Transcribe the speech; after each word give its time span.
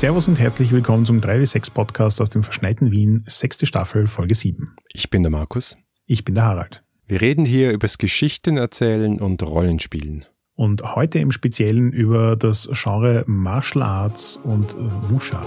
Servus 0.00 0.28
und 0.28 0.40
herzlich 0.40 0.72
willkommen 0.72 1.04
zum 1.04 1.20
3W6 1.20 1.74
Podcast 1.74 2.22
aus 2.22 2.30
dem 2.30 2.42
verschneiten 2.42 2.90
Wien, 2.90 3.22
sechste 3.26 3.66
Staffel, 3.66 4.06
Folge 4.06 4.34
7. 4.34 4.74
Ich 4.94 5.10
bin 5.10 5.22
der 5.22 5.28
Markus. 5.28 5.76
Ich 6.06 6.24
bin 6.24 6.36
der 6.36 6.44
Harald. 6.44 6.82
Wir 7.06 7.20
reden 7.20 7.44
hier 7.44 7.70
übers 7.70 7.98
Geschichten 7.98 8.56
erzählen 8.56 9.20
und 9.20 9.42
Rollenspielen. 9.42 10.24
Und 10.54 10.94
heute 10.94 11.18
im 11.18 11.32
Speziellen 11.32 11.92
über 11.92 12.34
das 12.34 12.70
Genre 12.72 13.24
Martial 13.26 13.82
Arts 13.82 14.40
und 14.42 14.74
Wusha. 15.10 15.42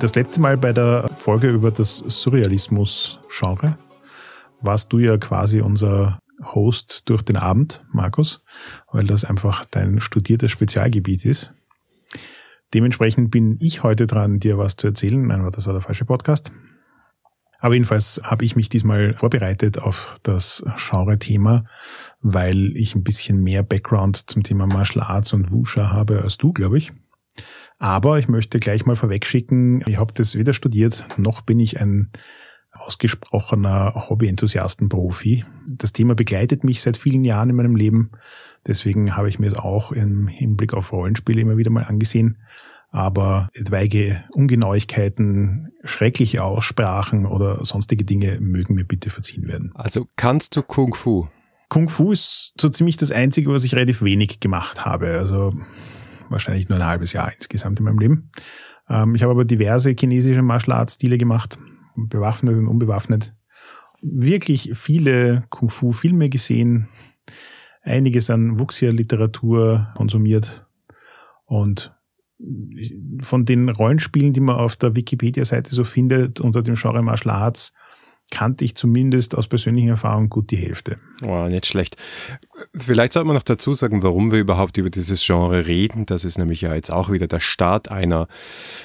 Das 0.00 0.14
letzte 0.14 0.42
Mal 0.42 0.58
bei 0.58 0.74
der 0.74 1.08
Folge 1.16 1.48
über 1.48 1.70
das 1.70 1.96
Surrealismus-Genre 1.96 3.78
warst 4.60 4.92
du 4.92 4.98
ja 4.98 5.16
quasi 5.18 5.60
unser 5.60 6.18
Host 6.44 7.08
durch 7.08 7.22
den 7.22 7.36
Abend, 7.36 7.84
Markus, 7.92 8.44
weil 8.92 9.06
das 9.06 9.24
einfach 9.24 9.64
dein 9.64 10.00
studiertes 10.00 10.50
Spezialgebiet 10.50 11.24
ist. 11.24 11.54
Dementsprechend 12.74 13.30
bin 13.30 13.56
ich 13.60 13.82
heute 13.82 14.06
dran, 14.06 14.40
dir 14.40 14.58
was 14.58 14.76
zu 14.76 14.88
erzählen. 14.88 15.26
Nein, 15.26 15.48
das 15.50 15.66
war 15.66 15.72
der 15.72 15.82
falsche 15.82 16.04
Podcast. 16.04 16.52
Aber 17.60 17.74
jedenfalls 17.74 18.20
habe 18.22 18.44
ich 18.44 18.54
mich 18.54 18.68
diesmal 18.68 19.14
vorbereitet 19.14 19.78
auf 19.78 20.14
das 20.22 20.64
Genre-Thema, 20.76 21.64
weil 22.20 22.76
ich 22.76 22.94
ein 22.94 23.02
bisschen 23.02 23.42
mehr 23.42 23.64
Background 23.64 24.30
zum 24.30 24.44
Thema 24.44 24.66
Martial 24.66 25.04
Arts 25.04 25.32
und 25.32 25.50
Wusha 25.50 25.90
habe 25.90 26.22
als 26.22 26.38
du, 26.38 26.52
glaube 26.52 26.78
ich. 26.78 26.92
Aber 27.78 28.18
ich 28.18 28.28
möchte 28.28 28.60
gleich 28.60 28.86
mal 28.86 28.96
vorwegschicken, 28.96 29.82
ich 29.86 29.98
habe 29.98 30.12
das 30.12 30.34
weder 30.34 30.52
studiert, 30.52 31.06
noch 31.16 31.40
bin 31.40 31.58
ich 31.58 31.80
ein 31.80 32.10
ausgesprochener 32.88 34.08
Hobby-Enthusiasten-Profi. 34.08 35.44
Das 35.66 35.92
Thema 35.92 36.14
begleitet 36.14 36.64
mich 36.64 36.80
seit 36.80 36.96
vielen 36.96 37.22
Jahren 37.22 37.50
in 37.50 37.56
meinem 37.56 37.76
Leben. 37.76 38.12
Deswegen 38.66 39.14
habe 39.14 39.28
ich 39.28 39.38
mir 39.38 39.46
es 39.46 39.54
auch 39.54 39.92
im 39.92 40.26
Hinblick 40.26 40.72
auf 40.72 40.92
Rollenspiele 40.92 41.42
immer 41.42 41.58
wieder 41.58 41.70
mal 41.70 41.84
angesehen. 41.84 42.38
Aber 42.90 43.50
etwaige 43.52 44.24
Ungenauigkeiten, 44.32 45.70
schreckliche 45.84 46.42
Aussprachen 46.42 47.26
oder 47.26 47.62
sonstige 47.62 48.04
Dinge 48.04 48.40
mögen 48.40 48.74
mir 48.74 48.84
bitte 48.84 49.10
verziehen 49.10 49.46
werden. 49.46 49.70
Also 49.74 50.08
kannst 50.16 50.56
du 50.56 50.62
Kung 50.62 50.94
Fu? 50.94 51.28
Kung 51.68 51.90
Fu 51.90 52.12
ist 52.12 52.54
so 52.58 52.70
ziemlich 52.70 52.96
das 52.96 53.12
Einzige, 53.12 53.52
was 53.52 53.64
ich 53.64 53.74
relativ 53.74 54.00
wenig 54.00 54.40
gemacht 54.40 54.86
habe. 54.86 55.18
Also 55.18 55.52
wahrscheinlich 56.30 56.70
nur 56.70 56.78
ein 56.78 56.86
halbes 56.86 57.12
Jahr 57.12 57.30
insgesamt 57.36 57.78
in 57.80 57.84
meinem 57.84 57.98
Leben. 57.98 58.30
Ähm, 58.88 59.14
ich 59.14 59.22
habe 59.22 59.32
aber 59.32 59.44
diverse 59.44 59.90
chinesische 59.90 60.40
Martial 60.40 60.78
Arts 60.78 60.94
Stile 60.94 61.18
gemacht, 61.18 61.58
bewaffnet 62.08 62.56
und 62.56 62.68
unbewaffnet. 62.68 63.34
Wirklich 64.00 64.70
viele 64.74 65.44
Kung 65.48 65.70
Fu 65.70 65.92
Filme 65.92 66.28
gesehen, 66.28 66.88
einiges 67.82 68.30
an 68.30 68.58
Wuxia-Literatur 68.58 69.92
konsumiert 69.96 70.66
und 71.46 71.94
von 73.20 73.44
den 73.44 73.68
Rollenspielen, 73.68 74.32
die 74.32 74.40
man 74.40 74.56
auf 74.56 74.76
der 74.76 74.94
Wikipedia-Seite 74.94 75.74
so 75.74 75.82
findet, 75.82 76.40
unter 76.40 76.62
dem 76.62 76.74
Genre 76.74 77.02
Martial 77.02 77.34
Arts, 77.34 77.72
kannte 78.30 78.64
ich 78.64 78.74
zumindest 78.74 79.36
aus 79.36 79.48
persönlicher 79.48 79.90
Erfahrung 79.90 80.28
gut 80.28 80.50
die 80.50 80.56
Hälfte. 80.56 80.98
Oh, 81.22 81.46
nicht 81.48 81.66
schlecht. 81.66 81.96
Vielleicht 82.74 83.12
sollte 83.12 83.26
man 83.26 83.36
noch 83.36 83.42
dazu 83.42 83.72
sagen, 83.72 84.02
warum 84.02 84.32
wir 84.32 84.38
überhaupt 84.38 84.76
über 84.76 84.90
dieses 84.90 85.24
Genre 85.24 85.66
reden. 85.66 86.06
Das 86.06 86.24
ist 86.24 86.38
nämlich 86.38 86.60
ja 86.60 86.74
jetzt 86.74 86.92
auch 86.92 87.10
wieder 87.10 87.26
der 87.26 87.40
Start 87.40 87.90
einer, 87.90 88.28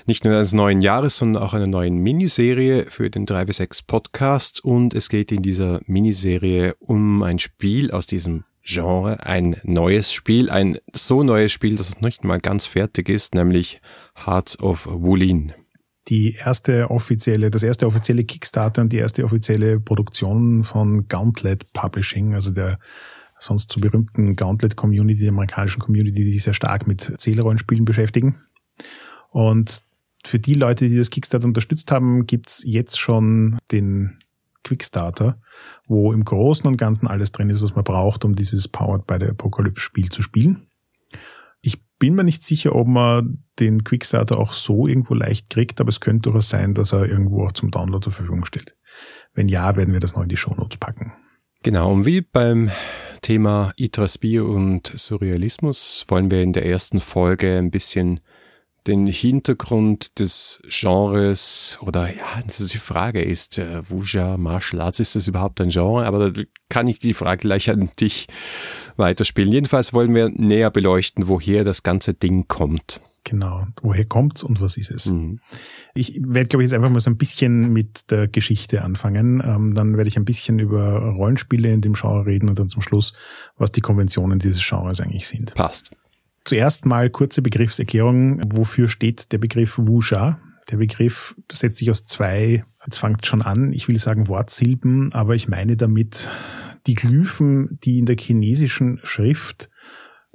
nicht 0.06 0.24
nur 0.24 0.34
eines 0.34 0.54
neuen 0.54 0.82
Jahres, 0.82 1.18
sondern 1.18 1.44
auch 1.44 1.54
einer 1.54 1.68
neuen 1.68 1.98
Miniserie 1.98 2.86
für 2.90 3.10
den 3.10 3.26
3W6 3.26 3.86
Podcast. 3.86 4.64
Und 4.64 4.94
es 4.94 5.10
geht 5.10 5.32
in 5.32 5.42
dieser 5.42 5.82
Miniserie 5.86 6.76
um 6.80 7.24
ein 7.24 7.40
Spiel 7.40 7.92
aus 7.92 8.08
diesem 8.08 8.46
Genre, 8.66 9.26
ein 9.26 9.58
neues 9.64 10.14
Spiel, 10.14 10.50
ein 10.50 10.78
so 10.94 11.22
neues 11.22 11.52
Spiel, 11.52 11.76
dass 11.76 11.90
es 11.90 12.02
nicht 12.02 12.24
mal 12.24 12.40
ganz 12.40 12.66
fertig 12.66 13.10
ist, 13.10 13.36
nämlich 13.36 13.82
Hearts 14.26 14.58
of 14.60 14.88
Wulin. 14.90 15.54
Die 16.10 16.34
erste 16.34 16.92
offizielle, 16.92 17.50
das 17.50 17.64
erste 17.64 17.88
offizielle 17.88 18.26
Kickstarter 18.26 18.82
und 18.82 18.92
die 18.92 18.98
erste 18.98 19.24
offizielle 19.24 19.80
Produktion 19.80 20.64
von 20.64 21.08
Gauntlet 21.08 21.72
Publishing, 21.74 22.34
also 22.34 22.52
der 22.52 22.80
sonst 23.40 23.72
so 23.72 23.80
berühmten 23.80 24.36
Gauntlet 24.36 24.76
Community, 24.76 25.22
der 25.22 25.30
amerikanischen 25.30 25.82
Community, 25.82 26.24
die 26.24 26.32
sich 26.32 26.44
sehr 26.44 26.54
stark 26.54 26.88
mit 26.88 27.14
Zählrollenspielen 27.18 27.86
beschäftigen. 27.86 28.42
Und 29.32 29.84
für 30.26 30.40
die 30.40 30.54
Leute, 30.54 30.88
die 30.88 30.98
das 30.98 31.10
Kickstarter 31.10 31.46
unterstützt 31.46 31.92
haben, 31.92 32.26
gibt's 32.26 32.64
jetzt 32.66 33.00
schon 33.00 33.58
den 33.72 34.18
Quickstarter, 34.64 35.42
wo 35.88 36.14
im 36.14 36.24
Großen 36.24 36.66
und 36.68 36.78
Ganzen 36.78 37.08
alles 37.08 37.32
drin 37.32 37.50
ist, 37.50 37.62
was 37.62 37.76
man 37.76 37.84
braucht, 37.84 38.24
um 38.24 38.36
dieses 38.36 38.68
Powered 38.68 39.06
by 39.06 39.18
the 39.20 39.28
Apocalypse 39.28 39.84
Spiel 39.84 40.10
zu 40.10 40.22
spielen. 40.22 40.68
Ich 41.66 41.82
bin 41.98 42.14
mir 42.14 42.26
nicht 42.26 42.44
sicher, 42.44 42.76
ob 42.76 42.88
man 42.88 43.44
den 43.60 43.84
Quickstarter 43.84 44.38
auch 44.38 44.52
so 44.52 44.86
irgendwo 44.86 45.14
leicht 45.14 45.50
kriegt, 45.50 45.80
aber 45.80 45.90
es 45.90 46.02
könnte 46.02 46.30
durchaus 46.30 46.50
sein, 46.50 46.74
dass 46.74 46.92
er 46.92 47.08
irgendwo 47.08 47.46
auch 47.46 47.54
zum 47.54 47.72
Download 47.72 48.04
zur 48.04 48.12
Verfügung 48.12 48.44
steht. 48.44 48.76
Wenn 49.34 49.48
ja, 49.48 49.76
werden 49.78 49.94
wir 49.94 50.02
das 50.02 50.14
noch 50.14 50.24
in 50.24 50.30
die 50.30 50.38
Shownotes 50.38 50.78
packen. 50.78 51.14
Genau, 51.64 51.94
und 51.94 52.06
wie 52.06 52.20
beim 52.20 52.72
Thema 53.22 53.72
Itras 53.78 54.18
Bio 54.18 54.54
und 54.54 54.92
Surrealismus 54.94 56.06
wollen 56.10 56.30
wir 56.30 56.44
in 56.44 56.52
der 56.52 56.66
ersten 56.66 57.00
Folge 57.00 57.58
ein 57.58 57.72
bisschen 57.72 58.20
den 58.88 59.08
Hintergrund 59.08 60.20
des 60.20 60.62
Genres 60.68 61.78
oder 61.82 62.14
ja, 62.14 62.42
das 62.46 62.60
ist 62.60 62.74
die 62.74 62.80
Frage 62.80 63.22
ist, 63.22 63.58
äh, 63.58 63.90
Wuja, 63.90 64.38
Martial 64.38 64.82
Arts, 64.82 65.00
ist 65.00 65.16
das 65.16 65.28
überhaupt 65.28 65.62
ein 65.62 65.70
Genre? 65.70 66.06
Aber 66.06 66.32
da 66.32 66.42
kann 66.70 66.88
ich 66.88 67.00
die 67.00 67.14
Frage 67.14 67.42
gleich 67.42 67.70
an 67.70 67.90
dich 68.00 68.28
weiterspielen. 68.98 69.52
Jedenfalls 69.52 69.94
wollen 69.94 70.14
wir 70.14 70.30
näher 70.30 70.72
beleuchten, 70.72 71.28
woher 71.28 71.64
das 71.64 71.84
ganze 71.84 72.14
Ding 72.14 72.48
kommt. 72.48 73.02
Genau, 73.26 73.66
woher 73.82 74.04
kommt's 74.06 74.44
und 74.44 74.60
was 74.60 74.76
ist 74.76 74.92
es? 74.92 75.06
Mhm. 75.06 75.40
Ich 75.94 76.20
werde, 76.22 76.50
glaube 76.50 76.64
ich, 76.64 76.70
jetzt 76.70 76.74
einfach 76.74 76.90
mal 76.90 77.00
so 77.00 77.10
ein 77.10 77.18
bisschen 77.18 77.72
mit 77.72 78.12
der 78.12 78.28
Geschichte 78.28 78.82
anfangen. 78.82 79.42
Ähm, 79.46 79.74
dann 79.74 79.96
werde 79.96 80.10
ich 80.10 80.18
ein 80.18 80.26
bisschen 80.26 80.60
über 80.60 81.00
Rollenspiele 81.00 81.72
in 81.72 81.80
dem 81.80 81.94
Genre 81.94 82.26
reden 82.26 82.50
und 82.50 82.60
dann 82.60 82.68
zum 82.68 82.82
Schluss, 82.82 83.14
was 83.56 83.72
die 83.72 83.82
Konventionen 83.82 84.40
dieses 84.40 84.68
Genres 84.68 85.00
eigentlich 85.00 85.28
sind. 85.28 85.54
Passt. 85.56 85.92
Zuerst 86.46 86.86
mal 86.86 87.10
kurze 87.10 87.42
Begriffserklärung. 87.42 88.42
Wofür 88.54 88.88
steht 88.88 89.32
der 89.32 89.38
Begriff 89.38 89.78
Wuxia? 89.78 90.40
Der 90.70 90.78
Begriff 90.78 91.36
setzt 91.52 91.78
sich 91.78 91.90
aus 91.92 92.06
zwei, 92.06 92.64
jetzt 92.86 92.98
fangt 92.98 93.26
schon 93.26 93.42
an, 93.42 93.74
ich 93.74 93.88
will 93.88 94.00
sagen 94.00 94.28
Wortsilben, 94.28 95.12
aber 95.14 95.36
ich 95.36 95.50
meine 95.50 95.76
damit 95.76 96.30
die 96.88 96.96
Glyphen, 96.96 97.80
die 97.84 98.00
in 98.00 98.06
der 98.06 98.18
chinesischen 98.18 99.00
Schrift 99.04 99.70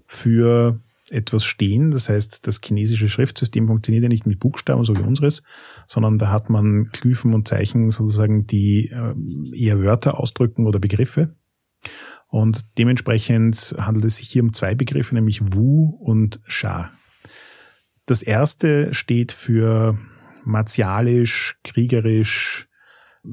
für 0.07 0.81
etwas 1.11 1.45
stehen. 1.45 1.91
Das 1.91 2.09
heißt, 2.09 2.47
das 2.47 2.61
chinesische 2.63 3.09
Schriftsystem 3.09 3.67
funktioniert 3.67 4.03
ja 4.03 4.09
nicht 4.09 4.27
mit 4.27 4.39
Buchstaben, 4.39 4.85
so 4.85 4.97
wie 4.97 5.03
unseres, 5.03 5.43
sondern 5.87 6.19
da 6.19 6.31
hat 6.31 6.51
man 6.51 6.85
Glyphen 6.93 7.35
und 7.35 7.49
Zeichen 7.49 7.91
sozusagen, 7.91 8.47
die 8.47 8.91
äh, 8.91 9.15
eher 9.55 9.83
Wörter 9.83 10.19
ausdrücken 10.19 10.67
oder 10.67 10.79
Begriffe. 10.79 11.35
Und 12.29 12.79
dementsprechend 12.79 13.75
handelt 13.79 14.05
es 14.05 14.17
sich 14.17 14.29
hier 14.29 14.43
um 14.43 14.53
zwei 14.53 14.75
Begriffe, 14.75 15.15
nämlich 15.15 15.41
Wu 15.55 15.97
und 16.01 16.41
Sha. 16.47 16.91
Das 18.07 18.23
erste 18.23 18.95
steht 18.95 19.33
für 19.33 19.99
martialisch, 20.45 21.57
kriegerisch, 21.65 22.69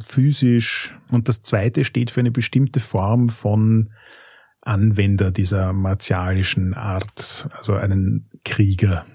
physisch 0.03 0.93
und 1.11 1.29
das 1.29 1.41
zweite 1.41 1.85
steht 1.85 2.09
für 2.11 2.21
eine 2.21 2.31
bestimmte 2.31 2.79
Form 2.79 3.29
von 3.29 3.91
Anwender 4.61 5.31
dieser 5.31 5.73
martialischen 5.73 6.73
Art, 6.73 7.47
also 7.51 7.73
einen 7.75 8.29
Krieger. 8.43 9.05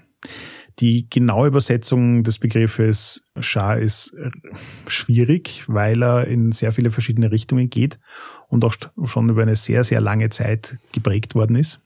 Die 0.79 1.09
genaue 1.09 1.49
Übersetzung 1.49 2.23
des 2.23 2.39
Begriffes 2.39 3.23
Shah 3.39 3.75
ist 3.75 4.15
schwierig, 4.87 5.65
weil 5.67 6.01
er 6.01 6.25
in 6.25 6.51
sehr 6.51 6.71
viele 6.71 6.89
verschiedene 6.89 7.31
Richtungen 7.31 7.69
geht 7.69 7.99
und 8.51 8.65
auch 8.65 8.75
schon 9.05 9.29
über 9.29 9.41
eine 9.41 9.55
sehr, 9.55 9.83
sehr 9.83 10.01
lange 10.01 10.29
Zeit 10.29 10.77
geprägt 10.91 11.33
worden 11.33 11.55
ist. 11.55 11.81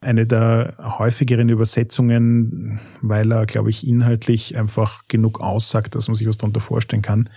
Eine 0.00 0.26
der 0.26 0.74
häufigeren 0.78 1.48
Übersetzungen, 1.48 2.80
weil 3.02 3.30
er, 3.32 3.46
glaube 3.46 3.70
ich, 3.70 3.86
inhaltlich 3.86 4.56
einfach 4.56 5.06
genug 5.08 5.40
aussagt, 5.40 5.94
dass 5.94 6.08
man 6.08 6.14
sich 6.14 6.26
was 6.26 6.38
darunter 6.38 6.60
vorstellen 6.60 7.02
kann, 7.02 7.28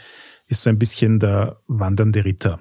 ist 0.48 0.62
so 0.62 0.70
ein 0.70 0.80
bisschen 0.80 1.20
der 1.20 1.58
wandernde 1.68 2.24
Ritter. 2.24 2.60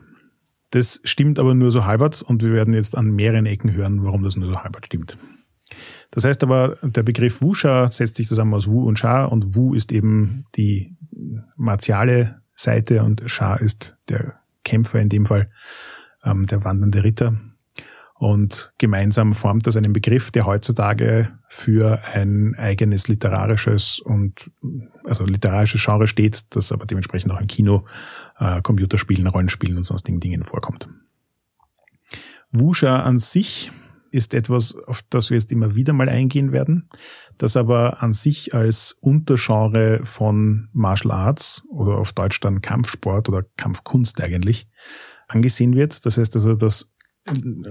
Das 0.70 1.00
stimmt 1.04 1.38
aber 1.38 1.54
nur 1.54 1.70
so 1.70 1.84
halbert 1.84 2.22
und 2.22 2.42
wir 2.42 2.52
werden 2.52 2.74
jetzt 2.74 2.96
an 2.96 3.10
mehreren 3.10 3.46
Ecken 3.46 3.72
hören, 3.72 4.04
warum 4.04 4.24
das 4.24 4.36
nur 4.36 4.48
so 4.48 4.62
halbert 4.62 4.86
stimmt. 4.86 5.16
Das 6.10 6.24
heißt 6.24 6.42
aber, 6.42 6.76
der 6.82 7.02
Begriff 7.02 7.42
Wusha 7.42 7.88
setzt 7.88 8.16
sich 8.16 8.28
zusammen 8.28 8.54
aus 8.54 8.66
Wu 8.66 8.84
und 8.84 8.98
Sha 8.98 9.24
und 9.24 9.54
Wu 9.54 9.74
ist 9.74 9.92
eben 9.92 10.44
die 10.56 10.96
martiale 11.56 12.40
Seite 12.56 13.02
und 13.02 13.22
Sha 13.26 13.56
ist 13.56 13.96
der 14.08 14.43
Kämpfer 14.64 15.00
in 15.00 15.08
dem 15.08 15.26
Fall, 15.26 15.50
ähm, 16.24 16.42
der 16.44 16.64
wandernde 16.64 17.04
Ritter. 17.04 17.34
Und 18.16 18.72
gemeinsam 18.78 19.32
formt 19.34 19.66
das 19.66 19.76
einen 19.76 19.92
Begriff, 19.92 20.30
der 20.30 20.46
heutzutage 20.46 21.36
für 21.48 22.02
ein 22.04 22.54
eigenes 22.54 23.08
literarisches 23.08 23.98
und 23.98 24.50
also 25.04 25.24
literarisches 25.24 25.84
Genre 25.84 26.06
steht, 26.06 26.54
das 26.56 26.72
aber 26.72 26.86
dementsprechend 26.86 27.32
auch 27.32 27.40
im 27.40 27.48
Kino, 27.48 27.84
äh, 28.38 28.62
Computerspielen, 28.62 29.26
Rollenspielen 29.26 29.76
und 29.76 29.82
sonstigen 29.82 30.20
Dingen 30.20 30.42
vorkommt. 30.42 30.88
Wuxia 32.50 33.02
an 33.02 33.18
sich 33.18 33.72
ist 34.14 34.32
etwas, 34.32 34.76
auf 34.76 35.02
das 35.10 35.30
wir 35.30 35.36
jetzt 35.36 35.50
immer 35.50 35.74
wieder 35.74 35.92
mal 35.92 36.08
eingehen 36.08 36.52
werden, 36.52 36.88
das 37.36 37.56
aber 37.56 38.00
an 38.00 38.12
sich 38.12 38.54
als 38.54 38.96
Untergenre 39.00 40.04
von 40.04 40.68
Martial 40.72 41.10
Arts 41.12 41.64
oder 41.68 41.98
auf 41.98 42.12
Deutsch 42.12 42.38
dann 42.38 42.60
Kampfsport 42.60 43.28
oder 43.28 43.44
Kampfkunst 43.56 44.20
eigentlich 44.20 44.68
angesehen 45.26 45.74
wird. 45.74 46.06
Das 46.06 46.16
heißt 46.16 46.36
also, 46.36 46.54
das 46.54 46.94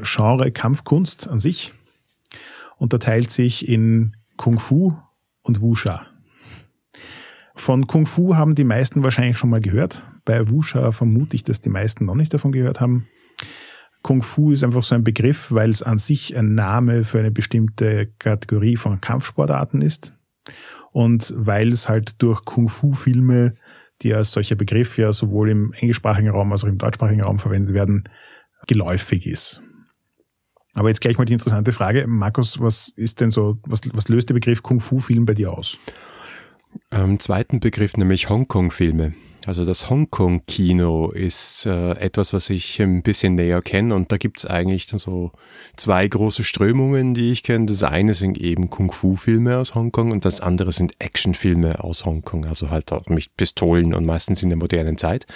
Genre 0.01 0.51
Kampfkunst 0.51 1.27
an 1.29 1.39
sich 1.39 1.73
unterteilt 2.77 3.31
sich 3.31 3.67
in 3.69 4.17
Kung 4.35 4.59
Fu 4.59 4.97
und 5.43 5.61
Wuxia. 5.61 6.05
Von 7.55 7.87
Kung 7.87 8.05
Fu 8.05 8.35
haben 8.35 8.55
die 8.55 8.63
meisten 8.65 9.03
wahrscheinlich 9.03 9.37
schon 9.37 9.51
mal 9.51 9.61
gehört. 9.61 10.03
Bei 10.25 10.49
Wuxia 10.49 10.91
vermute 10.91 11.35
ich, 11.35 11.43
dass 11.43 11.61
die 11.61 11.69
meisten 11.69 12.05
noch 12.05 12.15
nicht 12.15 12.33
davon 12.33 12.51
gehört 12.51 12.81
haben. 12.81 13.07
Kung 14.03 14.21
Fu 14.21 14.51
ist 14.51 14.63
einfach 14.63 14.83
so 14.83 14.95
ein 14.95 15.03
Begriff, 15.03 15.51
weil 15.51 15.69
es 15.69 15.81
an 15.81 15.97
sich 15.97 16.35
ein 16.37 16.55
Name 16.55 17.05
für 17.05 17.19
eine 17.19 17.31
bestimmte 17.31 18.07
Kategorie 18.19 18.75
von 18.75 19.01
Kampfsportarten 19.01 19.81
ist. 19.81 20.13
Und 20.91 21.33
weil 21.35 21.69
es 21.69 21.89
halt 21.89 22.21
durch 22.21 22.45
Kung 22.45 22.69
Fu-Filme, 22.69 23.55
die 24.01 24.13
als 24.13 24.33
solcher 24.33 24.55
Begriff 24.55 24.97
ja 24.97 25.13
sowohl 25.13 25.49
im 25.49 25.73
englischsprachigen 25.73 26.29
Raum 26.29 26.51
als 26.51 26.65
auch 26.65 26.67
im 26.67 26.77
deutschsprachigen 26.77 27.21
Raum 27.21 27.39
verwendet 27.39 27.73
werden, 27.73 28.03
geläufig 28.67 29.25
ist. 29.25 29.63
Aber 30.73 30.89
jetzt 30.89 31.01
gleich 31.01 31.17
mal 31.17 31.25
die 31.25 31.33
interessante 31.33 31.71
Frage. 31.71 32.05
Markus, 32.05 32.59
was 32.59 32.89
ist 32.89 33.21
denn 33.21 33.29
so, 33.29 33.59
was, 33.63 33.81
was 33.93 34.09
löst 34.09 34.29
der 34.29 34.33
Begriff 34.33 34.63
Kung 34.63 34.81
Fu-Film 34.81 35.25
bei 35.25 35.33
dir 35.33 35.53
aus? 35.53 35.79
Ähm, 36.91 37.19
zweiten 37.19 37.59
Begriff, 37.59 37.97
nämlich 37.97 38.29
Hongkong-Filme. 38.29 39.13
Also 39.45 39.65
das 39.65 39.89
Hongkong-Kino 39.89 41.11
ist 41.11 41.65
äh, 41.65 41.91
etwas, 41.93 42.31
was 42.31 42.49
ich 42.49 42.81
ein 42.81 43.03
bisschen 43.03 43.35
näher 43.35 43.61
kenne 43.61 43.93
und 43.93 44.09
da 44.11 44.17
gibt's 44.17 44.45
eigentlich 44.45 44.87
dann 44.87 44.99
so 44.99 45.31
zwei 45.75 46.07
große 46.07 46.45
Strömungen, 46.45 47.13
die 47.13 47.33
ich 47.33 47.43
kenne. 47.43 47.65
Das 47.65 47.83
eine 47.83 48.13
sind 48.13 48.37
eben 48.37 48.69
Kung-Fu-Filme 48.69 49.57
aus 49.57 49.75
Hongkong 49.75 50.11
und 50.11 50.23
das 50.23 50.39
andere 50.39 50.71
sind 50.71 50.93
Action-Filme 50.99 51.83
aus 51.83 52.05
Hongkong, 52.05 52.45
also 52.45 52.69
halt 52.69 52.89
mit 53.09 53.35
Pistolen 53.35 53.93
und 53.93 54.05
meistens 54.05 54.43
in 54.43 54.49
der 54.49 54.57
modernen 54.57 54.97
Zeit. 54.97 55.27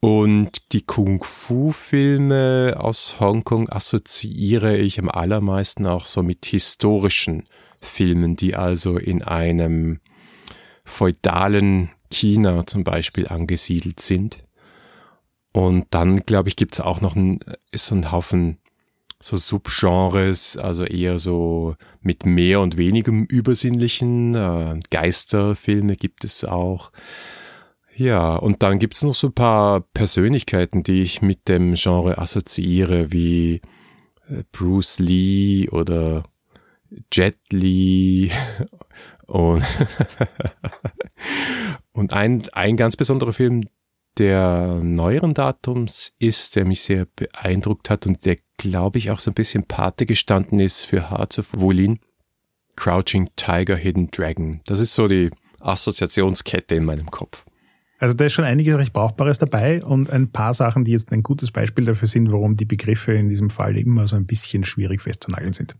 Und 0.00 0.72
die 0.72 0.82
Kung-Fu-Filme 0.82 2.76
aus 2.78 3.20
Hongkong 3.20 3.68
assoziiere 3.68 4.78
ich 4.78 4.98
am 4.98 5.10
allermeisten 5.10 5.84
auch 5.86 6.06
so 6.06 6.22
mit 6.22 6.46
historischen 6.46 7.48
Filmen, 7.82 8.36
die 8.36 8.54
also 8.54 8.96
in 8.96 9.22
einem 9.22 10.00
feudalen 10.86 11.90
China 12.10 12.66
zum 12.66 12.84
Beispiel 12.84 13.28
angesiedelt 13.28 14.00
sind. 14.00 14.38
Und 15.52 15.86
dann, 15.90 16.20
glaube 16.20 16.48
ich, 16.48 16.56
gibt 16.56 16.74
es 16.74 16.80
auch 16.80 17.00
noch 17.00 17.16
ein, 17.16 17.40
so 17.74 17.94
ein 17.94 18.12
Haufen 18.12 18.58
so 19.18 19.36
Subgenres, 19.36 20.56
also 20.56 20.84
eher 20.84 21.18
so 21.18 21.76
mit 22.00 22.26
mehr 22.26 22.60
und 22.60 22.76
wenigem 22.76 23.24
Übersinnlichen. 23.24 24.34
Äh, 24.34 24.80
Geisterfilme 24.90 25.96
gibt 25.96 26.24
es 26.24 26.44
auch. 26.44 26.92
Ja, 27.94 28.36
und 28.36 28.62
dann 28.62 28.78
gibt 28.78 28.94
es 28.94 29.02
noch 29.02 29.14
so 29.14 29.28
ein 29.28 29.32
paar 29.32 29.80
Persönlichkeiten, 29.80 30.82
die 30.82 31.02
ich 31.02 31.22
mit 31.22 31.48
dem 31.48 31.74
Genre 31.74 32.18
assoziiere, 32.18 33.10
wie 33.10 33.62
äh, 34.28 34.42
Bruce 34.52 34.98
Lee 34.98 35.68
oder 35.70 36.24
Jet 37.12 37.38
Lee 37.50 38.30
und, 39.26 39.64
und 41.92 42.12
ein, 42.12 42.48
ein 42.52 42.76
ganz 42.76 42.96
besonderer 42.96 43.32
Film 43.32 43.64
der 44.18 44.80
neueren 44.82 45.34
Datums 45.34 46.14
ist, 46.18 46.56
der 46.56 46.64
mich 46.64 46.80
sehr 46.82 47.06
beeindruckt 47.16 47.90
hat 47.90 48.06
und 48.06 48.24
der, 48.24 48.38
glaube 48.56 48.98
ich, 48.98 49.10
auch 49.10 49.18
so 49.18 49.30
ein 49.30 49.34
bisschen 49.34 49.64
Pate 49.64 50.06
gestanden 50.06 50.58
ist 50.58 50.86
für 50.86 51.10
Hearts 51.10 51.38
of 51.38 51.50
Wulin. 51.54 51.98
Crouching 52.76 53.30
Tiger, 53.36 53.76
Hidden 53.76 54.10
Dragon. 54.10 54.60
Das 54.66 54.80
ist 54.80 54.94
so 54.94 55.08
die 55.08 55.30
Assoziationskette 55.60 56.74
in 56.74 56.84
meinem 56.84 57.10
Kopf. 57.10 57.46
Also 57.98 58.14
da 58.14 58.26
ist 58.26 58.34
schon 58.34 58.44
einiges 58.44 58.76
recht 58.76 58.92
Brauchbares 58.92 59.38
dabei 59.38 59.82
und 59.82 60.10
ein 60.10 60.30
paar 60.30 60.52
Sachen, 60.52 60.84
die 60.84 60.92
jetzt 60.92 61.12
ein 61.12 61.22
gutes 61.22 61.50
Beispiel 61.50 61.86
dafür 61.86 62.08
sind, 62.08 62.30
warum 62.30 62.56
die 62.56 62.66
Begriffe 62.66 63.14
in 63.14 63.28
diesem 63.28 63.48
Fall 63.48 63.78
immer 63.78 64.06
so 64.06 64.16
ein 64.16 64.26
bisschen 64.26 64.64
schwierig 64.64 65.00
festzunageln 65.00 65.54
sind. 65.54 65.74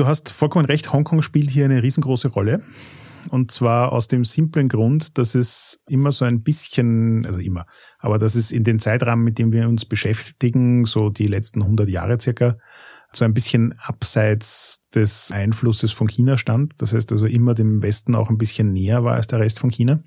Du 0.00 0.06
hast 0.06 0.32
vollkommen 0.32 0.64
recht, 0.64 0.94
Hongkong 0.94 1.20
spielt 1.20 1.50
hier 1.50 1.66
eine 1.66 1.82
riesengroße 1.82 2.28
Rolle. 2.28 2.62
Und 3.28 3.50
zwar 3.50 3.92
aus 3.92 4.08
dem 4.08 4.24
simplen 4.24 4.70
Grund, 4.70 5.18
dass 5.18 5.34
es 5.34 5.78
immer 5.88 6.10
so 6.10 6.24
ein 6.24 6.42
bisschen, 6.42 7.26
also 7.26 7.38
immer, 7.38 7.66
aber 7.98 8.16
dass 8.16 8.34
es 8.34 8.50
in 8.50 8.64
den 8.64 8.78
Zeitrahmen, 8.78 9.22
mit 9.22 9.38
dem 9.38 9.52
wir 9.52 9.68
uns 9.68 9.84
beschäftigen, 9.84 10.86
so 10.86 11.10
die 11.10 11.26
letzten 11.26 11.60
100 11.60 11.86
Jahre 11.90 12.18
circa, 12.18 12.56
so 13.12 13.26
ein 13.26 13.34
bisschen 13.34 13.74
abseits 13.78 14.86
des 14.94 15.32
Einflusses 15.32 15.92
von 15.92 16.08
China 16.08 16.38
stand. 16.38 16.80
Das 16.80 16.94
heißt 16.94 17.12
also 17.12 17.26
immer 17.26 17.52
dem 17.52 17.82
Westen 17.82 18.14
auch 18.14 18.30
ein 18.30 18.38
bisschen 18.38 18.72
näher 18.72 19.04
war 19.04 19.16
als 19.16 19.26
der 19.26 19.40
Rest 19.40 19.58
von 19.58 19.68
China. 19.68 20.02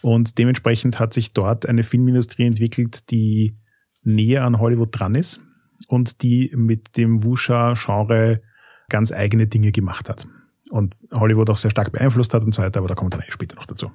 Und 0.00 0.38
dementsprechend 0.38 0.98
hat 0.98 1.12
sich 1.12 1.34
dort 1.34 1.66
eine 1.66 1.82
Filmindustrie 1.82 2.46
entwickelt, 2.46 3.10
die 3.10 3.58
näher 4.02 4.46
an 4.46 4.60
Hollywood 4.60 4.98
dran 4.98 5.14
ist 5.14 5.42
und 5.88 6.22
die 6.22 6.50
mit 6.56 6.96
dem 6.96 7.22
Wuxia-Genre 7.22 8.40
ganz 8.88 9.12
eigene 9.12 9.46
Dinge 9.46 9.72
gemacht 9.72 10.08
hat. 10.08 10.26
Und 10.70 10.96
Hollywood 11.12 11.50
auch 11.50 11.56
sehr 11.56 11.70
stark 11.70 11.92
beeinflusst 11.92 12.34
hat 12.34 12.42
und 12.42 12.54
so 12.54 12.62
weiter, 12.62 12.78
aber 12.78 12.88
da 12.88 12.94
kommt 12.94 13.12
dann 13.12 13.20
eigentlich 13.20 13.34
später 13.34 13.56
noch 13.56 13.66
dazu. 13.66 13.92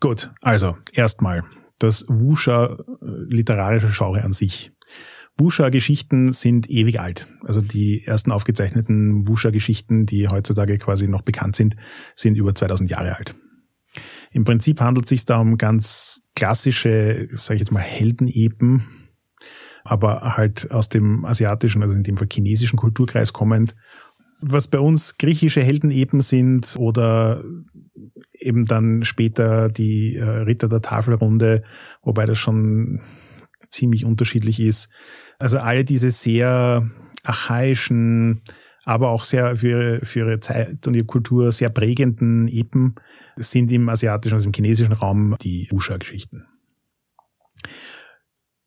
Gut, 0.00 0.30
also 0.40 0.76
erstmal 0.92 1.44
das 1.78 2.06
Wuxia-literarische 2.08 3.88
äh, 3.88 3.92
Genre 3.92 4.22
an 4.22 4.32
sich. 4.32 4.72
Wuxia-Geschichten 5.38 6.32
sind 6.32 6.68
ewig 6.68 7.00
alt. 7.00 7.26
Also 7.44 7.60
die 7.60 8.04
ersten 8.04 8.32
aufgezeichneten 8.32 9.28
Wuxia-Geschichten, 9.28 10.06
die 10.06 10.28
heutzutage 10.28 10.78
quasi 10.78 11.08
noch 11.08 11.22
bekannt 11.22 11.56
sind, 11.56 11.76
sind 12.14 12.36
über 12.36 12.54
2000 12.54 12.90
Jahre 12.90 13.16
alt. 13.16 13.34
Im 14.30 14.44
Prinzip 14.44 14.80
handelt 14.80 15.06
es 15.06 15.10
sich 15.10 15.24
da 15.24 15.38
um 15.38 15.58
ganz 15.58 16.22
klassische, 16.34 17.28
sage 17.32 17.56
ich 17.56 17.60
jetzt 17.60 17.72
mal, 17.72 17.80
Heldenepen, 17.80 18.82
aber 19.84 20.36
halt 20.36 20.70
aus 20.70 20.88
dem 20.88 21.24
asiatischen, 21.24 21.82
also 21.82 21.94
in 21.94 22.02
dem 22.02 22.16
Fall 22.16 22.28
chinesischen 22.30 22.78
Kulturkreis 22.78 23.32
kommend. 23.32 23.74
Was 24.40 24.66
bei 24.66 24.80
uns 24.80 25.18
griechische 25.18 25.62
Heldenepen 25.62 26.20
sind 26.20 26.74
oder 26.76 27.44
eben 28.32 28.66
dann 28.66 29.04
später 29.04 29.68
die 29.68 30.16
äh, 30.16 30.24
Ritter 30.24 30.68
der 30.68 30.82
Tafelrunde, 30.82 31.62
wobei 32.02 32.26
das 32.26 32.38
schon 32.38 33.00
ziemlich 33.70 34.04
unterschiedlich 34.04 34.60
ist. 34.60 34.88
Also 35.38 35.58
alle 35.58 35.84
diese 35.84 36.10
sehr 36.10 36.90
archaischen, 37.24 38.42
aber 38.84 39.10
auch 39.10 39.24
sehr 39.24 39.56
für 39.56 39.68
ihre, 39.68 40.04
für 40.04 40.18
ihre 40.20 40.40
Zeit 40.40 40.86
und 40.86 40.96
ihre 40.96 41.06
Kultur 41.06 41.52
sehr 41.52 41.70
prägenden 41.70 42.48
Epen 42.48 42.96
sind 43.36 43.70
im 43.70 43.88
asiatischen, 43.88 44.34
also 44.34 44.48
im 44.48 44.52
chinesischen 44.52 44.92
Raum 44.92 45.36
die 45.40 45.68
Wuxia-Geschichten. 45.70 46.46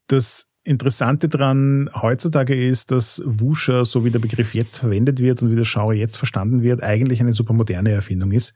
Das 0.07 0.49
Interessante 0.67 1.29
daran 1.29 1.91
heutzutage 1.93 2.55
ist, 2.55 2.89
dass 2.91 3.21
Wuxia, 3.23 3.85
so 3.85 4.03
wie 4.03 4.09
der 4.09 4.17
Begriff 4.17 4.55
jetzt 4.55 4.79
verwendet 4.79 5.19
wird 5.19 5.43
und 5.43 5.51
wie 5.51 5.55
das 5.55 5.71
Genre 5.71 5.93
jetzt 5.93 6.17
verstanden 6.17 6.63
wird, 6.63 6.81
eigentlich 6.81 7.21
eine 7.21 7.33
super 7.33 7.53
moderne 7.53 7.91
Erfindung 7.91 8.31
ist, 8.31 8.55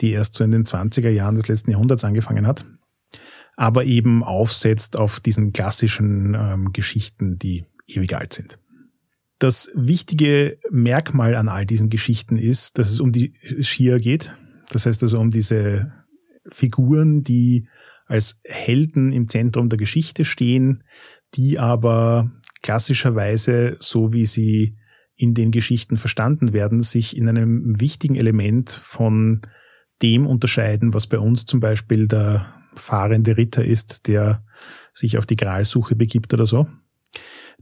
die 0.00 0.10
erst 0.10 0.34
so 0.34 0.44
in 0.44 0.50
den 0.50 0.64
20er 0.64 1.08
Jahren 1.08 1.34
des 1.34 1.48
letzten 1.48 1.70
Jahrhunderts 1.70 2.04
angefangen 2.04 2.46
hat, 2.46 2.66
aber 3.56 3.84
eben 3.86 4.22
aufsetzt 4.22 4.98
auf 4.98 5.18
diesen 5.18 5.54
klassischen 5.54 6.36
ähm, 6.38 6.72
Geschichten, 6.74 7.38
die 7.38 7.64
ewig 7.86 8.14
alt 8.14 8.34
sind. 8.34 8.58
Das 9.38 9.70
wichtige 9.74 10.58
Merkmal 10.70 11.36
an 11.36 11.48
all 11.48 11.64
diesen 11.64 11.88
Geschichten 11.88 12.36
ist, 12.36 12.76
dass 12.76 12.90
es 12.90 13.00
um 13.00 13.12
die 13.12 13.32
Shia 13.60 13.96
geht. 13.96 14.30
Das 14.72 14.84
heißt 14.84 15.02
also 15.02 15.18
um 15.18 15.30
diese 15.30 15.90
Figuren, 16.48 17.22
die 17.22 17.66
als 18.06 18.40
Helden 18.44 19.12
im 19.12 19.28
Zentrum 19.28 19.68
der 19.68 19.78
Geschichte 19.78 20.24
stehen, 20.24 20.84
die 21.34 21.58
aber 21.58 22.30
klassischerweise, 22.62 23.76
so 23.80 24.12
wie 24.12 24.26
sie 24.26 24.78
in 25.14 25.34
den 25.34 25.50
Geschichten 25.50 25.96
verstanden 25.96 26.52
werden, 26.52 26.80
sich 26.80 27.16
in 27.16 27.28
einem 27.28 27.80
wichtigen 27.80 28.16
Element 28.16 28.70
von 28.70 29.40
dem 30.02 30.26
unterscheiden, 30.26 30.92
was 30.92 31.06
bei 31.06 31.18
uns 31.18 31.46
zum 31.46 31.60
Beispiel 31.60 32.06
der 32.06 32.52
fahrende 32.74 33.36
Ritter 33.36 33.64
ist, 33.64 34.08
der 34.08 34.44
sich 34.92 35.16
auf 35.16 35.24
die 35.24 35.36
Gralsuche 35.36 35.96
begibt 35.96 36.34
oder 36.34 36.46
so 36.46 36.68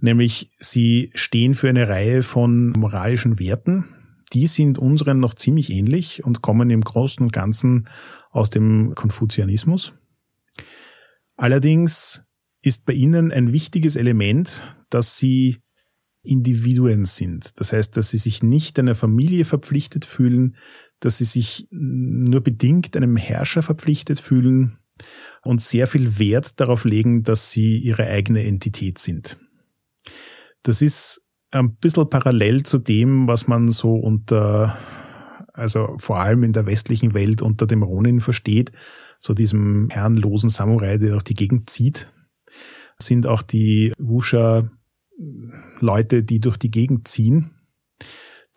nämlich 0.01 0.51
sie 0.59 1.11
stehen 1.15 1.55
für 1.55 1.69
eine 1.69 1.89
Reihe 1.89 2.23
von 2.23 2.71
moralischen 2.71 3.39
Werten. 3.39 3.85
Die 4.33 4.47
sind 4.47 4.79
unseren 4.79 5.21
noch 5.21 5.35
ziemlich 5.35 5.71
ähnlich 5.71 6.25
und 6.25 6.43
kommen 6.43 6.71
im 6.71 6.81
Großen 6.81 7.23
und 7.25 7.33
Ganzen 7.33 7.89
aus 8.31 8.51
dem 8.51 8.95
Konfuzianismus. 8.95 9.95
Allerdings 11.37 12.24
ist 12.65 12.87
bei 12.87 12.95
ihnen 12.95 13.31
ein 13.31 13.53
wichtiges 13.53 13.97
Element, 13.97 14.65
dass 14.89 15.19
sie 15.19 15.59
Individuen 16.23 17.05
sind. 17.05 17.61
Das 17.61 17.75
heißt, 17.75 17.97
dass 17.97 18.11
sie 18.11 18.17
sich 18.17 18.43
nicht 18.43 18.79
einer 18.79 18.95
Familie 18.95 19.45
verpflichtet 19.45 20.07
fühlen, 20.07 20.57
dass 20.99 21.19
sie 21.19 21.25
sich 21.25 21.69
nur 21.71 22.41
bedingt 22.41 22.97
einem 22.97 23.17
Herrscher 23.19 23.63
verpflichtet 23.63 24.19
fühlen 24.19 24.79
und 25.43 25.61
sehr 25.61 25.87
viel 25.87 26.19
Wert 26.19 26.59
darauf 26.59 26.85
legen, 26.87 27.23
dass 27.23 27.51
sie 27.51 27.77
ihre 27.77 28.07
eigene 28.07 28.45
Entität 28.45 28.99
sind. 28.99 29.39
Das 30.63 30.81
ist 30.81 31.21
ein 31.51 31.77
bisschen 31.77 32.09
parallel 32.09 32.63
zu 32.63 32.79
dem, 32.79 33.29
was 33.29 33.47
man 33.47 33.69
so 33.69 33.95
unter, 33.95 34.79
also 35.53 35.97
vor 35.99 36.21
allem 36.21 36.43
in 36.43 36.55
der 36.55 36.65
westlichen 36.65 37.13
Welt 37.13 37.43
unter 37.43 37.67
dem 37.67 37.83
Ronin 37.83 38.23
versteht, 38.23 38.73
so 39.19 39.35
diesem 39.35 39.91
herrenlosen 39.91 40.49
Samurai, 40.49 40.97
der 40.97 41.11
durch 41.11 41.25
die 41.25 41.35
Gegend 41.35 41.69
zieht, 41.69 42.09
sind 42.99 43.27
auch 43.27 43.43
die 43.43 43.93
Wusha 43.99 44.71
Leute, 45.81 46.23
die 46.23 46.41
durch 46.41 46.57
die 46.57 46.71
Gegend 46.71 47.09
ziehen, 47.09 47.51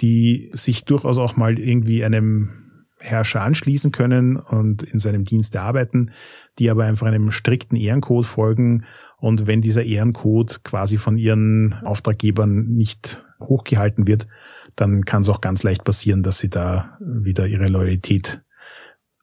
die 0.02 0.50
sich 0.54 0.86
durchaus 0.86 1.18
auch 1.18 1.36
mal 1.38 1.60
irgendwie 1.60 2.04
einem 2.04 2.68
Herrscher 3.00 3.42
anschließen 3.42 3.92
können 3.92 4.38
und 4.38 4.84
in 4.84 5.00
seinem 5.00 5.24
Dienst 5.24 5.56
arbeiten, 5.56 6.12
die 6.58 6.70
aber 6.70 6.86
einfach 6.86 7.08
einem 7.08 7.32
strikten 7.32 7.78
Ehrencode 7.78 8.26
folgen. 8.26 8.86
Und 9.18 9.46
wenn 9.46 9.62
dieser 9.62 9.84
Ehrencode 9.84 10.64
quasi 10.64 10.98
von 10.98 11.18
ihren 11.18 11.74
Auftraggebern 11.84 12.68
nicht 12.70 13.26
hochgehalten 13.40 14.08
wird, 14.08 14.28
dann 14.76 15.06
kann 15.06 15.22
es 15.22 15.30
auch 15.30 15.42
ganz 15.42 15.64
leicht 15.64 15.84
passieren, 15.84 16.24
dass 16.24 16.40
sie 16.40 16.50
da 16.50 16.98
wieder 17.00 17.46
ihre 17.48 17.68
Loyalität 17.68 18.44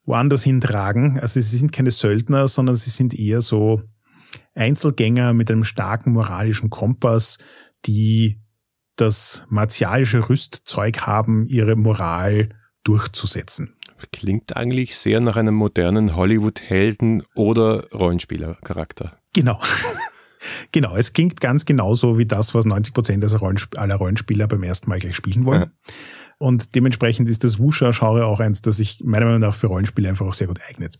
woanders 0.04 0.44
hintragen. 0.44 1.18
Also 1.18 1.40
sie 1.40 1.56
sind 1.56 1.72
keine 1.72 1.90
Söldner, 1.90 2.46
sondern 2.46 2.76
sie 2.76 2.90
sind 2.90 3.18
eher 3.18 3.40
so 3.40 3.82
Einzelgänger 4.54 5.32
mit 5.32 5.50
einem 5.50 5.64
starken 5.64 6.12
moralischen 6.12 6.70
Kompass, 6.70 7.38
die 7.86 8.40
das 8.96 9.44
martialische 9.48 10.28
Rüstzeug 10.28 11.02
haben, 11.02 11.46
ihre 11.46 11.76
Moral 11.76 12.50
durchzusetzen. 12.84 13.74
Klingt 14.12 14.56
eigentlich 14.56 14.96
sehr 14.96 15.20
nach 15.20 15.36
einem 15.36 15.54
modernen 15.54 16.14
Hollywood-Helden 16.14 17.22
oder 17.34 17.88
Rollenspielercharakter. 17.90 19.18
Genau. 19.32 19.58
genau, 20.72 20.94
es 20.94 21.12
klingt 21.12 21.40
ganz 21.40 21.64
genauso 21.64 22.18
wie 22.18 22.26
das, 22.26 22.54
was 22.54 22.66
90 22.66 22.92
Prozent 22.92 23.24
aller 23.76 23.96
Rollenspieler 23.96 24.46
beim 24.46 24.62
ersten 24.62 24.90
Mal 24.90 24.98
gleich 24.98 25.16
spielen 25.16 25.44
wollen. 25.46 25.62
Ja. 25.62 25.94
Und 26.38 26.74
dementsprechend 26.74 27.28
ist 27.28 27.44
das 27.44 27.58
Wusha-Genre 27.58 28.26
auch 28.26 28.40
eins, 28.40 28.60
das 28.60 28.76
sich 28.76 29.00
meiner 29.02 29.24
Meinung 29.26 29.40
nach 29.40 29.54
für 29.54 29.68
Rollenspiele 29.68 30.08
einfach 30.08 30.26
auch 30.26 30.34
sehr 30.34 30.48
gut 30.48 30.60
eignet. 30.68 30.98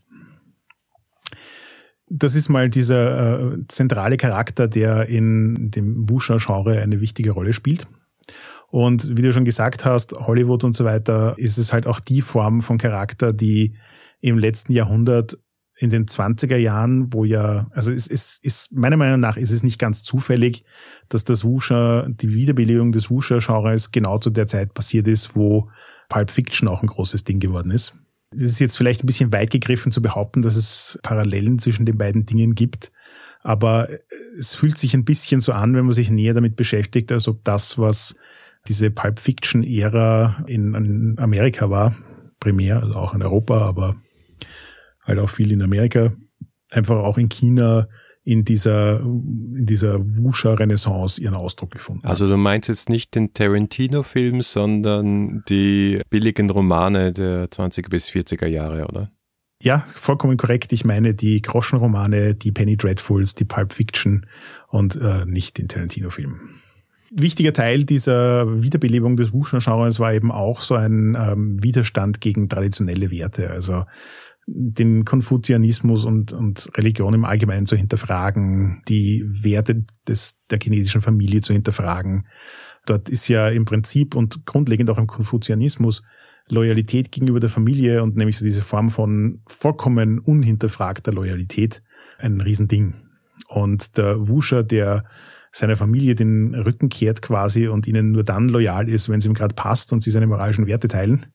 Das 2.07 2.35
ist 2.35 2.49
mal 2.49 2.69
dieser 2.69 3.53
äh, 3.53 3.57
zentrale 3.67 4.17
Charakter, 4.17 4.67
der 4.67 5.07
in 5.07 5.71
dem 5.71 6.07
Wusha-Genre 6.09 6.79
eine 6.79 7.01
wichtige 7.01 7.31
Rolle 7.31 7.53
spielt. 7.53 7.87
Und 8.69 9.15
wie 9.15 9.21
du 9.21 9.33
schon 9.33 9.45
gesagt 9.45 9.85
hast, 9.85 10.13
Hollywood 10.13 10.63
und 10.63 10.75
so 10.75 10.85
weiter, 10.85 11.35
ist 11.37 11.57
es 11.57 11.73
halt 11.73 11.87
auch 11.87 11.99
die 11.99 12.21
Form 12.21 12.61
von 12.61 12.77
Charakter, 12.77 13.33
die 13.33 13.75
im 14.21 14.37
letzten 14.37 14.73
Jahrhundert 14.73 15.37
in 15.77 15.89
den 15.89 16.05
20er 16.05 16.55
Jahren, 16.55 17.11
wo 17.13 17.25
ja, 17.25 17.67
also 17.71 17.91
es 17.91 18.07
ist, 18.07 18.43
ist 18.43 18.71
meiner 18.71 18.97
Meinung 18.97 19.19
nach 19.19 19.37
ist 19.37 19.51
es 19.51 19.61
nicht 19.61 19.77
ganz 19.77 20.03
zufällig, 20.03 20.63
dass 21.09 21.25
das 21.25 21.43
Wusha, 21.43 22.07
die 22.07 22.33
Wiederbelebung 22.33 22.91
des 22.91 23.09
Wusha-Genres 23.09 23.91
genau 23.91 24.17
zu 24.17 24.29
der 24.29 24.47
Zeit 24.47 24.73
passiert 24.73 25.07
ist, 25.07 25.35
wo 25.35 25.69
Pulp 26.07 26.31
Fiction 26.31 26.69
auch 26.69 26.81
ein 26.81 26.87
großes 26.87 27.25
Ding 27.25 27.39
geworden 27.39 27.71
ist. 27.71 27.97
Es 28.35 28.41
ist 28.41 28.59
jetzt 28.59 28.77
vielleicht 28.77 29.03
ein 29.03 29.07
bisschen 29.07 29.31
weit 29.31 29.51
gegriffen 29.51 29.91
zu 29.91 30.01
behaupten, 30.01 30.41
dass 30.41 30.55
es 30.55 30.99
Parallelen 31.03 31.59
zwischen 31.59 31.85
den 31.85 31.97
beiden 31.97 32.25
Dingen 32.25 32.53
gibt. 32.55 32.91
Aber 33.43 33.89
es 34.39 34.55
fühlt 34.55 34.77
sich 34.77 34.93
ein 34.93 35.05
bisschen 35.05 35.39
so 35.39 35.51
an, 35.51 35.75
wenn 35.75 35.85
man 35.85 35.93
sich 35.93 36.09
näher 36.09 36.33
damit 36.33 36.55
beschäftigt, 36.55 37.11
als 37.11 37.27
ob 37.27 37.43
das, 37.43 37.77
was 37.77 38.15
diese 38.67 38.89
Pulp 38.89 39.19
Fiction-Ära 39.19 40.43
in, 40.47 40.73
in, 40.73 41.15
Amerika 41.19 41.69
war, 41.69 41.95
primär, 42.39 42.81
also 42.81 42.97
auch 42.97 43.13
in 43.13 43.21
Europa, 43.21 43.59
aber 43.59 43.95
halt 45.05 45.19
auch 45.19 45.29
viel 45.29 45.51
in 45.51 45.61
Amerika, 45.61 46.13
einfach 46.71 46.95
auch 46.97 47.17
in 47.17 47.29
China 47.29 47.87
in 48.25 48.43
dieser, 48.43 48.99
in 49.01 49.65
dieser 49.65 49.99
Wusha-Renaissance 49.99 51.21
ihren 51.21 51.35
Ausdruck 51.35 51.71
gefunden. 51.71 52.05
Also 52.05 52.25
du 52.25 52.35
meinst 52.37 52.67
jetzt 52.67 52.89
nicht 52.89 53.13
den 53.13 53.33
Tarantino-Film, 53.33 54.41
sondern 54.41 55.43
die 55.47 56.01
billigen 56.09 56.49
Romane 56.49 57.13
der 57.13 57.45
20er 57.49 57.89
bis 57.89 58.09
40er 58.09 58.47
Jahre, 58.47 58.87
oder? 58.87 59.11
Ja, 59.61 59.79
vollkommen 59.79 60.37
korrekt. 60.37 60.73
Ich 60.73 60.83
meine 60.83 61.13
die 61.13 61.41
Groschenromane, 61.41 62.33
die 62.33 62.51
Penny 62.51 62.75
Dreadfuls, 62.75 63.35
die 63.35 63.45
Pulp 63.45 63.71
Fiction 63.71 64.25
und 64.69 64.95
äh, 64.95 65.25
nicht 65.25 65.59
den 65.59 65.67
Tarantino-Film 65.67 66.39
wichtiger 67.15 67.53
Teil 67.53 67.85
dieser 67.85 68.61
Wiederbelebung 68.61 69.15
des 69.15 69.31
Wuxia-Genres 69.33 69.99
war 69.99 70.13
eben 70.13 70.31
auch 70.31 70.61
so 70.61 70.75
ein 70.75 71.17
ähm, 71.19 71.63
Widerstand 71.63 72.19
gegen 72.19 72.49
traditionelle 72.49 73.09
Werte, 73.09 73.49
also 73.49 73.85
den 74.47 75.05
Konfuzianismus 75.05 76.05
und, 76.05 76.33
und 76.33 76.69
Religion 76.77 77.13
im 77.13 77.25
Allgemeinen 77.25 77.65
zu 77.65 77.75
hinterfragen, 77.75 78.83
die 78.87 79.25
Werte 79.27 79.85
des, 80.07 80.39
der 80.49 80.59
chinesischen 80.61 81.01
Familie 81.01 81.41
zu 81.41 81.53
hinterfragen. 81.53 82.27
Dort 82.85 83.09
ist 83.09 83.27
ja 83.27 83.49
im 83.49 83.65
Prinzip 83.65 84.15
und 84.15 84.45
grundlegend 84.45 84.89
auch 84.89 84.99
im 84.99 85.07
Konfuzianismus 85.07 86.03
Loyalität 86.47 87.11
gegenüber 87.11 87.39
der 87.39 87.49
Familie 87.49 88.03
und 88.03 88.17
nämlich 88.17 88.37
so 88.37 88.45
diese 88.45 88.61
Form 88.61 88.91
von 88.91 89.41
vollkommen 89.47 90.19
unhinterfragter 90.19 91.11
Loyalität 91.11 91.81
ein 92.19 92.39
Riesending. 92.39 92.93
Und 93.47 93.97
der 93.97 94.27
Wusha, 94.27 94.61
der 94.61 95.05
seiner 95.51 95.75
Familie 95.75 96.13
den 96.13 96.53
Rücken 96.53 96.89
kehrt 96.89 97.23
quasi 97.23 97.67
und 97.67 97.87
ihnen 97.87 98.11
nur 98.11 98.23
dann 98.23 98.49
loyal 98.49 98.89
ist, 98.89 99.09
wenn 99.09 99.19
es 99.19 99.25
ihm 99.25 99.33
gerade 99.33 99.55
passt 99.55 99.91
und 99.91 100.03
sie 100.03 100.11
seine 100.11 100.27
moralischen 100.27 100.67
Werte 100.67 100.87
teilen 100.87 101.25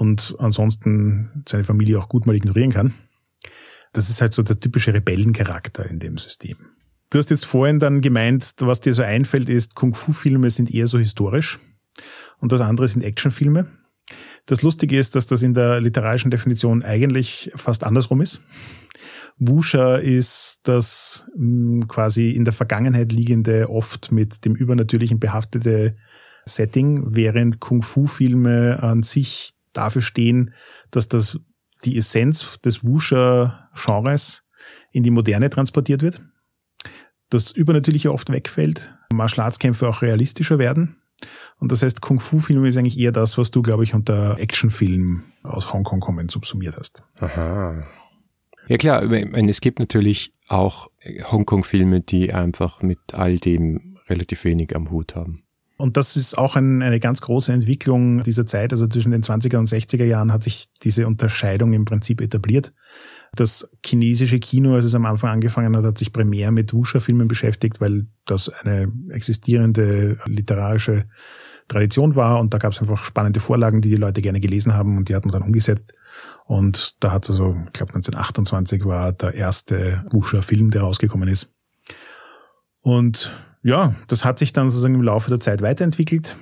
und 0.00 0.34
ansonsten 0.38 1.44
seine 1.46 1.62
Familie 1.62 1.98
auch 1.98 2.08
gut 2.08 2.26
mal 2.26 2.34
ignorieren 2.34 2.72
kann. 2.72 2.94
Das 3.92 4.08
ist 4.08 4.22
halt 4.22 4.32
so 4.32 4.42
der 4.42 4.58
typische 4.58 4.94
Rebellencharakter 4.94 5.84
in 5.84 5.98
dem 5.98 6.16
System. 6.16 6.56
Du 7.10 7.18
hast 7.18 7.28
jetzt 7.28 7.44
vorhin 7.44 7.78
dann 7.78 8.00
gemeint, 8.00 8.54
was 8.60 8.80
dir 8.80 8.94
so 8.94 9.02
einfällt, 9.02 9.50
ist, 9.50 9.74
Kung-Fu-Filme 9.74 10.48
sind 10.48 10.72
eher 10.72 10.86
so 10.86 10.98
historisch 10.98 11.58
und 12.38 12.50
das 12.50 12.62
andere 12.62 12.88
sind 12.88 13.02
Actionfilme. 13.02 13.66
Das 14.46 14.62
Lustige 14.62 14.98
ist, 14.98 15.16
dass 15.16 15.26
das 15.26 15.42
in 15.42 15.52
der 15.52 15.80
literarischen 15.80 16.30
Definition 16.30 16.82
eigentlich 16.82 17.52
fast 17.54 17.84
andersrum 17.84 18.22
ist. 18.22 18.40
Wusha 19.38 19.96
ist 19.96 20.60
das 20.62 21.26
hm, 21.34 21.88
quasi 21.88 22.30
in 22.30 22.46
der 22.46 22.54
Vergangenheit 22.54 23.12
liegende, 23.12 23.68
oft 23.68 24.12
mit 24.12 24.46
dem 24.46 24.54
Übernatürlichen 24.54 25.20
behaftete 25.20 25.96
Setting, 26.46 27.14
während 27.14 27.60
Kung-Fu-Filme 27.60 28.82
an 28.82 29.02
sich 29.02 29.52
dafür 29.72 30.02
stehen, 30.02 30.54
dass 30.90 31.08
das 31.08 31.38
die 31.84 31.96
Essenz 31.96 32.60
des 32.60 32.84
Wusha-Genres 32.84 34.44
in 34.92 35.02
die 35.02 35.10
Moderne 35.10 35.50
transportiert 35.50 36.02
wird. 36.02 36.22
Das 37.30 37.52
Übernatürliche 37.52 38.12
oft 38.12 38.30
wegfällt, 38.30 38.92
Martial 39.12 39.46
Arts-Kämpfe 39.46 39.88
auch 39.88 40.02
realistischer 40.02 40.58
werden. 40.58 40.96
Und 41.58 41.70
das 41.70 41.82
heißt, 41.82 42.00
Kung-Fu-Film 42.00 42.64
ist 42.64 42.76
eigentlich 42.76 42.98
eher 42.98 43.12
das, 43.12 43.38
was 43.38 43.50
du, 43.50 43.62
glaube 43.62 43.84
ich, 43.84 43.94
unter 43.94 44.38
Actionfilm 44.38 45.22
aus 45.42 45.72
Hongkong 45.72 46.00
kommen 46.00 46.28
subsumiert 46.28 46.76
hast. 46.76 47.02
Aha. 47.18 47.86
Ja 48.66 48.76
klar, 48.76 49.02
es 49.02 49.60
gibt 49.60 49.78
natürlich 49.78 50.32
auch 50.48 50.90
Hongkong-Filme, 51.30 52.00
die 52.00 52.32
einfach 52.32 52.82
mit 52.82 53.14
all 53.14 53.38
dem 53.38 53.98
relativ 54.08 54.44
wenig 54.44 54.74
am 54.74 54.90
Hut 54.90 55.14
haben. 55.14 55.44
Und 55.80 55.96
das 55.96 56.16
ist 56.16 56.36
auch 56.36 56.56
ein, 56.56 56.82
eine 56.82 57.00
ganz 57.00 57.22
große 57.22 57.52
Entwicklung 57.52 58.22
dieser 58.22 58.44
Zeit. 58.44 58.72
Also 58.72 58.86
zwischen 58.86 59.12
den 59.12 59.22
20er 59.22 59.56
und 59.56 59.68
60er 59.68 60.04
Jahren 60.04 60.30
hat 60.32 60.42
sich 60.42 60.66
diese 60.82 61.06
Unterscheidung 61.06 61.72
im 61.72 61.86
Prinzip 61.86 62.20
etabliert. 62.20 62.74
Das 63.34 63.68
chinesische 63.84 64.40
Kino, 64.40 64.74
als 64.74 64.84
es 64.84 64.94
am 64.94 65.06
Anfang 65.06 65.30
angefangen 65.30 65.74
hat, 65.76 65.84
hat 65.84 65.98
sich 65.98 66.12
primär 66.12 66.50
mit 66.50 66.74
Wuxia-Filmen 66.74 67.28
beschäftigt, 67.28 67.80
weil 67.80 68.06
das 68.26 68.50
eine 68.50 68.92
existierende 69.08 70.18
literarische 70.26 71.06
Tradition 71.66 72.16
war 72.16 72.40
und 72.40 72.52
da 72.52 72.58
gab 72.58 72.72
es 72.72 72.80
einfach 72.80 73.04
spannende 73.04 73.40
Vorlagen, 73.40 73.80
die 73.80 73.88
die 73.88 73.96
Leute 73.96 74.20
gerne 74.20 74.40
gelesen 74.40 74.74
haben 74.74 74.98
und 74.98 75.08
die 75.08 75.14
hat 75.14 75.24
man 75.24 75.32
dann 75.32 75.42
umgesetzt. 75.42 75.94
Und 76.44 77.02
da 77.02 77.12
hat 77.12 77.30
also, 77.30 77.56
ich 77.66 77.72
glaube 77.72 77.94
1928 77.94 78.84
war 78.84 79.12
der 79.12 79.34
erste 79.34 80.04
Wuxia-Film, 80.10 80.72
der 80.72 80.82
rausgekommen 80.82 81.28
ist. 81.28 81.54
Und 82.80 83.30
ja, 83.62 83.94
das 84.08 84.24
hat 84.24 84.38
sich 84.38 84.52
dann 84.52 84.70
sozusagen 84.70 84.94
im 84.94 85.02
Laufe 85.02 85.30
der 85.30 85.40
Zeit 85.40 85.62
weiterentwickelt 85.62 86.36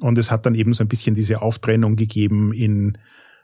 und 0.00 0.18
es 0.18 0.30
hat 0.30 0.46
dann 0.46 0.54
eben 0.54 0.74
so 0.74 0.84
ein 0.84 0.88
bisschen 0.88 1.14
diese 1.14 1.42
Auftrennung 1.42 1.96
gegeben 1.96 2.52
in 2.52 2.98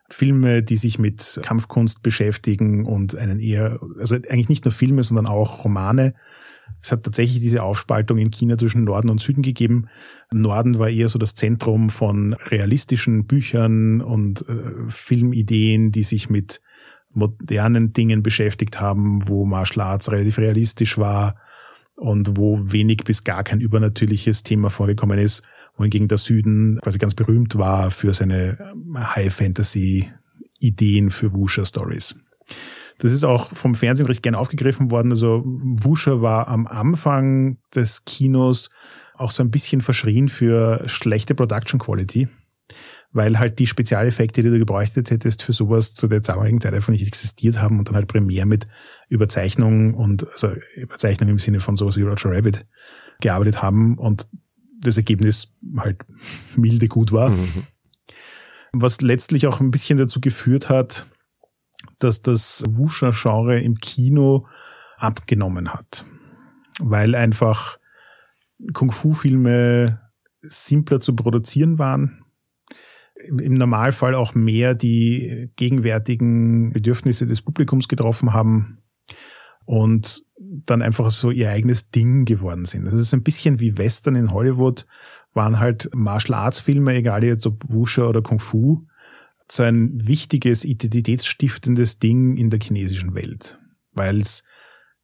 Filme, 0.09 0.63
die 0.63 0.77
sich 0.77 0.99
mit 0.99 1.41
Kampfkunst 1.43 2.03
beschäftigen 2.03 2.85
und 2.85 3.15
einen 3.15 3.39
eher, 3.39 3.79
also 3.99 4.17
eigentlich 4.17 4.49
nicht 4.49 4.65
nur 4.65 4.73
Filme, 4.73 5.05
sondern 5.05 5.27
auch 5.27 5.65
Romane, 5.65 6.15
es 6.83 6.93
hat 6.93 7.03
tatsächlich 7.03 7.41
diese 7.41 7.63
Aufspaltung 7.63 8.19
in 8.19 8.31
China 8.31 8.57
zwischen 8.57 8.85
Norden 8.85 9.11
und 9.11 9.21
Süden 9.21 9.43
gegeben. 9.43 9.89
Norden 10.31 10.79
war 10.79 10.89
eher 10.89 11.09
so 11.09 11.19
das 11.19 11.35
Zentrum 11.35 11.91
von 11.91 12.33
realistischen 12.33 13.27
Büchern 13.27 14.01
und 14.01 14.49
äh, 14.49 14.89
Filmideen, 14.89 15.93
die 15.93 16.03
sich 16.03 16.31
mit 16.31 16.61
modernen 17.13 17.93
Dingen 17.93 18.23
beschäftigt 18.23 18.81
haben, 18.81 19.29
wo 19.29 19.45
Martial 19.45 19.87
Arts 19.87 20.11
relativ 20.11 20.39
realistisch 20.39 20.97
war. 20.97 21.37
Und 22.01 22.37
wo 22.37 22.59
wenig 22.63 23.05
bis 23.05 23.23
gar 23.25 23.43
kein 23.45 23.61
übernatürliches 23.61 24.43
Thema 24.43 24.71
vorgekommen 24.71 25.19
ist, 25.19 25.43
wohingegen 25.77 26.09
der 26.09 26.19
Süden 26.19 26.81
quasi 26.83 26.99
ganz 26.99 27.15
berühmt 27.15 27.57
war 27.59 27.91
für 27.91 28.15
seine 28.15 28.73
High-Fantasy-Ideen 28.97 31.11
für 31.11 31.35
Wusha-Stories. 31.35 32.17
Das 32.99 33.13
ist 33.13 33.25
auch 33.25 33.55
vom 33.55 33.75
Fernsehen 33.75 34.07
recht 34.07 34.23
gern 34.23 34.35
aufgegriffen 34.35 34.91
worden. 34.91 35.13
Also 35.13 35.43
Wusha 35.45 36.23
war 36.23 36.49
am 36.49 36.67
Anfang 36.67 37.59
des 37.75 38.05
Kinos 38.05 38.71
auch 39.15 39.31
so 39.31 39.43
ein 39.43 39.51
bisschen 39.51 39.83
verschrien 39.83 40.31
für 40.31 40.83
schlechte 40.87 41.35
Production 41.35 41.79
Quality 41.79 42.29
weil 43.13 43.39
halt 43.39 43.59
die 43.59 43.67
Spezialeffekte, 43.67 44.43
die 44.43 44.51
du 44.51 44.59
gebräuchtet 44.59 45.11
hättest 45.11 45.43
für 45.43 45.53
sowas 45.53 45.95
zu 45.95 46.07
der 46.07 46.21
damaligen 46.21 46.61
Zeit 46.61 46.75
einfach 46.75 46.93
nicht 46.93 47.07
existiert 47.07 47.61
haben 47.61 47.79
und 47.79 47.89
dann 47.89 47.97
halt 47.97 48.09
primär 48.09 48.47
mit 48.47 48.69
Überzeichnung 49.11 49.93
und 49.95 50.27
also 50.31 50.55
Überzeichnung 50.77 51.29
im 51.29 51.39
Sinne 51.41 51.61
von 51.61 51.77
sowas 51.77 51.97
wie 51.97 52.03
Roger 52.03 52.31
Rabbit 52.31 52.65
gearbeitet 53.21 53.61
haben 53.61 53.99
und 53.99 54.29
das 54.81 54.97
Ergebnis 54.97 55.53
halt 55.77 55.99
milde 56.57 56.87
gut 56.89 57.13
war. 57.13 57.31
Mhm. 57.31 57.65
Was 58.73 59.01
letztlich 59.01 59.49
auch 59.49 59.61
ein 59.61 59.73
bisschen 59.73 59.99
dazu 59.99 60.21
geführt 60.21 60.69
hat, 60.69 61.07
dass 61.99 62.23
das 62.23 62.65
Wuxia-Genre 62.69 63.61
im 63.61 63.75
Kino 63.75 64.47
abgenommen 64.97 65.75
hat, 65.75 66.05
weil 66.79 67.17
einfach 67.17 67.79
Kung-Fu-Filme 68.73 70.01
simpler 70.43 71.01
zu 71.01 71.17
produzieren 71.17 71.79
waren, 71.81 72.25
im 73.17 73.55
Normalfall 73.55 74.15
auch 74.15 74.35
mehr 74.35 74.75
die 74.75 75.51
gegenwärtigen 75.57 76.73
Bedürfnisse 76.73 77.27
des 77.27 77.43
Publikums 77.43 77.89
getroffen 77.89 78.33
haben 78.33 78.80
und 79.71 80.25
dann 80.67 80.83
einfach 80.83 81.13
so 81.13 81.31
ihr 81.31 81.49
eigenes 81.49 81.91
Ding 81.91 82.25
geworden 82.25 82.65
sind. 82.65 82.87
Das 82.87 82.95
ist 82.95 83.15
ein 83.15 83.23
bisschen 83.23 83.61
wie 83.61 83.79
Western 83.79 84.17
in 84.17 84.33
Hollywood, 84.33 84.85
waren 85.33 85.61
halt 85.61 85.89
Martial 85.95 86.37
Arts 86.37 86.59
Filme, 86.59 86.93
egal 86.93 87.23
jetzt 87.23 87.47
ob 87.47 87.63
Wusha 87.69 88.03
oder 88.03 88.21
Kung 88.21 88.41
Fu, 88.41 88.85
so 89.49 89.63
ein 89.63 89.93
wichtiges, 90.09 90.65
identitätsstiftendes 90.65 92.01
Ding 92.01 92.37
in 92.37 92.51
der 92.51 92.59
chinesischen 92.59 93.15
Welt, 93.15 93.61
weil 93.93 94.21
es 94.21 94.43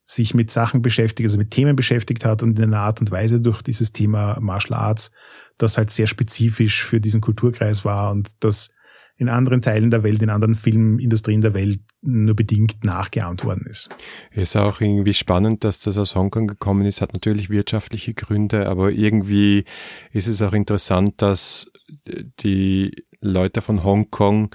sich 0.02 0.35
mit 0.35 0.50
Sachen 0.50 0.82
beschäftigt, 0.82 1.28
also 1.28 1.38
mit 1.38 1.52
Themen 1.52 1.76
beschäftigt 1.76 2.25
hat 2.25 2.42
und 2.42 2.58
in 2.58 2.64
einer 2.64 2.80
Art 2.80 2.99
und 3.00 3.12
Weise 3.12 3.40
durch 3.40 3.62
dieses 3.62 3.92
Thema 3.92 4.37
Martial 4.40 4.80
Arts, 4.80 5.12
das 5.58 5.78
halt 5.78 5.92
sehr 5.92 6.08
spezifisch 6.08 6.82
für 6.82 7.00
diesen 7.00 7.20
Kulturkreis 7.20 7.85
war 7.85 8.11
und 8.11 8.30
das 8.40 8.70
in 9.18 9.28
anderen 9.28 9.62
Teilen 9.62 9.90
der 9.90 10.02
Welt, 10.02 10.23
in 10.23 10.30
anderen 10.30 10.54
Filmindustrien 10.54 11.40
der 11.40 11.54
Welt 11.54 11.80
nur 12.02 12.37
bedingt 12.37 12.85
nachgeahmt 12.85 13.44
worden 13.44 13.66
ist. 13.66 13.88
Ist 14.32 14.56
auch 14.56 14.80
irgendwie 14.80 15.14
spannend, 15.14 15.64
dass 15.64 15.78
das 15.80 15.96
aus 15.96 16.14
Hongkong 16.14 16.46
gekommen 16.46 16.85
ist, 16.85 17.00
hat 17.00 17.14
natürlich 17.14 17.49
wirtschaftliche 17.49 18.12
Gründe, 18.12 18.68
aber 18.68 18.92
irgendwie 18.92 19.64
ist 20.12 20.26
es 20.26 20.42
auch 20.42 20.52
interessant, 20.52 21.23
dass 21.23 21.70
die 22.40 22.94
Leute 23.20 23.62
von 23.62 23.85
Hongkong 23.85 24.54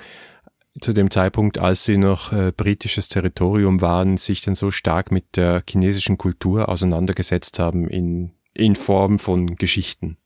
zu 0.79 0.93
dem 0.93 1.11
Zeitpunkt, 1.11 1.57
als 1.57 1.83
sie 1.83 1.97
noch 1.97 2.31
äh, 2.31 2.53
britisches 2.55 3.09
Territorium 3.09 3.81
waren, 3.81 4.17
sich 4.17 4.41
dann 4.41 4.55
so 4.55 4.71
stark 4.71 5.11
mit 5.11 5.35
der 5.35 5.63
chinesischen 5.67 6.17
Kultur 6.17 6.69
auseinandergesetzt 6.69 7.59
haben 7.59 7.87
in, 7.89 8.31
in 8.53 8.75
Form 8.75 9.19
von 9.19 9.55
Geschichten. 9.57 10.17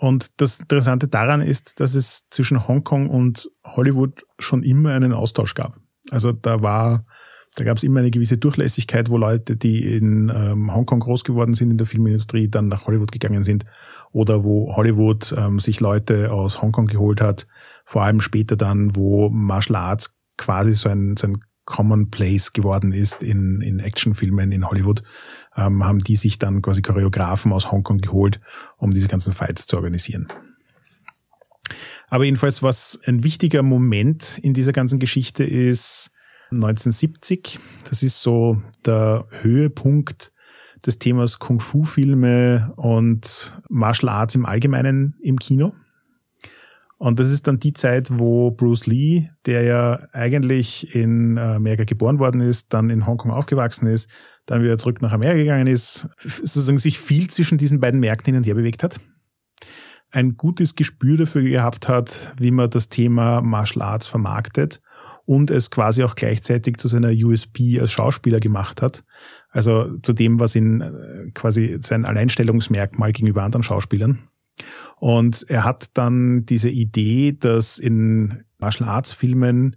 Und 0.00 0.40
das 0.40 0.60
Interessante 0.60 1.08
daran 1.08 1.42
ist, 1.42 1.78
dass 1.78 1.94
es 1.94 2.26
zwischen 2.30 2.66
Hongkong 2.66 3.10
und 3.10 3.50
Hollywood 3.66 4.24
schon 4.38 4.62
immer 4.62 4.92
einen 4.92 5.12
Austausch 5.12 5.52
gab. 5.52 5.78
Also 6.10 6.32
da 6.32 6.62
war, 6.62 7.04
da 7.54 7.64
gab 7.64 7.76
es 7.76 7.82
immer 7.82 8.00
eine 8.00 8.10
gewisse 8.10 8.38
Durchlässigkeit, 8.38 9.10
wo 9.10 9.18
Leute, 9.18 9.58
die 9.58 9.94
in 9.94 10.32
ähm, 10.34 10.74
Hongkong 10.74 11.00
groß 11.00 11.22
geworden 11.22 11.52
sind 11.52 11.70
in 11.70 11.76
der 11.76 11.86
Filmindustrie, 11.86 12.48
dann 12.48 12.68
nach 12.68 12.86
Hollywood 12.86 13.12
gegangen 13.12 13.42
sind. 13.42 13.66
Oder 14.10 14.42
wo 14.42 14.74
Hollywood 14.74 15.34
ähm, 15.36 15.58
sich 15.58 15.80
Leute 15.80 16.32
aus 16.32 16.62
Hongkong 16.62 16.86
geholt 16.86 17.20
hat, 17.20 17.46
vor 17.84 18.02
allem 18.02 18.22
später 18.22 18.56
dann, 18.56 18.96
wo 18.96 19.28
Martial 19.28 19.76
Arts 19.76 20.16
quasi 20.38 20.72
so 20.72 20.88
ein, 20.88 21.18
so 21.18 21.26
ein 21.26 21.40
Commonplace 21.66 22.54
geworden 22.54 22.92
ist 22.92 23.22
in, 23.22 23.60
in 23.60 23.80
Actionfilmen 23.80 24.50
in 24.50 24.66
Hollywood, 24.66 25.02
ähm, 25.56 25.84
haben 25.84 25.98
die 25.98 26.16
sich 26.16 26.38
dann 26.38 26.62
quasi 26.62 26.82
Choreografen 26.82 27.52
aus 27.52 27.70
Hongkong 27.70 27.98
geholt, 27.98 28.40
um 28.76 28.90
diese 28.90 29.08
ganzen 29.08 29.32
Fights 29.32 29.66
zu 29.66 29.76
organisieren. 29.76 30.28
Aber 32.08 32.24
jedenfalls, 32.24 32.62
was 32.62 33.00
ein 33.06 33.22
wichtiger 33.22 33.62
Moment 33.62 34.38
in 34.38 34.52
dieser 34.52 34.72
ganzen 34.72 34.98
Geschichte 34.98 35.44
ist, 35.44 36.10
1970, 36.50 37.60
das 37.88 38.02
ist 38.02 38.20
so 38.20 38.60
der 38.84 39.26
Höhepunkt 39.42 40.32
des 40.84 40.98
Themas 40.98 41.38
Kung-Fu-Filme 41.38 42.72
und 42.76 43.56
Martial 43.68 44.08
Arts 44.08 44.34
im 44.34 44.46
Allgemeinen 44.46 45.14
im 45.22 45.38
Kino. 45.38 45.72
Und 47.02 47.18
das 47.18 47.30
ist 47.30 47.46
dann 47.46 47.58
die 47.58 47.72
Zeit, 47.72 48.10
wo 48.18 48.50
Bruce 48.50 48.84
Lee, 48.84 49.30
der 49.46 49.62
ja 49.62 50.00
eigentlich 50.12 50.94
in 50.94 51.38
Amerika 51.38 51.84
geboren 51.84 52.18
worden 52.18 52.42
ist, 52.42 52.74
dann 52.74 52.90
in 52.90 53.06
Hongkong 53.06 53.30
aufgewachsen 53.30 53.86
ist, 53.86 54.10
dann 54.44 54.62
wieder 54.62 54.76
zurück 54.76 55.00
nach 55.00 55.12
Amerika 55.12 55.38
gegangen 55.38 55.66
ist, 55.66 56.10
sozusagen 56.18 56.76
sich 56.76 57.00
viel 57.00 57.30
zwischen 57.30 57.56
diesen 57.56 57.80
beiden 57.80 58.00
Märkten 58.00 58.34
hin 58.34 58.36
und 58.36 58.46
her 58.46 58.54
bewegt 58.54 58.82
hat. 58.82 59.00
Ein 60.10 60.36
gutes 60.36 60.74
Gespür 60.74 61.16
dafür 61.16 61.40
gehabt 61.40 61.88
hat, 61.88 62.34
wie 62.36 62.50
man 62.50 62.68
das 62.68 62.90
Thema 62.90 63.40
Martial 63.40 63.80
Arts 63.80 64.06
vermarktet 64.06 64.82
und 65.24 65.50
es 65.50 65.70
quasi 65.70 66.02
auch 66.02 66.16
gleichzeitig 66.16 66.76
zu 66.76 66.88
seiner 66.88 67.12
USP 67.12 67.80
als 67.80 67.92
Schauspieler 67.92 68.40
gemacht 68.40 68.82
hat. 68.82 69.04
Also 69.48 69.96
zu 70.02 70.12
dem, 70.12 70.38
was 70.38 70.54
ihn 70.54 70.82
äh, 70.82 71.30
quasi 71.32 71.78
sein 71.80 72.04
Alleinstellungsmerkmal 72.04 73.12
gegenüber 73.12 73.42
anderen 73.42 73.62
Schauspielern. 73.62 74.18
Und 75.00 75.46
er 75.48 75.64
hat 75.64 75.90
dann 75.94 76.44
diese 76.44 76.68
Idee, 76.68 77.32
dass 77.32 77.78
in 77.78 78.44
Martial 78.58 78.88
Arts 78.88 79.12
Filmen 79.12 79.76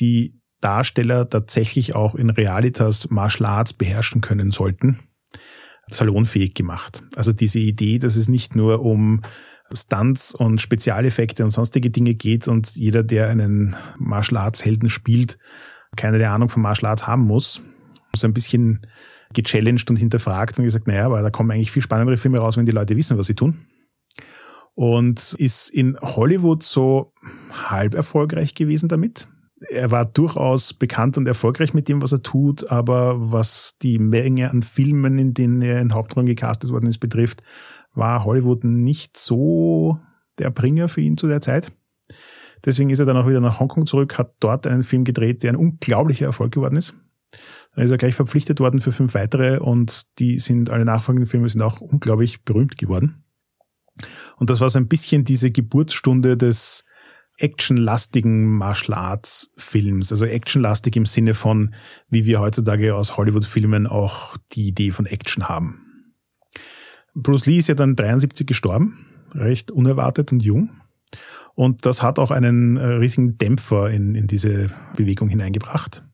die 0.00 0.34
Darsteller 0.60 1.28
tatsächlich 1.28 1.94
auch 1.94 2.14
in 2.14 2.30
Realitas 2.30 3.10
Martial 3.10 3.48
Arts 3.48 3.72
beherrschen 3.72 4.20
können 4.20 4.50
sollten, 4.50 4.98
salonfähig 5.88 6.54
gemacht. 6.54 7.04
Also 7.14 7.32
diese 7.32 7.60
Idee, 7.60 7.98
dass 7.98 8.16
es 8.16 8.28
nicht 8.28 8.56
nur 8.56 8.80
um 8.80 9.20
Stunts 9.72 10.34
und 10.34 10.60
Spezialeffekte 10.60 11.44
und 11.44 11.50
sonstige 11.50 11.90
Dinge 11.90 12.14
geht 12.14 12.48
und 12.48 12.74
jeder, 12.76 13.02
der 13.02 13.28
einen 13.28 13.76
Martial 13.98 14.38
Arts 14.38 14.64
Helden 14.64 14.90
spielt, 14.90 15.38
keine 15.96 16.28
Ahnung 16.28 16.48
von 16.48 16.62
Martial 16.62 16.90
Arts 16.90 17.06
haben 17.06 17.22
muss. 17.22 17.60
So 18.16 18.26
ein 18.26 18.34
bisschen 18.34 18.80
gechallenged 19.32 19.90
und 19.90 19.96
hinterfragt 19.96 20.58
und 20.58 20.64
gesagt, 20.64 20.86
naja, 20.86 21.06
aber 21.06 21.22
da 21.22 21.30
kommen 21.30 21.50
eigentlich 21.50 21.72
viel 21.72 21.82
spannendere 21.82 22.16
Filme 22.16 22.38
raus, 22.38 22.56
wenn 22.56 22.66
die 22.66 22.72
Leute 22.72 22.96
wissen, 22.96 23.18
was 23.18 23.26
sie 23.26 23.34
tun 23.34 23.66
und 24.74 25.34
ist 25.38 25.70
in 25.70 25.96
Hollywood 26.00 26.62
so 26.62 27.12
halb 27.52 27.94
erfolgreich 27.94 28.54
gewesen 28.54 28.88
damit. 28.88 29.28
Er 29.70 29.90
war 29.90 30.04
durchaus 30.04 30.74
bekannt 30.74 31.16
und 31.16 31.26
erfolgreich 31.26 31.72
mit 31.72 31.88
dem, 31.88 32.02
was 32.02 32.12
er 32.12 32.22
tut, 32.22 32.70
aber 32.70 33.32
was 33.32 33.78
die 33.80 33.98
Menge 33.98 34.50
an 34.50 34.62
Filmen, 34.62 35.18
in 35.18 35.32
denen 35.32 35.62
er 35.62 35.80
in 35.80 35.94
Hauptrollen 35.94 36.26
gecastet 36.26 36.70
worden 36.70 36.88
ist, 36.88 36.98
betrifft, 36.98 37.42
war 37.94 38.24
Hollywood 38.24 38.64
nicht 38.64 39.16
so 39.16 39.98
der 40.38 40.50
Bringer 40.50 40.88
für 40.88 41.00
ihn 41.00 41.16
zu 41.16 41.28
der 41.28 41.40
Zeit. 41.40 41.72
Deswegen 42.64 42.90
ist 42.90 42.98
er 42.98 43.06
dann 43.06 43.16
auch 43.16 43.28
wieder 43.28 43.40
nach 43.40 43.60
Hongkong 43.60 43.86
zurück, 43.86 44.18
hat 44.18 44.34
dort 44.40 44.66
einen 44.66 44.82
Film 44.82 45.04
gedreht, 45.04 45.42
der 45.42 45.52
ein 45.52 45.56
unglaublicher 45.56 46.26
Erfolg 46.26 46.52
geworden 46.52 46.76
ist. 46.76 46.94
Dann 47.74 47.84
ist 47.84 47.90
er 47.90 47.96
gleich 47.96 48.14
verpflichtet 48.14 48.60
worden 48.60 48.80
für 48.80 48.92
fünf 48.92 49.14
weitere 49.14 49.58
und 49.58 50.18
die 50.18 50.38
sind, 50.38 50.70
alle 50.70 50.84
nachfolgenden 50.84 51.28
Filme 51.28 51.48
sind 51.48 51.62
auch 51.62 51.80
unglaublich 51.80 52.44
berühmt 52.44 52.78
geworden. 52.78 53.23
Und 54.36 54.50
das 54.50 54.60
war 54.60 54.70
so 54.70 54.78
ein 54.78 54.88
bisschen 54.88 55.24
diese 55.24 55.50
Geburtsstunde 55.50 56.36
des 56.36 56.84
actionlastigen 57.38 58.46
Martial 58.46 58.96
Arts 58.96 59.52
Films. 59.56 60.12
Also 60.12 60.24
actionlastig 60.24 60.96
im 60.96 61.06
Sinne 61.06 61.34
von, 61.34 61.74
wie 62.08 62.24
wir 62.26 62.40
heutzutage 62.40 62.94
aus 62.94 63.16
Hollywood-Filmen 63.16 63.86
auch 63.86 64.36
die 64.52 64.68
Idee 64.68 64.90
von 64.92 65.06
Action 65.06 65.48
haben. 65.48 65.80
Bruce 67.14 67.46
Lee 67.46 67.58
ist 67.58 67.68
ja 67.68 67.74
dann 67.74 67.96
73 67.96 68.46
gestorben, 68.46 69.06
recht 69.34 69.70
unerwartet 69.70 70.32
und 70.32 70.42
jung. 70.42 70.70
Und 71.54 71.86
das 71.86 72.02
hat 72.02 72.18
auch 72.18 72.30
einen 72.30 72.76
äh, 72.76 72.84
riesigen 72.84 73.38
Dämpfer 73.38 73.90
in, 73.90 74.14
in 74.16 74.26
diese 74.26 74.68
Bewegung 74.96 75.28
hineingebracht. 75.28 76.04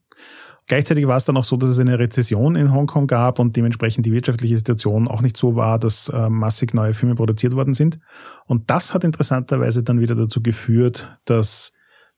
Gleichzeitig 0.70 1.08
war 1.08 1.16
es 1.16 1.24
dann 1.24 1.36
auch 1.36 1.42
so, 1.42 1.56
dass 1.56 1.70
es 1.70 1.80
eine 1.80 1.98
Rezession 1.98 2.54
in 2.54 2.72
Hongkong 2.72 3.08
gab 3.08 3.40
und 3.40 3.56
dementsprechend 3.56 4.06
die 4.06 4.12
wirtschaftliche 4.12 4.56
Situation 4.56 5.08
auch 5.08 5.20
nicht 5.20 5.36
so 5.36 5.56
war, 5.56 5.80
dass 5.80 6.08
äh, 6.10 6.30
massig 6.30 6.74
neue 6.74 6.94
Filme 6.94 7.16
produziert 7.16 7.56
worden 7.56 7.74
sind. 7.74 7.98
Und 8.46 8.70
das 8.70 8.94
hat 8.94 9.02
interessanterweise 9.02 9.82
dann 9.82 9.98
wieder 9.98 10.14
dazu 10.14 10.40
geführt, 10.40 11.18
dass 11.24 11.72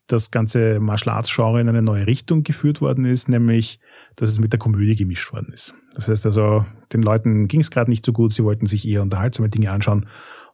das 0.07 0.31
ganze 0.31 0.81
Martial 0.81 1.17
Arts 1.17 1.35
Genre 1.35 1.63
in 1.63 1.69
eine 1.71 1.81
neue 1.81 2.07
Richtung 2.07 2.43
geführt 2.43 2.83
worden 2.83 3.07
ist, 3.07 3.27
nämlich, 3.27 3.81
dass 4.17 4.29
es 4.29 4.39
mit 4.39 4.53
der 4.53 4.59
Komödie 4.59 4.97
gemischt 4.97 5.33
worden 5.33 5.51
ist. 5.51 5.75
Das 5.95 6.09
heißt 6.09 6.27
also, 6.27 6.67
den 6.93 7.01
Leuten 7.01 7.49
ging 7.49 7.61
es 7.61 7.71
gerade 7.71 7.91
nicht 7.91 8.05
so 8.05 8.13
gut, 8.13 8.35
sie 8.35 8.45
wollten 8.45 8.67
sich 8.67 8.87
eher 8.87 9.01
unterhaltsame 9.01 9.49
Dinge 9.49 9.71
anschauen. 9.71 10.05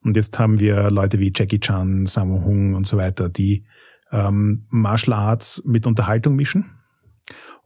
Und 0.04 0.14
jetzt 0.14 0.38
haben 0.38 0.60
wir 0.60 0.88
Leute 0.92 1.18
wie 1.18 1.32
Jackie 1.34 1.58
Chan, 1.58 2.06
Sammo 2.06 2.44
Hung 2.44 2.74
und 2.74 2.86
so 2.86 2.96
weiter, 2.96 3.28
die 3.28 3.64
ähm, 4.12 4.66
Martial 4.68 5.14
Arts 5.14 5.64
mit 5.66 5.84
Unterhaltung 5.84 6.36
mischen 6.36 6.77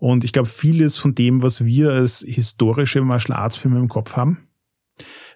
und 0.03 0.25
ich 0.25 0.33
glaube, 0.33 0.49
vieles 0.49 0.99
von 0.99 1.15
dem, 1.15 1.43
was 1.43 1.65
wir 1.65 1.93
als 1.93 2.25
historische 2.27 3.03
Martial 3.03 3.39
Arts 3.39 3.57
Filme 3.57 3.79
im 3.79 3.87
Kopf 3.87 4.17
haben, 4.17 4.49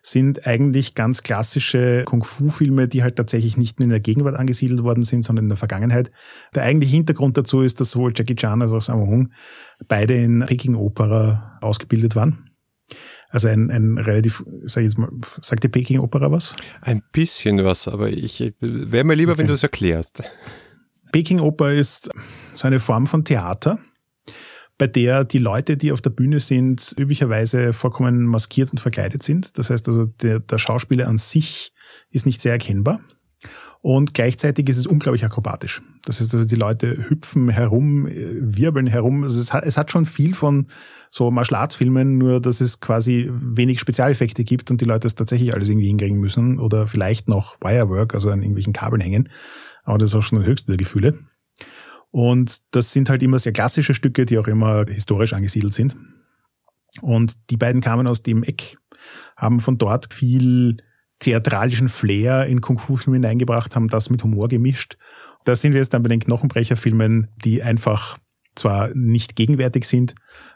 sind 0.03 0.45
eigentlich 0.45 0.97
ganz 0.97 1.23
klassische 1.23 2.03
Kung-Fu-Filme, 2.05 2.89
die 2.89 3.05
halt 3.05 3.15
tatsächlich 3.15 3.57
nicht 3.57 3.79
nur 3.79 3.85
in 3.85 3.91
der 3.91 4.01
Gegenwart 4.01 4.35
angesiedelt 4.35 4.83
worden 4.83 5.05
sind, 5.05 5.25
sondern 5.25 5.45
in 5.45 5.51
der 5.51 5.57
Vergangenheit. 5.57 6.11
Der 6.57 6.65
eigentliche 6.65 6.97
Hintergrund 6.97 7.37
dazu 7.37 7.61
ist, 7.61 7.81
dass 7.81 7.93
sowohl 7.93 8.13
Jackie 8.13 8.35
Chan 8.35 8.61
als 8.61 8.73
auch 8.73 8.83
Sammo 8.83 9.07
Hung 9.07 9.31
beide 9.87 10.17
in 10.17 10.45
Peking-Opera 10.45 11.61
ausgebildet 11.61 12.17
waren. 12.17 12.51
Also 13.29 13.47
ein, 13.47 13.71
ein 13.71 13.99
relativ, 13.99 14.43
sag 14.65 14.81
ich 14.81 14.87
jetzt 14.87 14.99
mal, 14.99 15.11
sagt 15.43 15.63
die 15.63 15.69
Peking-Opera 15.69 16.33
was? 16.33 16.57
Ein 16.81 17.05
bisschen 17.13 17.65
was, 17.65 17.87
aber 17.87 18.09
ich 18.09 18.53
wäre 18.59 19.05
mir 19.05 19.15
lieber, 19.15 19.33
okay. 19.33 19.43
wenn 19.43 19.47
du 19.47 19.55
es 19.55 19.63
erklärst. 19.63 20.25
Peking-Oper 21.13 21.73
ist 21.73 22.11
so 22.53 22.67
eine 22.67 22.81
Form 22.81 23.07
von 23.07 23.25
Theater, 23.25 23.79
bei 24.79 24.87
der 24.87 25.25
die 25.25 25.39
Leute, 25.39 25.77
die 25.77 25.93
auf 25.93 26.01
der 26.01 26.11
Bühne 26.11 26.41
sind, 26.41 26.95
üblicherweise 26.99 27.73
vollkommen 27.73 28.25
maskiert 28.25 28.71
und 28.71 28.79
verkleidet 28.79 29.23
sind. 29.23 29.59
Das 29.59 29.71
heißt 29.71 29.89
also, 29.89 30.07
der, 30.07 30.41
der 30.41 30.59
Schauspieler 30.59 31.09
an 31.09 31.17
sich 31.17 31.73
ist 32.11 32.27
nicht 32.27 32.41
sehr 32.41 32.53
erkennbar. 32.53 33.01
Und 33.81 34.15
gleichzeitig 34.15 34.69
ist 34.69 34.79
es 34.79 34.87
unglaublich 34.87 35.25
akrobatisch. 35.25 35.81
Das 36.05 36.21
heißt 36.21 36.35
also, 36.35 36.47
die 36.47 36.57
Leute 36.57 37.09
hüpfen 37.09 37.49
herum, 37.49 38.07
wirbeln 38.07 38.89
herum. 38.89 39.23
Also 39.23 39.41
es, 39.41 39.53
hat, 39.53 39.65
es 39.65 39.77
hat 39.77 39.91
schon 39.91 40.07
viel 40.07 40.35
von 40.35 40.67
so 41.09 41.31
Martial 41.31 41.69
nur 42.05 42.41
dass 42.41 42.61
es 42.61 42.81
quasi 42.81 43.31
wenig 43.31 43.79
Spezialeffekte 43.79 44.45
gibt 44.45 44.71
und 44.71 44.81
die 44.81 44.85
Leute 44.85 45.07
es 45.07 45.15
tatsächlich 45.15 45.55
alles 45.55 45.69
irgendwie 45.69 45.87
hinkriegen 45.87 46.19
müssen 46.19 46.59
oder 46.59 46.87
vielleicht 46.87 47.29
noch 47.29 47.61
Wirework, 47.61 48.13
also 48.13 48.31
an 48.31 48.41
irgendwelchen 48.41 48.73
Kabeln 48.73 49.01
hängen. 49.01 49.29
Aber 49.85 49.99
das 49.99 50.11
ist 50.11 50.17
auch 50.17 50.23
schon 50.23 50.41
das 50.41 50.49
höchste 50.49 50.73
der 50.73 50.79
Gefühle. 50.79 51.19
Und 52.17 52.75
das 52.75 52.93
sind 52.93 53.11
halt 53.11 53.23
immer 53.23 53.39
sehr 53.39 53.53
klassische 53.53 53.93
Stücke, 53.93 54.25
die 54.25 54.39
auch 54.39 54.49
immer 54.49 54.87
historisch 54.89 55.35
angesiedelt 55.35 55.75
sind. 55.75 55.99
Und 57.03 57.37
die 57.51 57.59
beiden 57.59 57.83
kamen 57.83 58.07
aus 58.07 58.23
dem 58.23 58.43
Eck, 58.43 58.79
haben 59.37 59.61
von 59.61 59.77
dort 59.77 60.15
viel 60.15 60.79
theatralischen 61.19 61.91
Flair 61.91 62.47
in 62.47 62.63
Kung-Fu-Filme 62.63 63.19
hineingebracht, 63.19 63.77
haben 63.77 63.89
das 63.89 64.09
mit 64.09 64.25
Humor 64.25 64.49
gemischt. 64.49 64.97
Da 65.45 65.55
sind 65.55 65.75
wir 65.75 65.81
jetzt 65.81 65.93
dann 65.93 66.03
bei 66.03 66.09
den 66.09 66.21
Knochenbrecher-Filmen, 66.21 67.29
die 67.45 67.63
einfach 67.63 68.17
zwar 68.55 68.95
nicht 68.95 69.37
gegenwärtig 69.37 69.85
sind, 69.85 70.15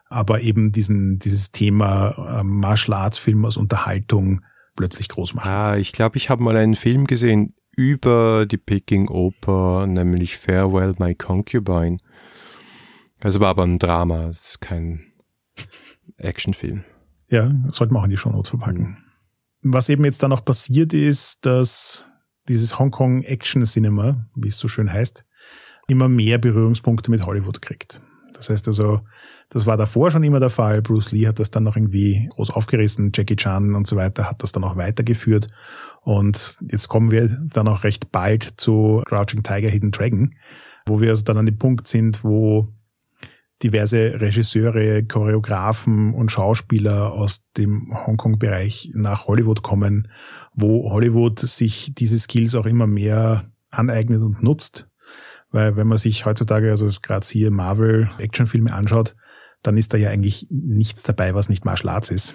aber 0.09 0.40
eben 0.40 0.73
diesen, 0.73 1.18
dieses 1.18 1.53
Thema 1.53 2.38
äh, 2.40 2.42
Martial 2.42 2.96
Arts 2.96 3.18
Film 3.18 3.44
aus 3.44 3.59
Unterhaltung 3.59 4.40
plötzlich 4.77 5.11
groß 5.11 5.35
machen. 5.35 5.51
Ah, 5.51 5.77
ich 5.77 5.92
glaube, 5.92 6.16
ich 6.16 6.31
habe 6.31 6.42
mal 6.42 6.57
einen 6.57 6.75
Film 6.75 7.07
gesehen, 7.07 7.55
über 7.80 8.44
die 8.44 8.58
Peking 8.58 9.08
Oper, 9.08 9.86
nämlich 9.86 10.36
Farewell 10.36 10.94
My 10.98 11.14
Concubine. 11.14 11.96
Also 13.20 13.40
war 13.40 13.48
aber 13.48 13.62
ein 13.62 13.78
Drama, 13.78 14.28
es 14.28 14.50
ist 14.50 14.60
kein 14.60 15.00
Actionfilm. 16.18 16.84
Ja, 17.28 17.50
sollten 17.68 17.94
wir 17.94 18.00
auch 18.00 18.04
in 18.04 18.10
die 18.10 18.18
Show 18.18 18.28
Notes 18.28 18.50
verpacken. 18.50 18.98
Was 19.62 19.88
eben 19.88 20.04
jetzt 20.04 20.22
da 20.22 20.28
noch 20.28 20.44
passiert 20.44 20.92
ist, 20.92 21.46
dass 21.46 22.10
dieses 22.48 22.78
Hongkong 22.78 23.22
Action 23.22 23.64
Cinema, 23.64 24.28
wie 24.34 24.48
es 24.48 24.58
so 24.58 24.68
schön 24.68 24.92
heißt, 24.92 25.24
immer 25.88 26.08
mehr 26.08 26.36
Berührungspunkte 26.36 27.10
mit 27.10 27.24
Hollywood 27.24 27.62
kriegt. 27.62 28.02
Das 28.40 28.48
heißt 28.48 28.68
also, 28.68 29.00
das 29.50 29.66
war 29.66 29.76
davor 29.76 30.11
schon 30.11 30.22
immer 30.22 30.40
der 30.40 30.50
Fall. 30.50 30.81
Bruce 30.81 31.12
Lee 31.12 31.26
hat 31.26 31.38
das 31.38 31.50
dann 31.50 31.64
noch 31.64 31.76
irgendwie 31.76 32.29
groß 32.31 32.50
aufgerissen. 32.50 33.12
Jackie 33.14 33.37
Chan 33.37 33.74
und 33.74 33.87
so 33.87 33.96
weiter 33.96 34.31
hat 34.31 34.42
das 34.42 34.53
dann 34.53 34.64
auch 34.64 34.76
weitergeführt. 34.76 35.48
Und 36.03 36.57
jetzt 36.70 36.88
kommen 36.88 37.11
wir 37.11 37.29
dann 37.29 37.68
auch 37.68 37.85
recht 37.85 38.11
bald 38.11 38.55
zu 38.57 39.03
Crouching 39.07 39.42
Tiger, 39.42 39.68
Hidden 39.68 39.90
Dragon, 39.90 40.35
wo 40.87 41.00
wir 41.00 41.11
also 41.11 41.22
dann 41.22 41.37
an 41.37 41.46
dem 41.46 41.59
Punkt 41.59 41.87
sind, 41.87 42.24
wo 42.24 42.68
diverse 43.62 44.18
Regisseure, 44.18 45.03
Choreografen 45.05 46.14
und 46.14 46.33
Schauspieler 46.33 47.12
aus 47.12 47.44
dem 47.59 47.92
Hongkong-Bereich 48.07 48.92
nach 48.94 49.26
Hollywood 49.26 49.62
kommen, 49.62 50.09
wo 50.55 50.90
Hollywood 50.90 51.38
sich 51.40 51.92
diese 51.94 52.18
Skills 52.18 52.55
auch 52.55 52.64
immer 52.64 52.87
mehr 52.87 53.50
aneignet 53.70 54.22
und 54.22 54.42
nutzt. 54.42 54.89
Weil 55.50 55.76
wenn 55.76 55.88
man 55.88 55.98
sich 55.98 56.26
heutzutage, 56.26 56.70
also 56.70 56.88
gerade 57.02 57.26
hier 57.26 57.50
Marvel 57.50 58.10
Actionfilme 58.18 58.72
anschaut, 58.72 59.16
dann 59.62 59.76
ist 59.76 59.92
da 59.92 59.98
ja 59.98 60.10
eigentlich 60.10 60.46
nichts 60.50 61.02
dabei, 61.02 61.34
was 61.34 61.48
nicht 61.48 61.64
Martial 61.64 61.94
Arts 61.94 62.10
ist. 62.10 62.34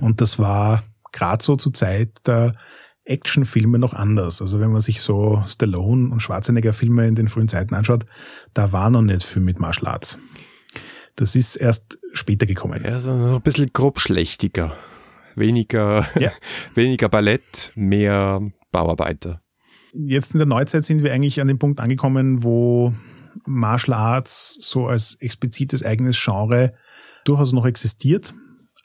Und 0.00 0.20
das 0.20 0.38
war 0.38 0.82
gerade 1.12 1.42
so 1.42 1.56
zur 1.56 1.72
Zeit 1.72 2.10
der 2.26 2.52
Actionfilme 3.04 3.78
noch 3.78 3.94
anders. 3.94 4.42
Also 4.42 4.60
wenn 4.60 4.70
man 4.70 4.80
sich 4.80 5.00
so 5.00 5.42
Stallone 5.46 6.10
und 6.10 6.20
Schwarzenegger 6.20 6.72
Filme 6.72 7.06
in 7.06 7.14
den 7.14 7.28
frühen 7.28 7.48
Zeiten 7.48 7.74
anschaut, 7.74 8.04
da 8.52 8.72
war 8.72 8.90
noch 8.90 9.02
nicht 9.02 9.24
viel 9.24 9.42
mit 9.42 9.58
Martial 9.58 9.88
Arts. 9.88 10.18
Das 11.14 11.34
ist 11.34 11.56
erst 11.56 11.98
später 12.12 12.46
gekommen. 12.46 12.82
Ja, 12.84 13.00
so 13.00 13.10
ein 13.10 13.40
bisschen 13.40 13.72
grobschlächtiger. 13.72 14.76
Weniger, 15.34 16.06
ja. 16.18 16.30
weniger 16.74 17.08
Ballett, 17.08 17.72
mehr 17.74 18.40
Bauarbeiter. 18.70 19.40
Jetzt 19.98 20.34
in 20.34 20.38
der 20.38 20.46
Neuzeit 20.46 20.84
sind 20.84 21.02
wir 21.02 21.12
eigentlich 21.12 21.40
an 21.40 21.48
dem 21.48 21.58
Punkt 21.58 21.80
angekommen, 21.80 22.42
wo 22.42 22.92
Martial 23.44 23.96
Arts 23.96 24.58
so 24.60 24.86
als 24.86 25.16
explizites 25.20 25.84
eigenes 25.84 26.22
Genre 26.22 26.74
durchaus 27.24 27.52
noch 27.52 27.66
existiert 27.66 28.34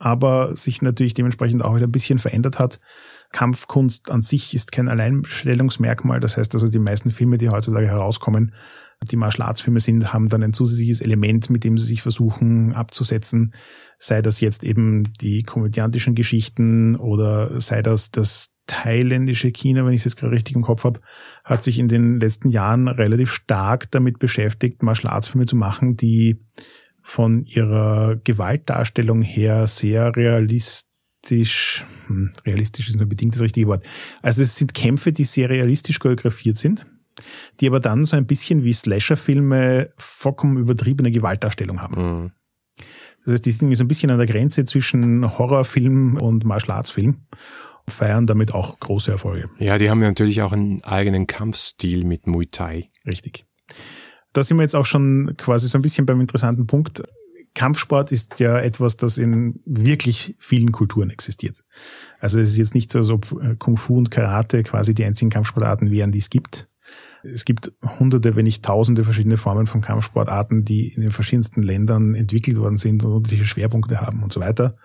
aber 0.02 0.56
sich 0.56 0.82
natürlich 0.82 1.14
dementsprechend 1.14 1.64
auch 1.64 1.76
wieder 1.76 1.86
ein 1.86 1.92
bisschen 1.92 2.18
verändert 2.18 2.58
hat. 2.58 2.80
Kampfkunst 3.32 4.10
an 4.10 4.22
sich 4.22 4.56
ist 4.56 4.72
kein 4.72 4.90
Alleinstellungsmerkmal. 4.90 6.20
Das 6.20 6.38
heißt 6.38 6.56
also, 6.56 6.68
die 6.68 6.80
meisten 6.80 7.12
Filme, 7.12 7.38
die 7.38 7.50
heutzutage 7.50 7.88
herauskommen, 7.88 8.54
die 9.04 9.16
Martial 9.16 9.48
Arts 9.48 9.62
Filme 9.62 9.80
sind, 9.80 10.12
haben 10.12 10.28
dann 10.28 10.42
ein 10.42 10.54
zusätzliches 10.54 11.02
Element, 11.02 11.52
mit 11.52 11.64
dem 11.64 11.78
sie 11.78 11.86
sich 11.86 12.02
versuchen 12.02 12.74
abzusetzen. 12.74 13.54
Sei 14.00 14.24
das 14.24 14.42
jetzt 14.42 14.64
eben 14.64 15.14
die 15.22 15.44
komödiantischen 15.44 16.16
Geschichten 16.16 16.96
oder 16.96 17.62
sei 17.62 17.84
das 17.84 18.10
das 18.10 18.51
thailändische 18.68 19.52
China, 19.52 19.86
wenn 19.86 19.94
ich 19.94 20.00
es 20.02 20.06
jetzt 20.06 20.16
gerade 20.18 20.34
richtig 20.34 20.56
im 20.56 20.62
Kopf 20.62 20.84
habe, 20.84 21.02
hat 21.44 21.64
sich 21.64 21.80
in 21.80 21.88
den 21.88 22.20
letzten 22.20 22.50
Jahren 22.50 22.88
relativ 22.88 23.32
stark 23.32 23.92
damit 23.92 24.20
beschäftigt, 24.20 24.84
Martial 24.84 25.12
Arts 25.14 25.30
Filme 25.30 25.46
zu 25.46 25.56
machen, 25.56 25.98
die 25.98 26.40
von 27.02 27.44
ihrer 27.46 28.16
Gewaltdarstellung 28.24 29.22
her 29.22 29.68
sehr 29.68 30.16
realistisch, 30.16 31.84
hm, 32.08 32.32
realistisch 32.46 32.88
ist 32.88 32.98
nur 32.98 33.08
bedingt 33.08 33.34
das 33.34 33.42
richtige 33.42 33.68
Wort. 33.68 33.86
Also 34.22 34.42
es 34.42 34.56
sind 34.56 34.74
Kämpfe, 34.74 35.12
die 35.12 35.24
sehr 35.24 35.50
realistisch 35.50 36.00
choreografiert 36.00 36.58
sind, 36.58 36.86
die 37.60 37.68
aber 37.68 37.80
dann 37.80 38.06
so 38.06 38.16
ein 38.16 38.28
bisschen 38.28 38.64
wie 38.64 38.74
Slasher-Filme 38.74 39.90
vollkommen 39.98 40.58
übertriebene 40.58 41.12
Gewaltdarstellung 41.12 41.82
haben. 41.82 41.96
Mhm. 41.96 42.32
Das 43.26 43.34
heißt, 43.34 43.46
die 43.46 43.52
sind 43.52 43.76
so 43.76 43.84
ein 43.84 43.88
bisschen 43.88 44.10
an 44.10 44.18
der 44.18 44.28
Grenze 44.28 44.66
zwischen 44.66 45.38
Horrorfilm 45.38 46.18
und 46.18 46.44
Martial 46.46 46.78
Arts 46.78 46.92
Film 46.92 47.28
feiern 47.92 48.28
damit 48.28 48.54
auch 48.54 48.80
große 48.80 49.12
Erfolge. 49.12 49.50
Ja, 49.60 49.78
die 49.78 49.90
haben 49.90 50.02
ja 50.02 50.08
natürlich 50.08 50.42
auch 50.42 50.54
einen 50.54 50.84
eigenen 50.84 51.28
Kampfstil 51.28 52.06
mit 52.06 52.28
Muay 52.28 52.48
Thai. 52.48 52.90
Richtig 53.06 53.46
da 54.34 54.44
sind 54.44 54.58
wir 54.58 54.64
jetzt 54.64 54.76
auch 54.76 54.86
schon 54.86 55.34
quasi 55.38 55.68
so 55.68 55.78
ein 55.78 55.82
bisschen 55.82 56.06
beim 56.06 56.22
interessanten 56.22 56.68
Punkt. 56.68 57.04
Kampfsport 57.54 58.14
ist 58.14 58.40
ja 58.40 58.60
etwas, 58.60 58.96
das 58.96 59.18
in 59.18 59.60
wirklich 59.66 60.36
vielen 60.40 60.72
Kulturen 60.72 61.10
existiert. 61.10 61.66
Also 62.20 62.40
es 62.40 62.52
ist 62.52 62.58
jetzt 62.58 62.76
nicht 62.76 62.92
so, 62.92 63.00
als 63.00 63.10
ob 63.10 63.32
äh, 63.42 63.56
Kung 63.58 63.76
Fu 63.76 63.98
und 63.98 64.10
Karate 64.10 64.64
quasi 64.64 64.94
die 64.94 65.04
einzigen 65.04 65.30
Kampfsportarten 65.30 65.92
wären, 65.92 66.12
die 66.12 66.20
es 66.20 66.30
gibt. 66.30 66.70
Es 67.24 67.46
gibt 67.46 67.72
hunderte, 68.00 68.36
wenn 68.36 68.46
nicht 68.46 68.64
tausende 68.64 69.04
verschiedene 69.04 69.38
Formen 69.38 69.68
von 69.68 69.82
Kampfsportarten, 69.82 70.64
die 70.64 70.94
in 70.94 71.02
den 71.02 71.12
verschiedensten 71.12 71.62
Ländern 71.62 72.16
entwickelt 72.16 72.58
worden 72.58 72.78
sind 72.78 73.04
und 73.04 73.12
unterschiedliche 73.12 73.50
Schwerpunkte 73.50 74.00
haben 74.00 74.24
und 74.24 74.32
so 74.32 74.40
weiter. 74.40 74.78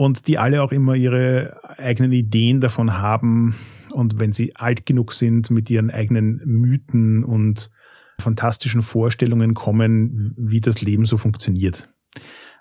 Und 0.00 0.28
die 0.28 0.38
alle 0.38 0.62
auch 0.62 0.72
immer 0.72 0.94
ihre 0.94 1.60
eigenen 1.78 2.12
Ideen 2.12 2.62
davon 2.62 2.96
haben. 2.96 3.54
Und 3.90 4.18
wenn 4.18 4.32
sie 4.32 4.56
alt 4.56 4.86
genug 4.86 5.12
sind, 5.12 5.50
mit 5.50 5.68
ihren 5.68 5.90
eigenen 5.90 6.40
Mythen 6.46 7.22
und 7.22 7.70
fantastischen 8.18 8.80
Vorstellungen 8.80 9.52
kommen, 9.52 10.32
wie 10.38 10.60
das 10.60 10.80
Leben 10.80 11.04
so 11.04 11.18
funktioniert. 11.18 11.90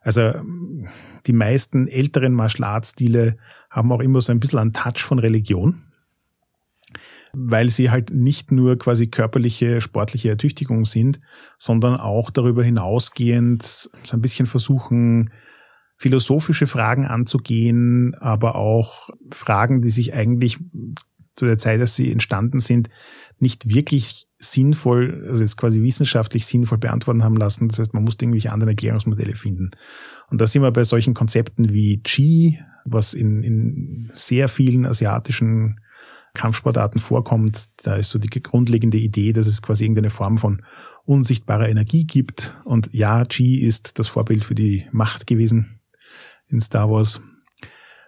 Also 0.02 0.34
die 1.28 1.32
meisten 1.32 1.88
älteren 1.88 2.34
Martial 2.34 2.68
Arts 2.68 2.90
Stile 2.90 3.38
haben 3.70 3.94
auch 3.94 4.02
immer 4.02 4.20
so 4.20 4.34
ein 4.34 4.42
bisschen 4.42 4.60
einen 4.60 4.74
Touch 4.74 5.00
von 5.00 5.20
Religion, 5.20 5.82
weil 7.32 7.70
sie 7.70 7.90
halt 7.90 8.12
nicht 8.12 8.52
nur 8.52 8.78
quasi 8.78 9.08
körperliche, 9.08 9.80
sportliche 9.80 10.28
Ertüchtigung 10.28 10.84
sind, 10.84 11.22
sondern 11.58 11.96
auch 11.96 12.32
darüber 12.32 12.66
hinausgehend 12.66 13.64
so 13.64 13.90
ein 14.12 14.22
bisschen 14.22 14.46
versuchen, 14.46 15.30
philosophische 16.00 16.66
Fragen 16.66 17.06
anzugehen, 17.06 18.16
aber 18.16 18.56
auch 18.56 19.10
Fragen, 19.32 19.82
die 19.82 19.90
sich 19.90 20.14
eigentlich 20.14 20.58
zu 21.36 21.46
der 21.46 21.58
Zeit, 21.58 21.82
dass 21.82 21.98
sie 21.98 22.10
entstanden 22.10 22.62
sind, 22.62 22.90
nicht 23.38 23.68
wirklich 23.68 24.28
sinnvoll, 24.38 25.26
also 25.28 25.42
jetzt 25.42 25.58
quasi 25.58 25.84
wissenschaftlich 25.84 26.46
sinnvoll 26.46 26.78
beantworten 26.78 27.24
haben 27.24 27.36
lassen. 27.36 27.68
Das 27.68 27.80
heißt, 27.80 27.94
man 27.94 28.04
musste 28.04 28.24
irgendwelche 28.24 28.54
anderen 28.54 28.70
Erklärungsmodelle 28.70 29.36
finden. 29.36 29.72
Und 30.30 30.40
da 30.40 30.48
sind 30.48 30.62
wir 30.62 30.72
bei 30.72 30.86
solchen 30.86 31.14
Konzepten 31.14 31.74
wie 31.74 32.02
Qi, 32.02 32.60
was 32.86 33.14
in, 33.14 33.44
in 33.44 34.10
sehr 34.14 34.48
vielen 34.48 34.86
asiatischen 34.86 35.82
Kampfsportarten 36.34 37.02
vorkommt. 37.02 37.66
Da 37.84 37.96
ist 37.96 38.10
so 38.10 38.20
die 38.20 38.30
grundlegende 38.30 38.98
Idee, 38.98 39.34
dass 39.34 39.48
es 39.48 39.62
quasi 39.62 39.84
irgendeine 39.84 40.12
Form 40.12 40.38
von 40.38 40.62
unsichtbarer 41.04 41.68
Energie 41.68 42.06
gibt. 42.06 42.56
Und 42.64 42.90
ja, 42.94 43.26
Qi 43.26 43.60
ist 43.60 44.00
das 44.00 44.08
Vorbild 44.08 44.46
für 44.46 44.56
die 44.56 44.86
Macht 44.94 45.28
gewesen 45.28 45.79
in 46.50 46.62
Star 46.62 46.90
Wars. 46.90 47.22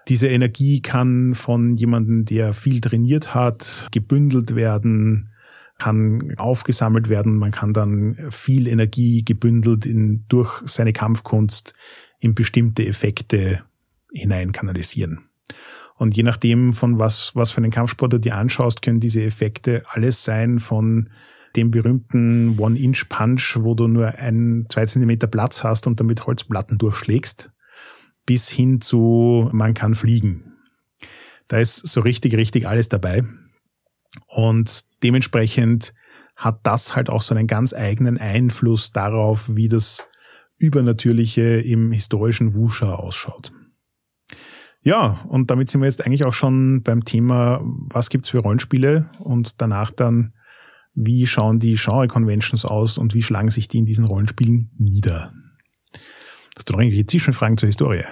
Diese 0.08 0.28
Energie 0.28 0.82
kann 0.82 1.36
von 1.36 1.76
jemandem, 1.78 2.26
der 2.26 2.54
viel 2.54 2.82
trainiert 2.82 3.36
hat, 3.36 3.88
gebündelt 3.92 4.56
werden, 4.56 5.30
kann 5.78 6.34
aufgesammelt 6.38 7.10
werden. 7.10 7.38
Man 7.38 7.52
kann 7.52 7.74
dann 7.74 8.18
viel 8.30 8.68
Energie 8.68 9.24
gebündelt 9.24 9.86
in, 9.86 10.26
durch 10.28 10.62
seine 10.66 10.94
Kampfkunst 10.94 11.74
in 12.20 12.36
bestimmte 12.36 12.86
Effekte 12.86 13.64
hinein 14.12 14.52
kanalisieren. 14.52 15.30
Und 15.98 16.18
je 16.18 16.24
nachdem, 16.24 16.74
von 16.74 17.00
was, 17.00 17.36
was 17.36 17.52
für 17.52 17.58
einen 17.58 17.72
Kampfsportler 17.72 18.18
du 18.18 18.30
dir 18.30 18.36
anschaust, 18.36 18.82
können 18.82 19.00
diese 19.00 19.24
Effekte 19.24 19.84
alles 19.88 20.24
sein 20.24 20.60
von 20.60 21.10
dem 21.56 21.72
berühmten 21.72 22.58
One-Inch-Punch, 22.60 23.58
wo 23.60 23.76
du 23.76 23.88
nur 23.88 24.08
ein, 24.08 24.66
zwei 24.70 24.86
Zentimeter 24.86 25.28
Platz 25.28 25.64
hast 25.64 25.88
und 25.88 26.00
damit 26.00 26.26
Holzplatten 26.26 26.78
durchschlägst, 26.78 27.52
bis 28.26 28.50
hin 28.50 28.82
zu 28.82 29.50
man 29.52 29.74
kann 29.74 29.96
fliegen. 29.96 30.54
Da 31.48 31.58
ist 31.58 31.76
so 31.88 32.02
richtig, 32.02 32.36
richtig 32.36 32.68
alles 32.68 32.90
dabei. 32.90 33.24
Und 34.28 34.86
dementsprechend 35.04 35.94
hat 36.36 36.60
das 36.64 36.96
halt 36.96 37.10
auch 37.10 37.22
so 37.22 37.36
einen 37.36 37.48
ganz 37.48 37.74
eigenen 37.74 38.18
Einfluss 38.18 38.92
darauf, 38.92 39.56
wie 39.56 39.70
das 39.70 40.08
Übernatürliche 40.58 41.60
im 41.60 41.92
historischen 41.92 42.56
Wuxia 42.56 42.94
ausschaut. 42.94 43.52
Ja, 44.84 45.22
und 45.28 45.52
damit 45.52 45.70
sind 45.70 45.82
wir 45.82 45.88
jetzt 45.88 46.06
eigentlich 46.06 46.26
auch 46.26 46.34
schon 46.34 46.82
beim 46.82 47.06
Thema, 47.06 47.62
was 47.64 48.10
gibt's 48.10 48.30
für 48.30 48.40
Rollenspiele 48.40 49.10
und 49.20 49.62
danach 49.62 49.92
dann, 49.92 50.34
wie 50.94 51.28
schauen 51.28 51.60
die 51.60 51.76
Genre-Conventions 51.76 52.66
aus 52.66 52.98
und 52.98 53.14
wie 53.14 53.22
schlagen 53.22 53.52
sich 53.52 53.68
die 53.68 53.78
in 53.78 53.86
diesen 53.86 54.06
Rollenspielen 54.06 54.72
nieder. 54.78 55.34
Hast 56.62 56.70
du 56.70 56.74
noch 56.74 56.82
irgendwelche 56.82 57.08
Zwischenfragen 57.08 57.58
zur 57.58 57.66
Historie? 57.66 58.04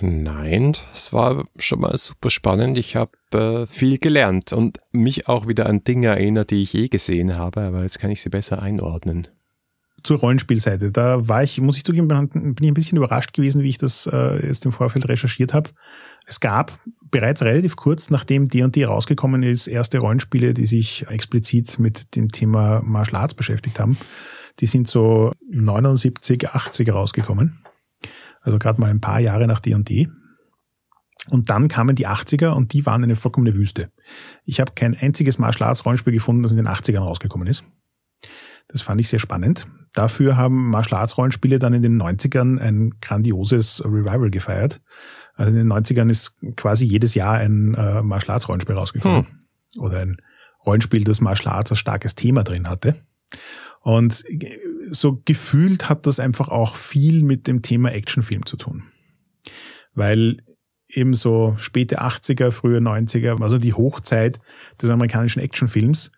Nein, 0.00 0.74
es 0.94 1.12
war 1.12 1.46
schon 1.58 1.80
mal 1.80 1.94
super 1.98 2.30
spannend. 2.30 2.78
Ich 2.78 2.96
habe 2.96 3.12
äh, 3.34 3.66
viel 3.66 3.98
gelernt 3.98 4.54
und 4.54 4.80
mich 4.90 5.28
auch 5.28 5.46
wieder 5.46 5.66
an 5.66 5.84
Dinge 5.84 6.06
erinnert, 6.06 6.50
die 6.50 6.62
ich 6.62 6.74
eh 6.74 6.88
gesehen 6.88 7.36
habe, 7.36 7.60
aber 7.60 7.82
jetzt 7.82 7.98
kann 7.98 8.10
ich 8.10 8.22
sie 8.22 8.30
besser 8.30 8.62
einordnen. 8.62 9.28
Zur 10.02 10.18
Rollenspielseite, 10.20 10.92
da 10.92 11.28
war 11.28 11.42
ich, 11.42 11.60
muss 11.60 11.76
ich 11.76 11.84
zugeben, 11.84 12.08
bin 12.08 12.56
ich 12.58 12.68
ein 12.68 12.72
bisschen 12.72 12.96
überrascht 12.96 13.34
gewesen, 13.34 13.62
wie 13.62 13.68
ich 13.68 13.76
das 13.76 14.08
äh, 14.10 14.46
jetzt 14.46 14.64
im 14.64 14.72
Vorfeld 14.72 15.06
recherchiert 15.06 15.52
habe. 15.52 15.68
Es 16.26 16.40
gab 16.40 16.72
bereits 17.10 17.42
relativ 17.42 17.76
kurz, 17.76 18.08
nachdem 18.08 18.48
D&D 18.48 18.82
rausgekommen 18.86 19.42
ist, 19.42 19.66
erste 19.66 19.98
Rollenspiele, 19.98 20.54
die 20.54 20.64
sich 20.64 21.04
explizit 21.10 21.78
mit 21.78 22.16
dem 22.16 22.32
Thema 22.32 22.80
Martial 22.82 23.20
Arts 23.20 23.34
beschäftigt 23.34 23.78
haben. 23.78 23.98
Die 24.60 24.66
sind 24.66 24.88
so 24.88 25.32
79, 25.50 26.48
80 26.48 26.92
rausgekommen. 26.92 27.58
Also 28.40 28.58
gerade 28.58 28.80
mal 28.80 28.90
ein 28.90 29.00
paar 29.00 29.20
Jahre 29.20 29.46
nach 29.46 29.60
D&D. 29.60 30.08
Und 31.28 31.50
dann 31.50 31.68
kamen 31.68 31.96
die 31.96 32.06
80er 32.06 32.50
und 32.50 32.72
die 32.72 32.86
waren 32.86 33.02
eine 33.02 33.16
vollkommene 33.16 33.56
Wüste. 33.56 33.90
Ich 34.44 34.60
habe 34.60 34.72
kein 34.74 34.96
einziges 34.96 35.38
Martial 35.38 35.68
Arts 35.68 35.84
Rollenspiel 35.84 36.12
gefunden, 36.12 36.42
das 36.42 36.52
in 36.52 36.56
den 36.56 36.68
80ern 36.68 37.00
rausgekommen 37.00 37.48
ist. 37.48 37.64
Das 38.68 38.82
fand 38.82 39.00
ich 39.00 39.08
sehr 39.08 39.18
spannend. 39.18 39.68
Dafür 39.92 40.36
haben 40.36 40.70
Martial 40.70 41.00
Arts 41.00 41.16
Rollenspiele 41.16 41.58
dann 41.58 41.72
in 41.72 41.82
den 41.82 42.00
90ern 42.00 42.58
ein 42.58 42.94
grandioses 43.00 43.82
Revival 43.84 44.30
gefeiert. 44.30 44.80
Also 45.34 45.50
in 45.50 45.56
den 45.56 45.72
90ern 45.72 46.10
ist 46.10 46.34
quasi 46.56 46.86
jedes 46.86 47.14
Jahr 47.14 47.34
ein 47.34 47.74
äh, 47.74 48.02
Martial 48.02 48.34
Arts 48.34 48.48
Rollenspiel 48.48 48.76
rausgekommen. 48.76 49.26
Hm. 49.26 49.80
Oder 49.82 50.00
ein 50.00 50.16
Rollenspiel, 50.64 51.04
das 51.04 51.20
Martial 51.20 51.54
Arts 51.54 51.70
als 51.70 51.78
starkes 51.78 52.14
Thema 52.14 52.42
drin 52.42 52.68
hatte. 52.68 52.96
Und 53.86 54.24
so 54.90 55.22
gefühlt 55.24 55.88
hat 55.88 56.08
das 56.08 56.18
einfach 56.18 56.48
auch 56.48 56.74
viel 56.74 57.22
mit 57.22 57.46
dem 57.46 57.62
Thema 57.62 57.92
Actionfilm 57.92 58.44
zu 58.44 58.56
tun. 58.56 58.82
Weil 59.94 60.38
eben 60.88 61.14
so 61.14 61.54
späte 61.56 62.02
80er, 62.02 62.50
frühe 62.50 62.80
90er, 62.80 63.40
also 63.40 63.58
die 63.58 63.74
Hochzeit 63.74 64.40
des 64.82 64.90
amerikanischen 64.90 65.38
Actionfilms, 65.38 66.10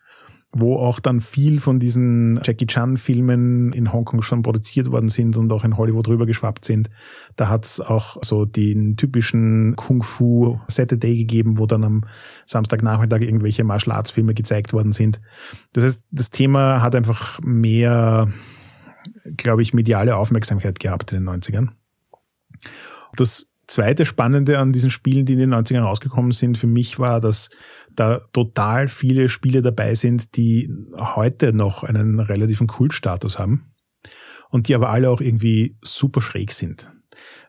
wo 0.51 0.77
auch 0.77 0.99
dann 0.99 1.19
viel 1.19 1.59
von 1.59 1.79
diesen 1.79 2.39
Jackie 2.43 2.65
Chan 2.65 2.97
Filmen 2.97 3.71
in 3.71 3.93
Hongkong 3.93 4.23
schon 4.23 4.41
produziert 4.41 4.91
worden 4.91 5.09
sind 5.09 5.37
und 5.37 5.51
auch 5.51 5.63
in 5.63 5.77
Hollywood 5.77 6.07
rüber 6.07 6.25
geschwappt 6.25 6.65
sind. 6.65 6.89
Da 7.35 7.49
hat's 7.49 7.79
auch 7.79 8.17
so 8.23 8.45
den 8.45 8.97
typischen 8.97 9.75
Kung 9.75 10.01
Fu 10.01 10.59
Saturday 10.67 11.15
gegeben, 11.17 11.59
wo 11.59 11.67
dann 11.67 11.83
am 11.83 12.05
Samstagnachmittag 12.47 13.21
irgendwelche 13.21 13.63
Martial 13.63 13.95
Arts 13.95 14.09
Filme 14.09 14.33
gezeigt 14.33 14.73
worden 14.73 14.91
sind. 14.91 15.21
Das 15.73 15.83
heißt, 15.83 16.07
das 16.09 16.31
Thema 16.31 16.81
hat 16.81 16.95
einfach 16.95 17.39
mehr, 17.43 18.27
glaube 19.37 19.61
ich, 19.61 19.75
mediale 19.75 20.15
Aufmerksamkeit 20.15 20.79
gehabt 20.79 21.13
in 21.13 21.25
den 21.25 21.41
90ern. 21.41 21.69
Das 23.15 23.48
zweite 23.69 24.05
Spannende 24.05 24.59
an 24.59 24.71
diesen 24.71 24.89
Spielen, 24.89 25.25
die 25.25 25.33
in 25.33 25.39
den 25.39 25.53
90ern 25.53 25.81
rausgekommen 25.81 26.31
sind, 26.31 26.57
für 26.57 26.67
mich 26.67 26.99
war, 26.99 27.19
dass 27.19 27.49
da 27.95 28.21
total 28.33 28.87
viele 28.87 29.29
Spiele 29.29 29.61
dabei 29.61 29.95
sind, 29.95 30.35
die 30.35 30.69
heute 30.97 31.53
noch 31.53 31.83
einen 31.83 32.19
relativen 32.19 32.67
Kultstatus 32.67 33.39
haben 33.39 33.71
und 34.49 34.67
die 34.67 34.75
aber 34.75 34.89
alle 34.89 35.09
auch 35.09 35.21
irgendwie 35.21 35.77
super 35.81 36.21
schräg 36.21 36.51
sind. 36.51 36.91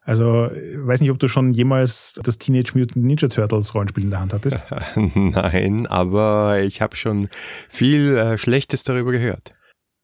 Also, 0.03 0.51
ich 0.51 0.87
weiß 0.87 1.01
nicht, 1.03 1.11
ob 1.11 1.19
du 1.19 1.29
schon 1.29 1.53
jemals 1.53 2.19
das 2.23 2.39
Teenage 2.39 2.73
Mutant 2.75 3.05
Ninja 3.05 3.29
Turtles 3.29 3.75
Rollenspiel 3.75 4.05
in 4.05 4.11
der 4.11 4.21
Hand 4.21 4.33
hattest. 4.33 4.67
Nein, 5.15 5.87
aber 5.87 6.61
ich 6.61 6.81
habe 6.81 6.97
schon 6.97 7.29
viel 7.69 8.17
äh, 8.17 8.39
Schlechtes 8.39 8.83
darüber 8.83 9.13
gehört. 9.13 9.53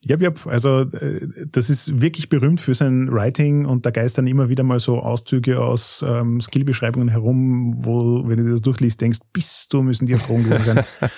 Ja, 0.05 0.17
ja, 0.19 0.31
also 0.45 0.83
äh, 0.83 1.27
das 1.51 1.71
ist 1.71 2.01
wirklich 2.01 2.29
berühmt 2.29 2.61
für 2.61 2.75
sein 2.75 3.11
Writing 3.11 3.65
und 3.65 3.87
da 3.87 3.91
geistern 3.91 4.27
immer 4.27 4.49
wieder 4.49 4.63
mal 4.63 4.79
so 4.79 5.01
Auszüge 5.01 5.61
aus 5.61 6.05
ähm, 6.07 6.41
Skillbeschreibungen 6.41 7.09
herum, 7.09 7.73
wo, 7.77 8.29
wenn 8.29 8.45
du 8.45 8.51
das 8.51 8.63
durchliest, 8.63 9.01
denkst, 9.01 9.21
bist 9.33 9.73
du, 9.73 9.83
müssen 9.83 10.07
die 10.07 10.15
auf 10.15 10.27
Drogen 10.27 10.45
gewesen 10.45 10.65
sein. 10.65 10.85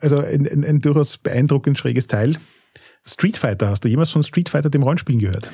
also 0.00 0.18
ein, 0.20 0.48
ein, 0.48 0.64
ein 0.64 0.78
durchaus 0.78 1.18
beeindruckend 1.18 1.78
schräges 1.78 2.06
Teil. 2.06 2.36
Street 3.04 3.36
Fighter, 3.36 3.68
hast 3.68 3.84
du 3.84 3.88
jemals 3.88 4.10
von 4.10 4.22
Street 4.22 4.48
Fighter 4.48 4.70
dem 4.70 4.82
Rollenspielen 4.82 5.20
gehört? 5.20 5.50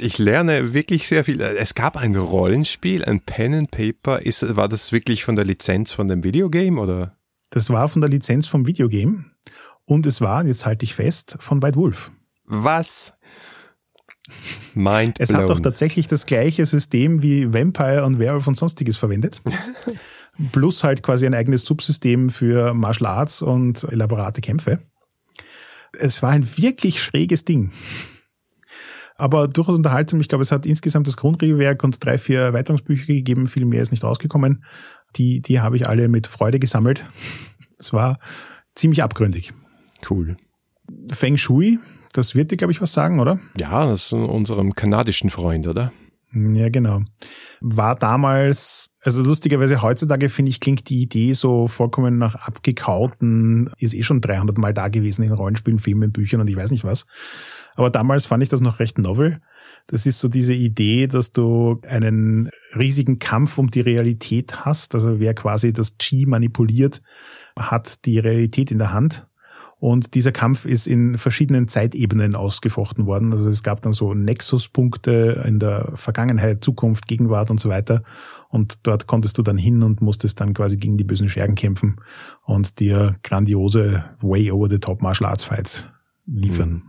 Ich 0.00 0.18
lerne 0.18 0.74
wirklich 0.74 1.08
sehr 1.08 1.24
viel. 1.24 1.40
Es 1.40 1.74
gab 1.74 1.96
ein 1.96 2.14
Rollenspiel, 2.14 3.04
ein 3.04 3.20
Pen 3.20 3.54
and 3.54 3.70
Paper. 3.70 4.20
Ist, 4.20 4.56
war 4.56 4.68
das 4.68 4.92
wirklich 4.92 5.24
von 5.24 5.34
der 5.36 5.44
Lizenz 5.44 5.92
von 5.92 6.08
dem 6.08 6.22
Videogame 6.22 6.80
oder? 6.80 7.16
Das 7.50 7.70
war 7.70 7.88
von 7.88 8.00
der 8.00 8.10
Lizenz 8.10 8.46
vom 8.46 8.66
Videogame. 8.66 9.24
Und 9.86 10.06
es 10.06 10.20
war, 10.20 10.44
jetzt 10.46 10.66
halte 10.66 10.84
ich 10.84 10.94
fest, 10.94 11.36
von 11.40 11.62
White 11.62 11.76
Wolf. 11.76 12.10
Was? 12.44 13.14
Mind 14.74 15.16
es 15.20 15.34
hat 15.34 15.50
doch 15.50 15.60
tatsächlich 15.60 16.08
das 16.08 16.24
gleiche 16.24 16.64
System 16.64 17.22
wie 17.22 17.52
Vampire 17.52 18.04
und 18.04 18.18
Werewolf 18.18 18.46
und 18.46 18.56
sonstiges 18.56 18.96
verwendet. 18.96 19.42
Plus 20.52 20.82
halt 20.82 21.02
quasi 21.02 21.26
ein 21.26 21.34
eigenes 21.34 21.62
Subsystem 21.62 22.30
für 22.30 22.74
Martial 22.74 23.10
Arts 23.10 23.42
und 23.42 23.84
elaborate 23.84 24.40
Kämpfe. 24.40 24.80
Es 25.98 26.22
war 26.22 26.30
ein 26.30 26.48
wirklich 26.56 27.02
schräges 27.02 27.44
Ding. 27.44 27.70
Aber 29.16 29.46
durchaus 29.46 29.76
unterhaltsam. 29.76 30.20
Ich 30.20 30.28
glaube, 30.28 30.42
es 30.42 30.50
hat 30.50 30.66
insgesamt 30.66 31.06
das 31.06 31.16
Grundregelwerk 31.16 31.84
und 31.84 32.04
drei, 32.04 32.18
vier 32.18 32.40
Erweiterungsbücher 32.40 33.06
gegeben. 33.06 33.46
Viel 33.46 33.64
mehr 33.64 33.82
ist 33.82 33.92
nicht 33.92 34.02
rausgekommen. 34.02 34.64
Die, 35.14 35.40
die 35.40 35.60
habe 35.60 35.76
ich 35.76 35.86
alle 35.86 36.08
mit 36.08 36.26
Freude 36.26 36.58
gesammelt. 36.58 37.06
Es 37.78 37.92
war 37.92 38.18
ziemlich 38.74 39.04
abgründig. 39.04 39.52
Cool. 40.08 40.36
Feng 41.10 41.36
Shui, 41.36 41.78
das 42.12 42.34
wird 42.34 42.50
dir, 42.50 42.56
glaube 42.56 42.72
ich, 42.72 42.80
was 42.80 42.92
sagen, 42.92 43.20
oder? 43.20 43.38
Ja, 43.58 43.86
das 43.86 44.06
ist 44.06 44.12
unserem 44.12 44.74
kanadischen 44.74 45.30
Freund, 45.30 45.66
oder? 45.66 45.92
Ja, 46.34 46.68
genau. 46.68 47.02
War 47.60 47.94
damals, 47.94 48.92
also 49.00 49.22
lustigerweise 49.22 49.82
heutzutage 49.82 50.28
finde 50.28 50.50
ich, 50.50 50.58
klingt 50.58 50.88
die 50.88 51.00
Idee 51.00 51.32
so 51.32 51.68
vollkommen 51.68 52.18
nach 52.18 52.34
abgekauten, 52.34 53.70
ist 53.78 53.94
eh 53.94 54.02
schon 54.02 54.20
300 54.20 54.58
Mal 54.58 54.74
da 54.74 54.88
gewesen 54.88 55.22
in 55.22 55.32
Rollenspielen, 55.32 55.78
Filmen, 55.78 56.10
Büchern 56.10 56.40
und 56.40 56.50
ich 56.50 56.56
weiß 56.56 56.72
nicht 56.72 56.84
was. 56.84 57.06
Aber 57.76 57.90
damals 57.90 58.26
fand 58.26 58.42
ich 58.42 58.48
das 58.48 58.60
noch 58.60 58.80
recht 58.80 58.98
novel. 58.98 59.40
Das 59.86 60.06
ist 60.06 60.18
so 60.18 60.28
diese 60.28 60.54
Idee, 60.54 61.06
dass 61.06 61.32
du 61.32 61.80
einen 61.86 62.50
riesigen 62.76 63.18
Kampf 63.18 63.58
um 63.58 63.70
die 63.70 63.80
Realität 63.80 64.64
hast. 64.64 64.94
Also 64.94 65.20
wer 65.20 65.34
quasi 65.34 65.72
das 65.72 65.98
Chi 65.98 66.26
manipuliert, 66.26 67.00
hat 67.58 68.04
die 68.06 68.18
Realität 68.18 68.70
in 68.70 68.78
der 68.78 68.92
Hand. 68.92 69.26
Und 69.84 70.14
dieser 70.14 70.32
Kampf 70.32 70.64
ist 70.64 70.86
in 70.86 71.18
verschiedenen 71.18 71.68
Zeitebenen 71.68 72.34
ausgefochten 72.34 73.04
worden. 73.04 73.32
Also 73.32 73.50
es 73.50 73.62
gab 73.62 73.82
dann 73.82 73.92
so 73.92 74.14
Nexuspunkte 74.14 75.44
in 75.46 75.58
der 75.58 75.92
Vergangenheit, 75.94 76.64
Zukunft, 76.64 77.06
Gegenwart 77.06 77.50
und 77.50 77.60
so 77.60 77.68
weiter. 77.68 78.02
Und 78.48 78.86
dort 78.86 79.06
konntest 79.06 79.36
du 79.36 79.42
dann 79.42 79.58
hin 79.58 79.82
und 79.82 80.00
musstest 80.00 80.40
dann 80.40 80.54
quasi 80.54 80.78
gegen 80.78 80.96
die 80.96 81.04
bösen 81.04 81.28
Schergen 81.28 81.54
kämpfen 81.54 81.96
und 82.46 82.80
dir 82.80 83.16
grandiose 83.22 84.06
Way 84.22 84.52
over 84.52 84.70
the 84.70 84.78
Top 84.78 85.02
Martial 85.02 85.28
Arts 85.28 85.44
Fights 85.44 85.86
liefern. 86.24 86.70
Hm. 86.70 86.82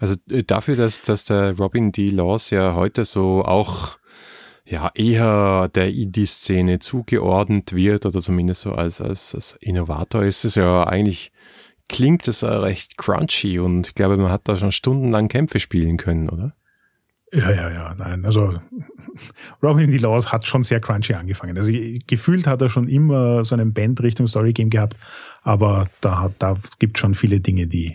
Also 0.00 0.16
äh, 0.28 0.42
dafür, 0.42 0.74
dass, 0.74 1.02
dass 1.02 1.26
der 1.26 1.56
Robin 1.56 1.92
D. 1.92 2.10
Laws 2.10 2.50
ja 2.50 2.74
heute 2.74 3.04
so 3.04 3.44
auch 3.44 3.98
ja 4.64 4.90
eher 4.96 5.70
der 5.72 5.94
Indie-Szene 5.94 6.80
zugeordnet 6.80 7.72
wird 7.72 8.04
oder 8.04 8.20
zumindest 8.20 8.62
so 8.62 8.72
als, 8.72 9.00
als, 9.00 9.32
als 9.32 9.56
Innovator 9.60 10.24
ist 10.24 10.44
es 10.44 10.56
ja 10.56 10.82
eigentlich 10.88 11.30
klingt 11.88 12.26
es 12.28 12.42
recht 12.44 12.96
crunchy 12.96 13.58
und 13.58 13.88
ich 13.88 13.94
glaube, 13.94 14.16
man 14.16 14.30
hat 14.30 14.42
da 14.44 14.56
schon 14.56 14.72
stundenlang 14.72 15.28
Kämpfe 15.28 15.60
spielen 15.60 15.96
können, 15.96 16.28
oder? 16.28 16.54
Ja, 17.32 17.50
ja, 17.50 17.70
ja, 17.70 17.94
nein. 17.94 18.24
Also 18.24 18.60
Robin 19.62 19.84
in 19.84 19.92
the 19.92 19.98
Laws 19.98 20.32
hat 20.32 20.46
schon 20.46 20.62
sehr 20.62 20.80
crunchy 20.80 21.14
angefangen. 21.14 21.56
Also 21.58 21.72
gefühlt 22.06 22.46
hat 22.46 22.62
er 22.62 22.68
schon 22.68 22.88
immer 22.88 23.44
so 23.44 23.54
einen 23.54 23.72
Band 23.72 24.00
Richtung 24.02 24.26
Story 24.26 24.52
Game 24.52 24.70
gehabt, 24.70 24.96
aber 25.42 25.88
da, 26.00 26.30
da 26.38 26.56
gibt 26.78 26.98
schon 26.98 27.14
viele 27.14 27.40
Dinge, 27.40 27.66
die 27.66 27.94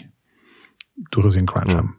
durchaus 1.11 1.35
in 1.35 1.45
Crunch 1.45 1.73
mhm. 1.73 1.77
haben. 1.77 1.97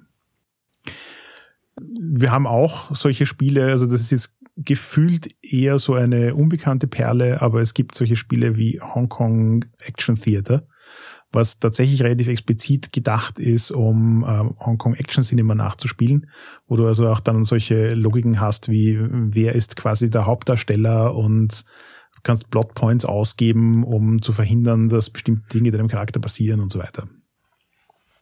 Wir 1.81 2.31
haben 2.31 2.46
auch 2.46 2.94
solche 2.94 3.26
Spiele, 3.26 3.70
also 3.70 3.87
das 3.87 4.02
ist 4.02 4.11
jetzt 4.11 4.37
gefühlt 4.57 5.35
eher 5.42 5.78
so 5.78 5.94
eine 5.94 6.35
unbekannte 6.35 6.87
Perle, 6.87 7.40
aber 7.40 7.62
es 7.62 7.72
gibt 7.74 7.94
solche 7.94 8.16
Spiele 8.16 8.57
wie 8.57 8.81
Hong 8.81 9.09
Kong 9.09 9.64
Action 9.81 10.16
Theater, 10.16 10.66
was 11.33 11.59
tatsächlich 11.59 12.03
relativ 12.03 12.29
explizit 12.29 12.92
gedacht 12.92 13.38
ist, 13.38 13.71
um 13.71 14.25
ähm, 14.29 14.55
Hongkong 14.59 14.95
Action 14.95 15.23
Cinema 15.25 15.55
nachzuspielen, 15.55 16.29
wo 16.66 16.77
du 16.77 16.87
also 16.87 17.09
auch 17.09 17.21
dann 17.21 17.45
solche 17.45 17.95
Logiken 17.95 18.40
hast, 18.40 18.68
wie 18.68 18.99
wer 19.01 19.55
ist 19.55 19.77
quasi 19.77 20.11
der 20.11 20.27
Hauptdarsteller 20.27 21.14
und 21.14 21.64
kannst 22.23 22.51
Plotpoints 22.51 23.05
ausgeben, 23.05 23.83
um 23.85 24.23
zu 24.23 24.33
verhindern, 24.33 24.88
dass 24.88 25.11
bestimmte 25.11 25.42
Dinge 25.53 25.71
deinem 25.71 25.88
Charakter 25.88 26.21
passieren 26.21 26.61
und 26.61 26.71
so 26.71 26.79
weiter. 26.79 27.09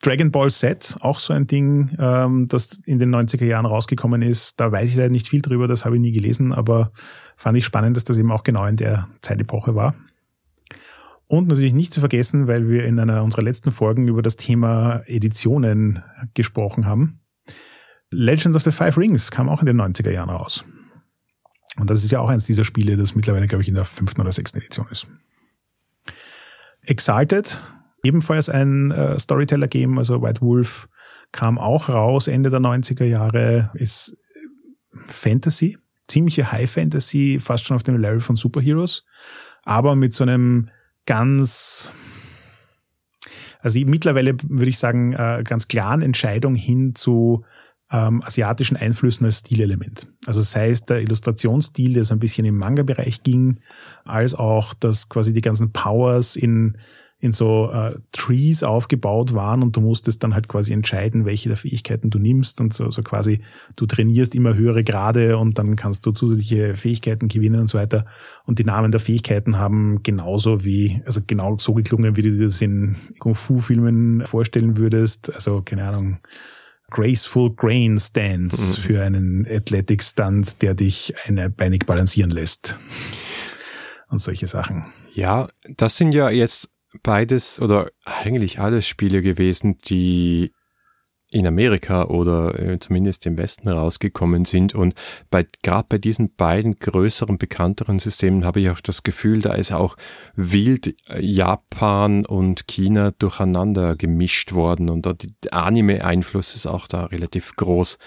Dragon 0.03 0.31
Ball 0.31 0.51
Z, 0.51 0.97
auch 1.01 1.19
so 1.19 1.35
ein 1.35 1.47
Ding, 1.47 1.91
ähm, 1.99 2.47
das 2.49 2.81
in 2.87 2.99
den 2.99 3.15
90er 3.15 3.45
Jahren 3.45 3.67
rausgekommen 3.67 4.23
ist. 4.23 4.59
Da 4.59 4.73
weiß 4.73 4.89
ich 4.89 4.97
leider 4.97 5.11
nicht 5.11 5.29
viel 5.29 5.43
drüber, 5.43 5.67
das 5.67 5.85
habe 5.85 5.97
ich 5.97 6.01
nie 6.01 6.13
gelesen, 6.13 6.53
aber 6.53 6.93
fand 7.37 7.59
ich 7.59 7.67
spannend, 7.67 7.97
dass 7.97 8.05
das 8.05 8.17
eben 8.17 8.33
auch 8.33 8.43
genau 8.43 8.65
in 8.65 8.77
der 8.77 9.09
Zeitepoche 9.21 9.75
war. 9.75 9.95
Und 11.31 11.47
natürlich 11.47 11.75
nicht 11.75 11.93
zu 11.93 12.01
vergessen, 12.01 12.49
weil 12.49 12.69
wir 12.69 12.85
in 12.85 12.99
einer 12.99 13.23
unserer 13.23 13.43
letzten 13.43 13.71
Folgen 13.71 14.09
über 14.09 14.21
das 14.21 14.35
Thema 14.37 15.05
Editionen 15.07 16.03
gesprochen 16.35 16.87
haben. 16.87 17.21
Legend 18.11 18.57
of 18.57 18.65
the 18.65 18.73
Five 18.73 18.99
Rings 18.99 19.31
kam 19.31 19.49
auch 19.49 19.61
in 19.61 19.67
den 19.67 19.81
90er 19.81 20.11
Jahren 20.11 20.29
raus. 20.29 20.65
Und 21.79 21.89
das 21.89 22.03
ist 22.03 22.11
ja 22.11 22.19
auch 22.19 22.29
eins 22.29 22.47
dieser 22.47 22.65
Spiele, 22.65 22.97
das 22.97 23.15
mittlerweile, 23.15 23.47
glaube 23.47 23.63
ich, 23.63 23.69
in 23.69 23.77
der 23.77 23.85
fünften 23.85 24.21
oder 24.21 24.33
sechsten 24.33 24.59
Edition 24.59 24.89
ist. 24.91 25.07
Exalted, 26.83 27.61
ebenfalls 28.03 28.49
ein 28.49 28.91
äh, 28.91 29.17
Storyteller-Game, 29.17 29.99
also 29.99 30.23
White 30.23 30.41
Wolf, 30.41 30.89
kam 31.31 31.59
auch 31.59 31.89
raus 31.89 32.27
Ende 32.27 32.51
der 32.51 32.59
90er 32.59 33.05
Jahre, 33.05 33.71
ist 33.75 34.17
Fantasy, 35.07 35.79
ziemliche 36.09 36.51
High 36.51 36.69
Fantasy, 36.69 37.39
fast 37.41 37.67
schon 37.67 37.77
auf 37.77 37.85
dem 37.85 38.01
Level 38.01 38.19
von 38.19 38.35
Superheroes, 38.35 39.05
aber 39.63 39.95
mit 39.95 40.13
so 40.13 40.25
einem 40.25 40.71
ganz, 41.07 41.93
also 43.61 43.81
mittlerweile 43.81 44.37
würde 44.43 44.71
ich 44.71 44.79
sagen, 44.79 45.13
äh, 45.13 45.43
ganz 45.45 45.69
klaren 45.69 46.03
Entscheidung 46.03 46.55
hin 46.55 46.95
zu 46.95 47.45
ähm, 47.91 48.23
asiatischen 48.23 48.77
Einflüssen 48.77 49.27
als 49.27 49.39
Stilelement. 49.39 50.07
Also 50.27 50.41
sei 50.43 50.71
es 50.71 50.85
der 50.85 51.01
Illustrationsstil, 51.01 51.95
der 51.95 52.05
so 52.05 52.15
ein 52.15 52.21
bisschen 52.21 52.45
im 52.45 52.57
Manga-Bereich 52.57 53.23
ging, 53.23 53.61
als 54.05 54.35
auch, 54.35 54.75
dass 54.75 55.09
quasi 55.09 55.33
die 55.33 55.41
ganzen 55.41 55.73
Powers 55.73 56.37
in 56.37 56.77
in 57.21 57.33
so 57.33 57.71
äh, 57.71 57.95
Trees 58.13 58.63
aufgebaut 58.63 59.35
waren 59.35 59.63
und 59.63 59.77
du 59.77 59.83
musstest 59.83 60.25
dann 60.25 60.35
halt 60.35 60.49
quasi 60.49 60.73
entscheiden, 60.73 61.27
welche 61.27 61.51
der 61.51 61.59
Fähigkeiten 61.59 62.09
du 62.09 62.19
nimmst 62.19 62.63
und 62.63 62.73
so, 62.73 62.91
so 62.91 63.03
quasi 63.03 63.43
du 63.77 63.85
trainierst 63.85 64.35
immer 64.35 64.55
höhere 64.55 64.83
Grade 64.83 65.37
und 65.37 65.59
dann 65.59 65.77
kannst 65.77 66.07
du 66.07 66.13
zusätzliche 66.13 66.75
Fähigkeiten 66.75 67.29
gewinnen 67.29 67.61
und 67.61 67.69
so 67.69 67.77
weiter. 67.77 68.07
Und 68.47 68.59
die 68.59 68.65
Namen 68.65 68.91
der 68.91 69.01
Fähigkeiten 69.01 69.59
haben 69.59 70.03
genauso 70.03 70.65
wie, 70.65 71.03
also 71.05 71.21
genau 71.27 71.59
so 71.59 71.75
geklungen, 71.75 72.17
wie 72.17 72.23
du 72.23 72.31
dir 72.31 72.47
das 72.47 72.63
in 72.63 72.97
Kung-Fu-Filmen 73.19 74.25
vorstellen 74.27 74.79
würdest. 74.79 75.33
Also 75.35 75.61
keine 75.61 75.87
Ahnung, 75.87 76.21
Graceful 76.91 77.55
Grain 77.55 77.99
Stance 77.99 78.81
mhm. 78.81 78.83
für 78.83 79.03
einen 79.03 79.47
Athletic 79.47 80.03
Stunt, 80.03 80.63
der 80.63 80.75
dich 80.75 81.15
eine 81.27 81.51
beinig 81.51 81.85
balancieren 81.85 82.31
lässt. 82.31 82.77
Und 84.09 84.21
solche 84.21 84.47
Sachen. 84.47 84.87
Ja, 85.13 85.49
das 85.77 85.97
sind 85.97 86.13
ja 86.13 86.31
jetzt 86.31 86.69
beides 87.03 87.61
oder 87.61 87.91
eigentlich 88.05 88.59
alles 88.59 88.87
Spiele 88.87 89.23
gewesen, 89.23 89.79
die 89.79 90.53
in 91.33 91.47
Amerika 91.47 92.05
oder 92.05 92.59
äh, 92.59 92.79
zumindest 92.81 93.25
im 93.27 93.39
Westen 93.39 93.69
rausgekommen 93.69 94.45
sind. 94.45 94.75
Und 94.75 94.95
bei, 95.31 95.47
gerade 95.63 95.87
bei 95.89 95.99
diesen 95.99 96.35
beiden 96.35 96.79
größeren, 96.79 97.39
bekannteren 97.39 97.99
Systemen 97.99 98.45
habe 98.45 98.61
ich 98.61 98.71
auch 98.71 98.81
das 98.81 99.03
Gefühl, 99.05 99.41
da 99.41 99.55
ist 99.55 99.73
auch 99.73 99.97
wild 100.35 100.89
äh, 101.09 101.25
Japan 101.25 102.27
und 102.27 102.67
China 102.67 103.13
durcheinander 103.13 103.95
gemischt 103.95 104.53
worden 104.53 104.91
und 104.91 105.07
der 105.07 105.55
Anime-Einfluss 105.55 106.55
ist 106.55 106.67
auch 106.67 106.89
da 106.89 107.05
relativ 107.07 107.55
groß. 107.57 107.99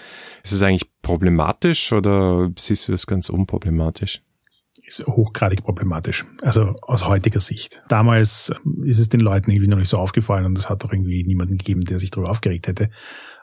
Ist 0.42 0.52
es 0.52 0.62
eigentlich 0.62 0.90
problematisch 1.00 1.92
oder 1.92 2.50
siehst 2.58 2.88
du 2.88 2.92
das 2.92 3.06
ganz 3.06 3.30
unproblematisch? 3.30 4.20
Ist 4.86 5.06
hochgradig 5.06 5.64
problematisch. 5.64 6.24
Also 6.42 6.76
aus 6.82 7.06
heutiger 7.06 7.40
Sicht. 7.40 7.84
Damals 7.88 8.52
ist 8.82 8.98
es 8.98 9.08
den 9.08 9.20
Leuten 9.20 9.50
irgendwie 9.50 9.68
noch 9.68 9.78
nicht 9.78 9.88
so 9.88 9.98
aufgefallen 9.98 10.44
und 10.44 10.58
es 10.58 10.68
hat 10.68 10.84
auch 10.84 10.92
irgendwie 10.92 11.24
niemanden 11.24 11.58
gegeben, 11.58 11.80
der 11.80 11.98
sich 11.98 12.10
darüber 12.10 12.30
aufgeregt 12.30 12.66
hätte. 12.66 12.90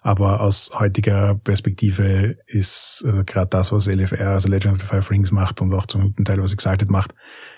Aber 0.01 0.41
aus 0.41 0.71
heutiger 0.73 1.35
Perspektive 1.35 2.37
ist 2.47 3.03
also 3.05 3.23
gerade 3.23 3.49
das, 3.49 3.71
was 3.71 3.87
LFR, 3.87 4.29
also 4.29 4.49
Legend 4.49 4.75
of 4.75 4.81
the 4.81 4.87
Five 4.87 5.09
Rings 5.09 5.31
macht 5.31 5.61
und 5.61 5.73
auch 5.73 5.85
zum 5.85 6.01
guten 6.01 6.25
Teil, 6.25 6.41
was 6.41 6.53
Exalted 6.53 6.89
macht, 6.89 7.13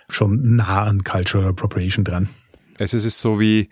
schon 0.10 0.56
nah 0.56 0.84
an 0.84 1.04
Cultural 1.04 1.50
Appropriation 1.50 2.04
dran. 2.04 2.30
Also 2.80 2.98
es 2.98 3.06
ist 3.06 3.19
so 3.19 3.39
wie 3.39 3.69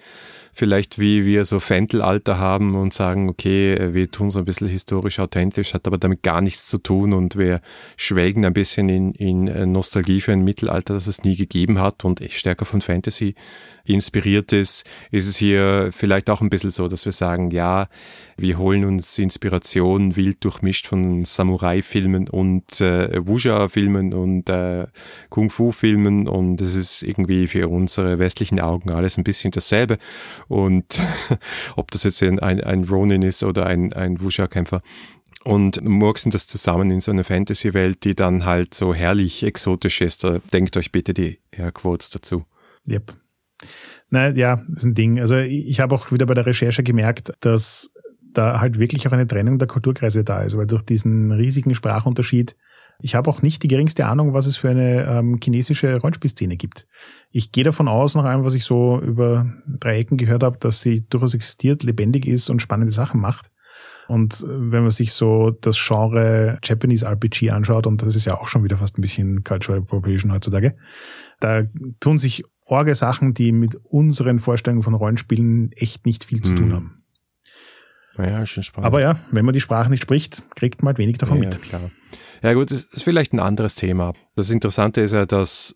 vielleicht 0.53 0.99
wie 0.99 1.25
wir 1.25 1.45
so 1.45 1.59
Fentelalter 1.59 2.37
haben 2.37 2.75
und 2.75 2.93
sagen, 2.93 3.29
okay, 3.29 3.93
wir 3.93 4.11
tun 4.11 4.31
so 4.31 4.39
ein 4.39 4.45
bisschen 4.45 4.67
historisch 4.67 5.19
authentisch, 5.19 5.73
hat 5.73 5.87
aber 5.87 5.97
damit 5.97 6.23
gar 6.23 6.41
nichts 6.41 6.67
zu 6.67 6.77
tun 6.77 7.13
und 7.13 7.37
wir 7.37 7.61
schwelgen 7.97 8.45
ein 8.45 8.53
bisschen 8.53 8.89
in, 8.89 9.13
in 9.13 9.71
Nostalgie 9.71 10.21
für 10.21 10.33
ein 10.33 10.43
Mittelalter, 10.43 10.93
das 10.93 11.07
es 11.07 11.23
nie 11.23 11.35
gegeben 11.35 11.79
hat 11.79 12.05
und 12.05 12.21
stärker 12.31 12.65
von 12.65 12.81
Fantasy 12.81 13.35
inspiriert 13.83 14.53
ist, 14.53 14.85
ist 15.09 15.27
es 15.27 15.37
hier 15.37 15.91
vielleicht 15.91 16.29
auch 16.29 16.41
ein 16.41 16.49
bisschen 16.49 16.71
so, 16.71 16.87
dass 16.87 17.05
wir 17.05 17.11
sagen, 17.11 17.51
ja, 17.51 17.87
wir 18.37 18.57
holen 18.57 18.85
uns 18.85 19.17
Inspiration 19.17 20.15
wild 20.15 20.43
durchmischt 20.43 20.87
von 20.87 21.25
Samurai-Filmen 21.25 22.29
und 22.29 22.81
äh, 22.81 23.25
Wuxia-Filmen 23.25 24.13
und 24.13 24.49
äh, 24.49 24.87
Kung-Fu-Filmen 25.29 26.27
und 26.27 26.61
es 26.61 26.75
ist 26.75 27.03
irgendwie 27.03 27.47
für 27.47 27.67
unsere 27.67 28.19
westlichen 28.19 28.59
Augen 28.59 28.91
alles 28.91 29.17
ein 29.17 29.23
bisschen 29.23 29.51
dasselbe 29.51 29.97
und 30.47 31.01
ob 31.75 31.91
das 31.91 32.03
jetzt 32.03 32.21
ein, 32.23 32.39
ein 32.39 32.83
Ronin 32.83 33.21
ist 33.21 33.43
oder 33.43 33.65
ein, 33.65 33.93
ein 33.93 34.21
Wuxia-Kämpfer. 34.21 34.81
Und 35.43 35.83
murksen 35.83 36.31
das 36.31 36.45
zusammen 36.45 36.91
in 36.91 37.01
so 37.01 37.11
eine 37.11 37.23
Fantasy-Welt, 37.23 38.03
die 38.03 38.13
dann 38.13 38.45
halt 38.45 38.75
so 38.75 38.93
herrlich 38.93 39.41
exotisch 39.41 40.01
ist. 40.01 40.23
Da 40.23 40.37
denkt 40.53 40.77
euch 40.77 40.91
bitte 40.91 41.15
die 41.15 41.39
Airquotes 41.49 42.11
dazu. 42.11 42.45
Yep. 42.87 43.15
Nein, 44.11 44.35
ja, 44.35 44.61
ist 44.75 44.83
ein 44.83 44.93
Ding. 44.93 45.19
Also 45.19 45.37
ich 45.37 45.79
habe 45.79 45.95
auch 45.95 46.11
wieder 46.11 46.27
bei 46.27 46.35
der 46.35 46.45
Recherche 46.45 46.83
gemerkt, 46.83 47.33
dass 47.39 47.91
da 48.33 48.61
halt 48.61 48.79
wirklich 48.79 49.07
auch 49.07 49.11
eine 49.11 49.27
Trennung 49.27 49.57
der 49.57 49.67
Kulturkreise 49.67 50.23
da 50.23 50.41
ist, 50.41 50.57
weil 50.57 50.67
durch 50.67 50.83
diesen 50.83 51.31
riesigen 51.31 51.73
Sprachunterschied 51.73 52.55
ich 53.01 53.15
habe 53.15 53.29
auch 53.29 53.41
nicht 53.41 53.63
die 53.63 53.67
geringste 53.67 54.05
Ahnung, 54.05 54.33
was 54.33 54.45
es 54.45 54.57
für 54.57 54.69
eine 54.69 55.05
ähm, 55.05 55.39
chinesische 55.43 55.99
Rollenspielszene 55.99 56.55
gibt. 56.55 56.87
Ich 57.31 57.51
gehe 57.51 57.63
davon 57.63 57.87
aus, 57.87 58.15
nach 58.15 58.25
allem, 58.25 58.43
was 58.43 58.53
ich 58.53 58.63
so 58.63 58.99
über 58.99 59.51
drei 59.67 59.99
Ecken 59.99 60.17
gehört 60.17 60.43
habe, 60.43 60.57
dass 60.59 60.81
sie 60.81 61.07
durchaus 61.09 61.33
existiert, 61.33 61.83
lebendig 61.83 62.27
ist 62.27 62.49
und 62.49 62.61
spannende 62.61 62.91
Sachen 62.91 63.19
macht. 63.19 63.51
Und 64.07 64.41
äh, 64.41 64.47
wenn 64.47 64.83
man 64.83 64.91
sich 64.91 65.13
so 65.13 65.51
das 65.51 65.77
Genre 65.77 66.59
Japanese 66.63 67.05
RPG 67.05 67.51
anschaut, 67.51 67.87
und 67.87 68.01
das 68.01 68.15
ist 68.15 68.25
ja 68.25 68.37
auch 68.37 68.47
schon 68.47 68.63
wieder 68.63 68.77
fast 68.77 68.97
ein 68.97 69.01
bisschen 69.01 69.43
Cultural 69.43 69.81
Appropriation 69.81 70.31
heutzutage, 70.31 70.75
da 71.39 71.63
tun 71.99 72.19
sich 72.19 72.43
orge 72.65 72.95
Sachen, 72.95 73.33
die 73.33 73.51
mit 73.51 73.75
unseren 73.75 74.39
Vorstellungen 74.39 74.83
von 74.83 74.93
Rollenspielen 74.93 75.71
echt 75.73 76.05
nicht 76.05 76.23
viel 76.23 76.41
zu 76.41 76.51
hm. 76.51 76.57
tun 76.57 76.73
haben. 76.73 76.97
Ja, 78.17 78.45
schon 78.45 78.63
spannend. 78.63 78.85
Aber 78.85 79.01
ja, 79.01 79.17
wenn 79.31 79.45
man 79.45 79.53
die 79.53 79.61
Sprache 79.61 79.89
nicht 79.89 80.03
spricht, 80.03 80.43
kriegt 80.55 80.83
man 80.83 80.89
halt 80.89 80.97
wenig 80.99 81.17
davon 81.17 81.41
ja, 81.41 81.49
mit. 81.49 81.61
Klar. 81.61 81.89
Ja 82.41 82.53
gut, 82.53 82.71
das 82.71 82.83
ist 82.83 83.03
vielleicht 83.03 83.33
ein 83.33 83.39
anderes 83.39 83.75
Thema. 83.75 84.13
Das 84.35 84.49
Interessante 84.49 85.01
ist 85.01 85.13
ja, 85.13 85.25
dass 85.25 85.75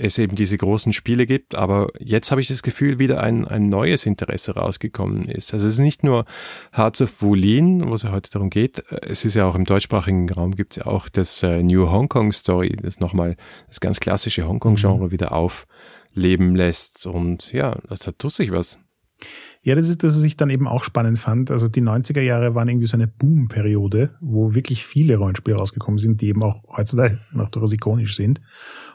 es 0.00 0.16
eben 0.16 0.36
diese 0.36 0.56
großen 0.56 0.92
Spiele 0.94 1.26
gibt, 1.26 1.54
aber 1.54 1.88
jetzt 1.98 2.30
habe 2.30 2.40
ich 2.40 2.48
das 2.48 2.62
Gefühl, 2.62 2.98
wieder 2.98 3.22
ein, 3.22 3.46
ein 3.46 3.68
neues 3.68 4.06
Interesse 4.06 4.54
rausgekommen 4.54 5.26
ist. 5.26 5.52
Also 5.52 5.66
es 5.66 5.74
ist 5.74 5.80
nicht 5.80 6.02
nur 6.02 6.24
Hearts 6.72 7.02
of 7.02 7.20
Wulin, 7.20 7.86
wo 7.86 7.94
es 7.94 8.02
ja 8.02 8.12
heute 8.12 8.30
darum 8.30 8.48
geht, 8.48 8.82
es 9.02 9.26
ist 9.26 9.34
ja 9.34 9.44
auch 9.44 9.54
im 9.54 9.64
deutschsprachigen 9.64 10.30
Raum 10.30 10.54
gibt 10.54 10.72
es 10.72 10.84
ja 10.84 10.86
auch 10.86 11.10
das 11.10 11.42
äh, 11.42 11.62
New 11.62 11.90
Hong 11.90 12.08
Kong 12.08 12.32
Story, 12.32 12.74
das 12.80 13.00
nochmal 13.00 13.36
das 13.68 13.80
ganz 13.80 14.00
klassische 14.00 14.48
Hong 14.48 14.60
Kong 14.60 14.76
Genre 14.76 15.06
mhm. 15.06 15.10
wieder 15.10 15.32
aufleben 15.32 16.56
lässt 16.56 17.06
und 17.06 17.52
ja, 17.52 17.76
da 17.88 18.12
tut 18.12 18.32
sich 18.32 18.50
was. 18.52 18.78
Ja, 19.66 19.74
das 19.74 19.88
ist 19.88 20.04
das, 20.04 20.14
was 20.14 20.22
ich 20.22 20.36
dann 20.36 20.48
eben 20.48 20.68
auch 20.68 20.84
spannend 20.84 21.18
fand. 21.18 21.50
Also 21.50 21.66
die 21.66 21.82
90er 21.82 22.20
Jahre 22.20 22.54
waren 22.54 22.68
irgendwie 22.68 22.86
so 22.86 22.96
eine 22.96 23.08
Boom-Periode, 23.08 24.14
wo 24.20 24.54
wirklich 24.54 24.86
viele 24.86 25.16
Rollenspiele 25.16 25.56
rausgekommen 25.56 25.98
sind, 25.98 26.20
die 26.20 26.28
eben 26.28 26.44
auch 26.44 26.62
heutzutage 26.76 27.18
noch 27.32 27.50
durchaus 27.50 27.72
ikonisch 27.72 28.14
sind. 28.14 28.40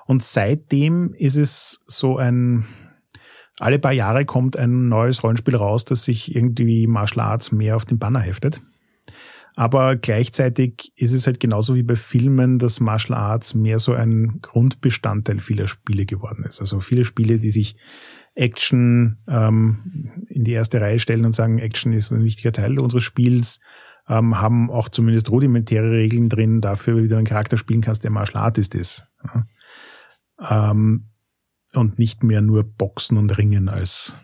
Und 0.05 0.23
seitdem 0.23 1.13
ist 1.13 1.35
es 1.35 1.81
so 1.87 2.15
ein, 2.15 2.63
alle 3.59 3.79
paar 3.79 3.91
Jahre 3.91 4.23
kommt 4.23 4.55
ein 4.55 4.87
neues 4.87 5.23
Rollenspiel 5.23 5.57
raus, 5.57 5.83
das 5.83 6.05
sich 6.05 6.33
irgendwie 6.33 6.87
Martial 6.87 7.25
Arts 7.25 7.51
mehr 7.51 7.75
auf 7.75 7.83
den 7.83 7.99
Banner 7.99 8.21
heftet. 8.21 8.61
Aber 9.57 9.97
gleichzeitig 9.97 10.93
ist 10.95 11.11
es 11.11 11.27
halt 11.27 11.41
genauso 11.41 11.75
wie 11.75 11.83
bei 11.83 11.97
Filmen, 11.97 12.59
dass 12.59 12.79
Martial 12.79 13.17
Arts 13.17 13.55
mehr 13.55 13.79
so 13.79 13.91
ein 13.91 14.39
Grundbestandteil 14.41 15.39
vieler 15.39 15.67
Spiele 15.67 16.05
geworden 16.05 16.45
ist. 16.45 16.61
Also 16.61 16.79
viele 16.79 17.03
Spiele, 17.03 17.39
die 17.39 17.51
sich 17.51 17.75
Action 18.35 19.17
ähm, 19.27 20.25
in 20.29 20.43
die 20.43 20.53
erste 20.53 20.79
Reihe 20.79 20.99
stellen 20.99 21.25
und 21.25 21.33
sagen, 21.33 21.59
Action 21.59 21.93
ist 21.93 22.11
ein 22.11 22.23
wichtiger 22.23 22.51
Teil 22.51 22.79
unseres 22.79 23.03
Spiels, 23.03 23.59
ähm, 24.07 24.39
haben 24.39 24.69
auch 24.69 24.89
zumindest 24.89 25.29
rudimentäre 25.29 25.91
Regeln 25.91 26.29
drin 26.29 26.61
dafür, 26.61 27.03
wie 27.03 27.07
du 27.07 27.17
einen 27.17 27.25
Charakter 27.25 27.57
spielen 27.57 27.81
kannst, 27.81 28.03
der 28.03 28.11
Martial 28.11 28.43
Artist 28.43 28.75
ist. 28.75 29.05
Ja. 29.23 30.71
Ähm, 30.71 31.07
und 31.73 31.99
nicht 31.99 32.23
mehr 32.23 32.41
nur 32.41 32.63
Boxen 32.63 33.17
und 33.17 33.37
Ringen 33.37 33.69
als 33.69 34.15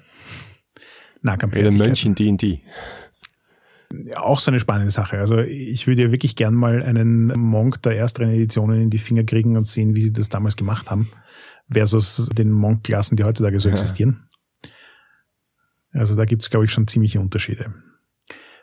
Nahkampf. 1.22 1.58
Oder 1.58 1.72
Mönch 1.72 2.06
in 2.06 2.16
D&D. 2.16 2.62
Auch 4.16 4.40
so 4.40 4.52
eine 4.52 4.60
spannende 4.60 4.92
Sache. 4.92 5.18
Also 5.18 5.40
ich 5.40 5.88
würde 5.88 6.04
ja 6.04 6.12
wirklich 6.12 6.36
gern 6.36 6.54
mal 6.54 6.84
einen 6.84 7.28
Monk 7.40 7.82
der 7.84 7.96
ersten 7.96 8.24
Editionen 8.24 8.82
in 8.82 8.90
die 8.90 8.98
Finger 8.98 9.24
kriegen 9.24 9.56
und 9.56 9.66
sehen, 9.66 9.96
wie 9.96 10.02
sie 10.02 10.12
das 10.12 10.28
damals 10.28 10.58
gemacht 10.58 10.92
haben, 10.92 11.10
versus 11.70 12.30
den 12.30 12.52
Monk-Klassen, 12.52 13.18
die 13.18 13.24
heutzutage 13.24 13.60
so 13.60 13.70
ja. 13.70 13.74
existieren. 13.74 14.28
Also 15.92 16.16
da 16.16 16.26
gibt's, 16.26 16.50
glaube 16.50 16.66
ich, 16.66 16.72
schon 16.72 16.88
ziemliche 16.88 17.20
Unterschiede. 17.20 17.74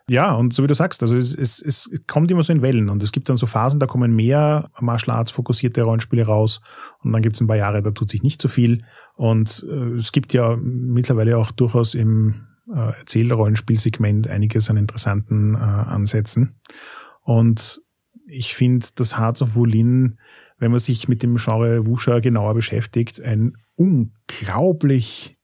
Ja, 0.07 0.35
und 0.35 0.53
so 0.53 0.63
wie 0.63 0.67
du 0.67 0.75
sagst, 0.75 1.03
also 1.03 1.17
es, 1.17 1.35
es, 1.35 1.63
es 1.63 1.91
kommt 2.07 2.31
immer 2.31 2.43
so 2.43 2.53
in 2.53 2.61
Wellen 2.61 2.91
und 2.91 3.03
es 3.03 3.11
gibt 3.11 3.31
dann 3.31 3.37
so 3.37 3.47
Phasen, 3.47 3.81
da 3.81 3.87
kommen 3.87 4.15
mehr 4.15 4.71
Martial 4.79 5.17
Arts 5.17 5.31
fokussierte 5.31 5.83
Rollenspiele 5.83 6.27
raus 6.27 6.61
und 7.03 7.13
dann 7.13 7.23
gibt 7.23 7.37
es 7.37 7.41
ein 7.41 7.47
paar 7.47 7.57
Jahre, 7.57 7.83
da 7.83 7.91
tut 7.91 8.11
sich 8.11 8.23
nicht 8.23 8.43
so 8.43 8.49
viel 8.49 8.85
und 9.17 9.65
äh, 9.67 9.95
es 9.95 10.13
gibt 10.13 10.35
ja 10.35 10.57
mittlerweile 10.61 11.39
auch 11.39 11.53
durchaus 11.53 11.95
im 11.95 12.35
äh, 12.71 12.99
Erzählrollenspielsegment 12.99 14.29
einiges 14.29 14.69
an 14.69 14.77
interessanten 14.77 15.55
äh, 15.55 15.59
Ansätzen 15.59 16.61
und 17.23 17.81
ich 18.27 18.55
finde, 18.55 18.87
das 18.97 19.19
Hearts 19.19 19.41
of 19.43 19.55
Wulin, 19.55 20.19
wenn 20.65 20.71
man 20.71 20.81
sich 20.81 21.09
mit 21.09 21.23
dem 21.23 21.37
Genre 21.37 21.87
Wusha 21.87 22.21
genauer 22.21 22.55
beschäftigt, 22.55 23.21
ein 23.21 23.53
unglaublich 23.77 25.37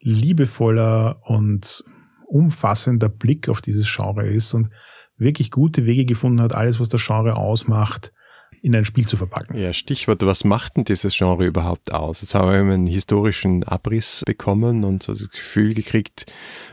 liebevoller 0.00 1.22
und 1.24 1.82
umfassender 2.26 3.08
Blick 3.08 3.48
auf 3.48 3.62
dieses 3.62 3.90
Genre 3.90 4.28
ist 4.28 4.52
und 4.52 4.68
wirklich 5.16 5.50
gute 5.50 5.86
Wege 5.86 6.04
gefunden 6.04 6.42
hat, 6.42 6.54
alles, 6.54 6.78
was 6.78 6.90
das 6.90 7.02
Genre 7.02 7.36
ausmacht, 7.36 8.12
in 8.60 8.76
ein 8.76 8.84
Spiel 8.84 9.06
zu 9.06 9.16
verpacken. 9.16 9.56
Ja, 9.56 9.72
Stichwort, 9.72 10.20
was 10.26 10.44
macht 10.44 10.76
denn 10.76 10.84
dieses 10.84 11.16
Genre 11.16 11.46
überhaupt 11.46 11.94
aus? 11.94 12.20
Jetzt 12.20 12.34
haben 12.34 12.50
wir 12.50 12.74
einen 12.74 12.86
historischen 12.86 13.64
Abriss 13.64 14.22
bekommen 14.26 14.84
und 14.84 15.02
so 15.02 15.14
das 15.14 15.30
Gefühl 15.30 15.72
gekriegt, 15.72 16.30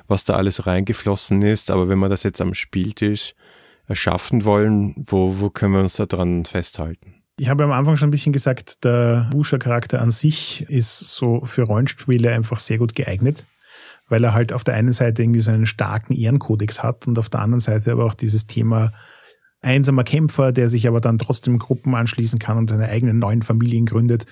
was 0.09 0.25
da 0.25 0.33
alles 0.33 0.67
reingeflossen 0.67 1.41
ist. 1.41 1.71
Aber 1.71 1.87
wenn 1.87 1.99
wir 1.99 2.09
das 2.09 2.23
jetzt 2.23 2.41
am 2.41 2.53
Spieltisch 2.53 3.33
erschaffen 3.87 4.43
wollen, 4.43 4.93
wo, 5.07 5.39
wo 5.39 5.49
können 5.49 5.71
wir 5.71 5.79
uns 5.79 5.95
da 5.95 6.05
dran 6.05 6.43
festhalten? 6.43 7.16
Ich 7.39 7.49
habe 7.49 7.63
am 7.63 7.71
Anfang 7.71 7.97
schon 7.97 8.07
ein 8.07 8.11
bisschen 8.11 8.33
gesagt, 8.33 8.83
der 8.83 9.29
Wusha-Charakter 9.31 10.01
an 10.01 10.09
sich 10.09 10.67
ist 10.69 10.99
so 10.99 11.45
für 11.45 11.63
Rollenspiele 11.63 12.31
einfach 12.31 12.59
sehr 12.59 12.79
gut 12.79 12.95
geeignet 12.95 13.45
weil 14.09 14.23
er 14.23 14.33
halt 14.33 14.53
auf 14.53 14.63
der 14.63 14.75
einen 14.75 14.93
Seite 14.93 15.21
irgendwie 15.23 15.41
so 15.41 15.51
einen 15.51 15.65
starken 15.65 16.13
Ehrenkodex 16.13 16.83
hat 16.83 17.07
und 17.07 17.19
auf 17.19 17.29
der 17.29 17.41
anderen 17.41 17.59
Seite 17.59 17.91
aber 17.91 18.05
auch 18.05 18.13
dieses 18.13 18.47
Thema 18.47 18.93
einsamer 19.61 20.03
Kämpfer, 20.03 20.51
der 20.51 20.69
sich 20.69 20.87
aber 20.87 21.01
dann 21.01 21.17
trotzdem 21.17 21.57
Gruppen 21.57 21.95
anschließen 21.95 22.39
kann 22.39 22.57
und 22.57 22.69
seine 22.69 22.89
eigenen 22.89 23.19
neuen 23.19 23.41
Familien 23.41 23.85
gründet. 23.85 24.25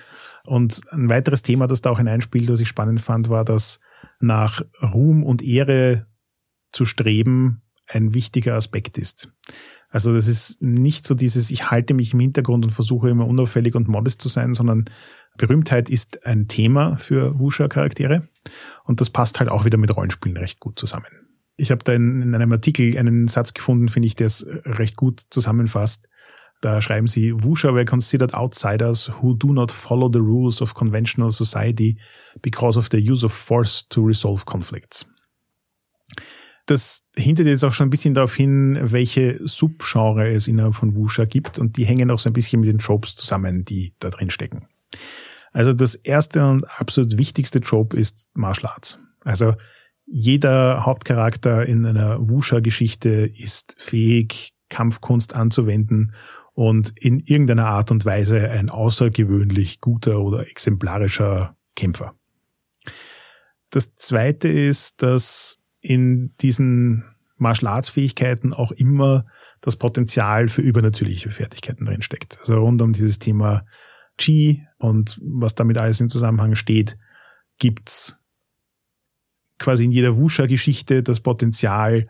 Und 0.44 0.80
ein 0.92 1.10
weiteres 1.10 1.42
Thema, 1.42 1.66
das 1.66 1.82
da 1.82 1.90
auch 1.90 1.98
hineinspielt, 1.98 2.48
was 2.48 2.60
ich 2.60 2.68
spannend 2.68 3.00
fand, 3.00 3.28
war, 3.28 3.44
dass 3.44 3.80
nach 4.20 4.62
Ruhm 4.80 5.24
und 5.24 5.42
Ehre 5.42 6.06
zu 6.70 6.84
streben 6.84 7.62
ein 7.88 8.14
wichtiger 8.14 8.54
Aspekt 8.54 8.98
ist. 8.98 9.32
Also 9.90 10.12
das 10.12 10.28
ist 10.28 10.60
nicht 10.60 11.06
so 11.06 11.14
dieses, 11.14 11.50
ich 11.50 11.70
halte 11.70 11.94
mich 11.94 12.12
im 12.12 12.20
Hintergrund 12.20 12.64
und 12.64 12.70
versuche 12.70 13.08
immer 13.08 13.26
unauffällig 13.26 13.74
und 13.74 13.88
modest 13.88 14.20
zu 14.20 14.28
sein, 14.28 14.54
sondern 14.54 14.86
Berühmtheit 15.38 15.88
ist 15.88 16.26
ein 16.26 16.48
Thema 16.48 16.96
für 16.96 17.38
Wusha-Charaktere 17.38 18.26
und 18.84 19.00
das 19.00 19.10
passt 19.10 19.38
halt 19.38 19.48
auch 19.48 19.64
wieder 19.64 19.78
mit 19.78 19.96
Rollenspielen 19.96 20.36
recht 20.36 20.60
gut 20.60 20.78
zusammen. 20.78 21.06
Ich 21.56 21.70
habe 21.70 21.84
da 21.84 21.94
in, 21.94 22.20
in 22.20 22.34
einem 22.34 22.52
Artikel 22.52 22.98
einen 22.98 23.28
Satz 23.28 23.54
gefunden, 23.54 23.88
finde 23.88 24.06
ich, 24.06 24.16
der 24.16 24.26
es 24.26 24.46
recht 24.64 24.96
gut 24.96 25.22
zusammenfasst. 25.30 26.08
Da 26.60 26.80
schreiben 26.80 27.06
sie, 27.06 27.32
Wusha 27.42 27.74
were 27.74 27.84
considered 27.84 28.34
outsiders 28.34 29.10
who 29.20 29.34
do 29.34 29.52
not 29.52 29.70
follow 29.70 30.10
the 30.10 30.20
rules 30.20 30.62
of 30.62 30.74
conventional 30.74 31.30
society 31.30 31.98
because 32.42 32.78
of 32.78 32.88
the 32.90 32.98
use 32.98 33.24
of 33.24 33.32
force 33.32 33.86
to 33.88 34.02
resolve 34.02 34.44
conflicts. 34.46 35.06
Das 36.66 37.04
hintet 37.14 37.46
jetzt 37.46 37.64
auch 37.64 37.72
schon 37.72 37.86
ein 37.86 37.90
bisschen 37.90 38.14
darauf 38.14 38.34
hin, 38.34 38.78
welche 38.82 39.38
Subgenre 39.46 40.32
es 40.32 40.48
innerhalb 40.48 40.74
von 40.74 40.96
Wusha 40.96 41.24
gibt 41.24 41.58
und 41.58 41.76
die 41.76 41.84
hängen 41.84 42.10
auch 42.10 42.18
so 42.18 42.28
ein 42.28 42.32
bisschen 42.32 42.60
mit 42.60 42.68
den 42.68 42.78
Tropes 42.78 43.14
zusammen, 43.14 43.64
die 43.64 43.94
da 44.00 44.10
drin 44.10 44.30
stecken. 44.30 44.66
Also 45.52 45.72
das 45.72 45.94
erste 45.94 46.44
und 46.44 46.64
absolut 46.64 47.18
wichtigste 47.18 47.60
Trope 47.60 47.96
ist 47.96 48.28
Martial 48.34 48.72
Arts. 48.72 48.98
Also 49.24 49.54
jeder 50.06 50.84
Hauptcharakter 50.84 51.66
in 51.66 51.86
einer 51.86 52.18
Wusha-Geschichte 52.28 53.08
ist 53.08 53.74
fähig, 53.78 54.54
Kampfkunst 54.68 55.34
anzuwenden 55.34 56.12
und 56.52 56.98
in 56.98 57.20
irgendeiner 57.20 57.66
Art 57.66 57.90
und 57.90 58.04
Weise 58.04 58.50
ein 58.50 58.70
außergewöhnlich 58.70 59.80
guter 59.80 60.20
oder 60.20 60.48
exemplarischer 60.48 61.56
Kämpfer. 61.74 62.14
Das 63.70 63.94
zweite 63.94 64.48
ist, 64.48 65.02
dass 65.02 65.62
in 65.86 66.34
diesen 66.40 67.04
Martial 67.36 67.72
Arts 67.72 67.90
Fähigkeiten 67.90 68.52
auch 68.52 68.72
immer 68.72 69.26
das 69.60 69.76
Potenzial 69.76 70.48
für 70.48 70.62
übernatürliche 70.62 71.30
Fertigkeiten 71.30 71.84
drinsteckt. 71.84 72.38
Also 72.40 72.58
rund 72.58 72.82
um 72.82 72.92
dieses 72.92 73.18
Thema 73.20 73.64
Qi 74.18 74.66
und 74.78 75.20
was 75.22 75.54
damit 75.54 75.78
alles 75.78 76.00
im 76.00 76.08
Zusammenhang 76.08 76.56
steht, 76.56 76.96
gibt's 77.58 78.18
quasi 79.58 79.84
in 79.84 79.92
jeder 79.92 80.16
Wusha-Geschichte 80.16 81.02
das 81.02 81.20
Potenzial, 81.20 82.08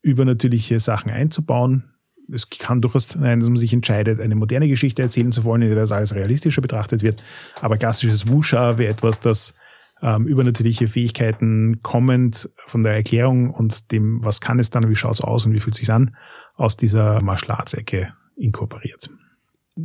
übernatürliche 0.00 0.80
Sachen 0.80 1.10
einzubauen. 1.10 1.92
Es 2.32 2.48
kann 2.48 2.80
durchaus 2.80 3.08
sein, 3.08 3.40
dass 3.40 3.48
man 3.48 3.58
sich 3.58 3.74
entscheidet, 3.74 4.20
eine 4.20 4.36
moderne 4.36 4.68
Geschichte 4.68 5.02
erzählen 5.02 5.32
zu 5.32 5.44
wollen, 5.44 5.62
in 5.62 5.68
der 5.68 5.76
das 5.76 5.92
alles 5.92 6.14
realistischer 6.14 6.62
betrachtet 6.62 7.02
wird. 7.02 7.22
Aber 7.60 7.76
klassisches 7.76 8.28
Wusha 8.28 8.78
wäre 8.78 8.90
etwas, 8.90 9.20
das 9.20 9.54
ähm, 10.02 10.26
übernatürliche 10.26 10.88
Fähigkeiten 10.88 11.80
kommend 11.82 12.50
von 12.66 12.82
der 12.82 12.94
Erklärung 12.94 13.50
und 13.50 13.92
dem, 13.92 14.24
was 14.24 14.40
kann 14.40 14.58
es 14.58 14.70
dann, 14.70 14.88
wie 14.88 14.96
schaut 14.96 15.14
es 15.14 15.20
aus 15.20 15.46
und 15.46 15.52
wie 15.52 15.60
fühlt 15.60 15.74
es 15.74 15.80
sich 15.80 15.92
an, 15.92 16.16
aus 16.54 16.76
dieser 16.76 17.22
Martial 17.22 17.56
Arts 17.56 17.74
Ecke 17.74 18.12
inkorporiert. 18.36 19.10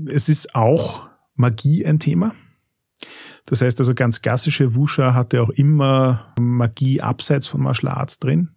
Es 0.08 0.28
ist 0.28 0.56
auch 0.56 1.08
Magie 1.36 1.86
ein 1.86 2.00
Thema. 2.00 2.34
Das 3.46 3.62
heißt 3.62 3.80
also 3.80 3.94
ganz 3.94 4.22
klassische 4.22 4.76
Wusha 4.76 5.14
hatte 5.14 5.42
auch 5.42 5.50
immer 5.50 6.34
Magie 6.40 7.00
abseits 7.00 7.48
von 7.48 7.62
Martial 7.62 7.94
Arts 7.94 8.20
drin. 8.20 8.50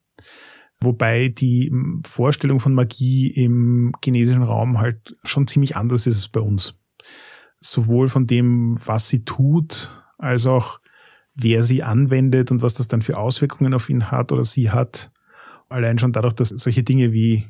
Wobei 0.81 1.29
die 1.29 1.71
Vorstellung 2.07 2.59
von 2.59 2.73
Magie 2.73 3.29
im 3.29 3.93
chinesischen 4.03 4.43
Raum 4.43 4.79
halt 4.79 5.15
schon 5.25 5.47
ziemlich 5.47 5.77
anders 5.77 6.07
ist 6.07 6.17
als 6.17 6.29
bei 6.29 6.41
uns. 6.41 6.79
Sowohl 7.61 8.09
von 8.09 8.27
dem, 8.27 8.75
was 8.87 9.09
sie 9.09 9.25
tut, 9.25 9.91
als 10.17 10.47
auch 10.47 10.80
wer 11.43 11.63
sie 11.63 11.83
anwendet 11.83 12.51
und 12.51 12.63
was 12.63 12.75
das 12.75 12.89
dann 12.89 13.03
für 13.03 13.19
Auswirkungen 13.19 13.75
auf 13.75 13.89
ihn 13.89 14.11
hat 14.11 14.33
oder 14.33 14.45
sie 14.45 14.71
hat. 14.71 15.11
Allein 15.69 15.99
schon 15.99 16.13
dadurch, 16.13 16.35
dass 16.35 16.49
solche 16.49 16.83
Dinge 16.83 17.13
wie 17.13 17.47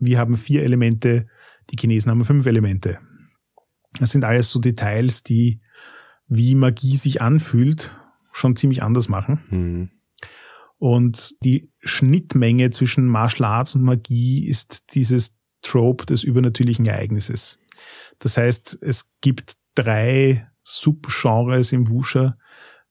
wir 0.00 0.18
haben 0.18 0.36
vier 0.36 0.62
Elemente, 0.62 1.26
die 1.70 1.76
Chinesen 1.76 2.10
haben 2.10 2.24
fünf 2.24 2.46
Elemente. 2.46 2.98
Das 3.98 4.10
sind 4.10 4.24
alles 4.24 4.50
so 4.50 4.58
Details, 4.58 5.22
die 5.22 5.60
wie 6.26 6.54
Magie 6.54 6.96
sich 6.96 7.20
anfühlt, 7.20 7.94
schon 8.32 8.56
ziemlich 8.56 8.82
anders 8.82 9.08
machen. 9.08 9.40
Mhm. 9.50 9.90
Und 10.78 11.34
die 11.44 11.70
Schnittmenge 11.80 12.70
zwischen 12.70 13.06
Martial 13.06 13.50
Arts 13.50 13.74
und 13.74 13.82
Magie 13.82 14.46
ist 14.46 14.94
dieses 14.94 15.36
Trope 15.60 16.06
des 16.06 16.24
übernatürlichen 16.24 16.86
Ereignisses. 16.86 17.58
Das 18.18 18.38
heißt, 18.38 18.78
es 18.80 19.10
gibt 19.20 19.56
drei 19.74 20.48
Subgenres 20.62 21.72
im 21.72 21.90
Wusha. 21.90 22.38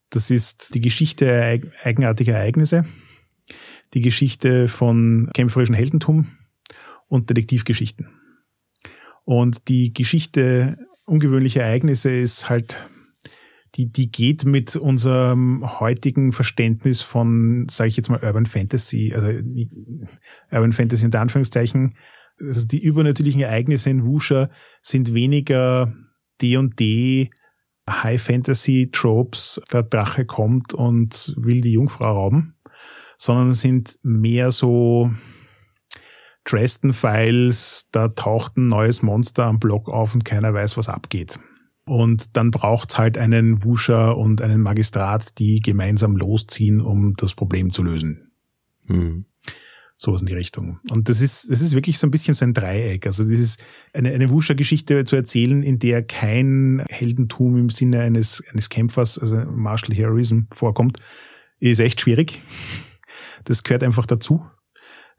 Das 0.09 0.31
ist 0.31 0.73
die 0.73 0.81
Geschichte 0.81 1.61
eigenartiger 1.83 2.33
Ereignisse, 2.33 2.85
die 3.93 4.01
Geschichte 4.01 4.67
von 4.67 5.29
kämpferischem 5.33 5.75
Heldentum 5.75 6.27
und 7.07 7.29
Detektivgeschichten. 7.29 8.09
Und 9.23 9.67
die 9.67 9.93
Geschichte 9.93 10.77
ungewöhnliche 11.05 11.61
Ereignisse 11.61 12.11
ist 12.11 12.49
halt, 12.49 12.87
die, 13.75 13.91
die 13.91 14.11
geht 14.11 14.45
mit 14.45 14.75
unserem 14.75 15.79
heutigen 15.79 16.31
Verständnis 16.31 17.01
von, 17.01 17.67
sage 17.69 17.89
ich 17.89 17.97
jetzt 17.97 18.09
mal, 18.09 18.23
Urban 18.23 18.45
Fantasy, 18.47 19.13
also 19.13 19.27
Urban 20.51 20.73
Fantasy 20.73 21.05
in 21.05 21.13
Anführungszeichen, 21.13 21.95
also 22.39 22.65
die 22.65 22.81
übernatürlichen 22.81 23.41
Ereignisse 23.41 23.89
in 23.89 24.05
Wusha 24.05 24.49
sind 24.81 25.13
weniger 25.13 25.93
D&D 26.41 27.29
High 27.89 28.21
Fantasy 28.21 28.89
Tropes, 28.91 29.61
der 29.71 29.83
Drache 29.83 30.25
kommt 30.25 30.73
und 30.73 31.33
will 31.37 31.61
die 31.61 31.73
Jungfrau 31.73 32.13
rauben, 32.13 32.55
sondern 33.17 33.53
sind 33.53 33.97
mehr 34.03 34.51
so 34.51 35.11
Dresden 36.45 36.93
Files, 36.93 37.89
da 37.91 38.07
taucht 38.07 38.57
ein 38.57 38.67
neues 38.67 39.01
Monster 39.03 39.45
am 39.45 39.59
Block 39.59 39.89
auf 39.89 40.15
und 40.15 40.25
keiner 40.25 40.53
weiß, 40.53 40.77
was 40.77 40.89
abgeht. 40.89 41.39
Und 41.85 42.37
dann 42.37 42.51
braucht's 42.51 42.97
halt 42.97 43.17
einen 43.17 43.63
Wuscher 43.63 44.17
und 44.17 44.41
einen 44.41 44.61
Magistrat, 44.61 45.37
die 45.39 45.59
gemeinsam 45.59 46.15
losziehen, 46.15 46.81
um 46.81 47.13
das 47.15 47.33
Problem 47.33 47.71
zu 47.71 47.83
lösen. 47.83 48.31
Mhm. 48.85 49.25
Sowas 50.01 50.21
in 50.21 50.27
die 50.27 50.33
Richtung. 50.33 50.79
Und 50.91 51.09
das 51.09 51.19
ist, 51.19 51.51
das 51.51 51.59
ist 51.59 51.75
wirklich 51.75 51.99
so 51.99 52.07
ein 52.07 52.11
bisschen 52.11 52.33
so 52.33 52.45
ein 52.45 52.53
Dreieck. 52.53 53.05
Also 53.05 53.25
ist 53.25 53.61
eine, 53.91 54.13
eine 54.13 54.29
Wuscher-Geschichte 54.29 55.03
zu 55.03 55.17
erzählen, 55.17 55.61
in 55.61 55.77
der 55.77 56.03
kein 56.03 56.85
Heldentum 56.89 57.57
im 57.57 57.69
Sinne 57.69 57.99
eines, 57.99 58.41
eines 58.49 58.69
Kämpfers, 58.69 59.19
also 59.19 59.35
Martial 59.35 59.97
Heroism 59.97 60.43
vorkommt, 60.53 60.99
ist 61.59 61.81
echt 61.81 61.99
schwierig. 61.99 62.39
Das 63.43 63.63
gehört 63.63 63.83
einfach 63.83 64.05
dazu. 64.05 64.45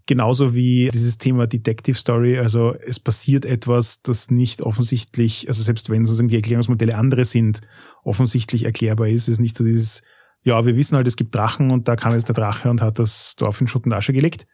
Genauso 0.07 0.55
wie 0.55 0.89
dieses 0.93 1.19
Thema 1.19 1.47
Detective 1.47 1.97
Story, 1.97 2.39
also 2.39 2.75
es 2.75 2.99
passiert 2.99 3.45
etwas, 3.45 4.01
das 4.01 4.31
nicht 4.31 4.63
offensichtlich, 4.63 5.47
also 5.47 5.63
selbst 5.63 5.91
wenn 5.91 6.07
sozusagen 6.07 6.29
die 6.29 6.37
Erklärungsmodelle 6.37 6.97
andere 6.97 7.27
sind, 7.27 7.61
offensichtlich 8.03 8.65
erklärbar 8.65 9.09
ist, 9.09 9.29
ist 9.29 9.41
nicht 9.41 9.57
so 9.57 9.63
dieses, 9.63 10.03
ja, 10.43 10.65
wir 10.65 10.75
wissen 10.75 10.97
halt, 10.97 11.07
es 11.07 11.17
gibt 11.17 11.35
Drachen 11.35 11.71
und 11.71 11.87
da 11.87 11.97
kam 11.97 12.13
jetzt 12.13 12.29
der 12.29 12.35
Drache 12.35 12.71
und 12.71 12.81
hat 12.81 12.99
das 12.99 13.37
Dorf 13.37 13.61
in 13.61 13.67
Schutt 13.67 13.85
und 13.85 13.93
Asche 13.93 14.13
gelegt. 14.13 14.47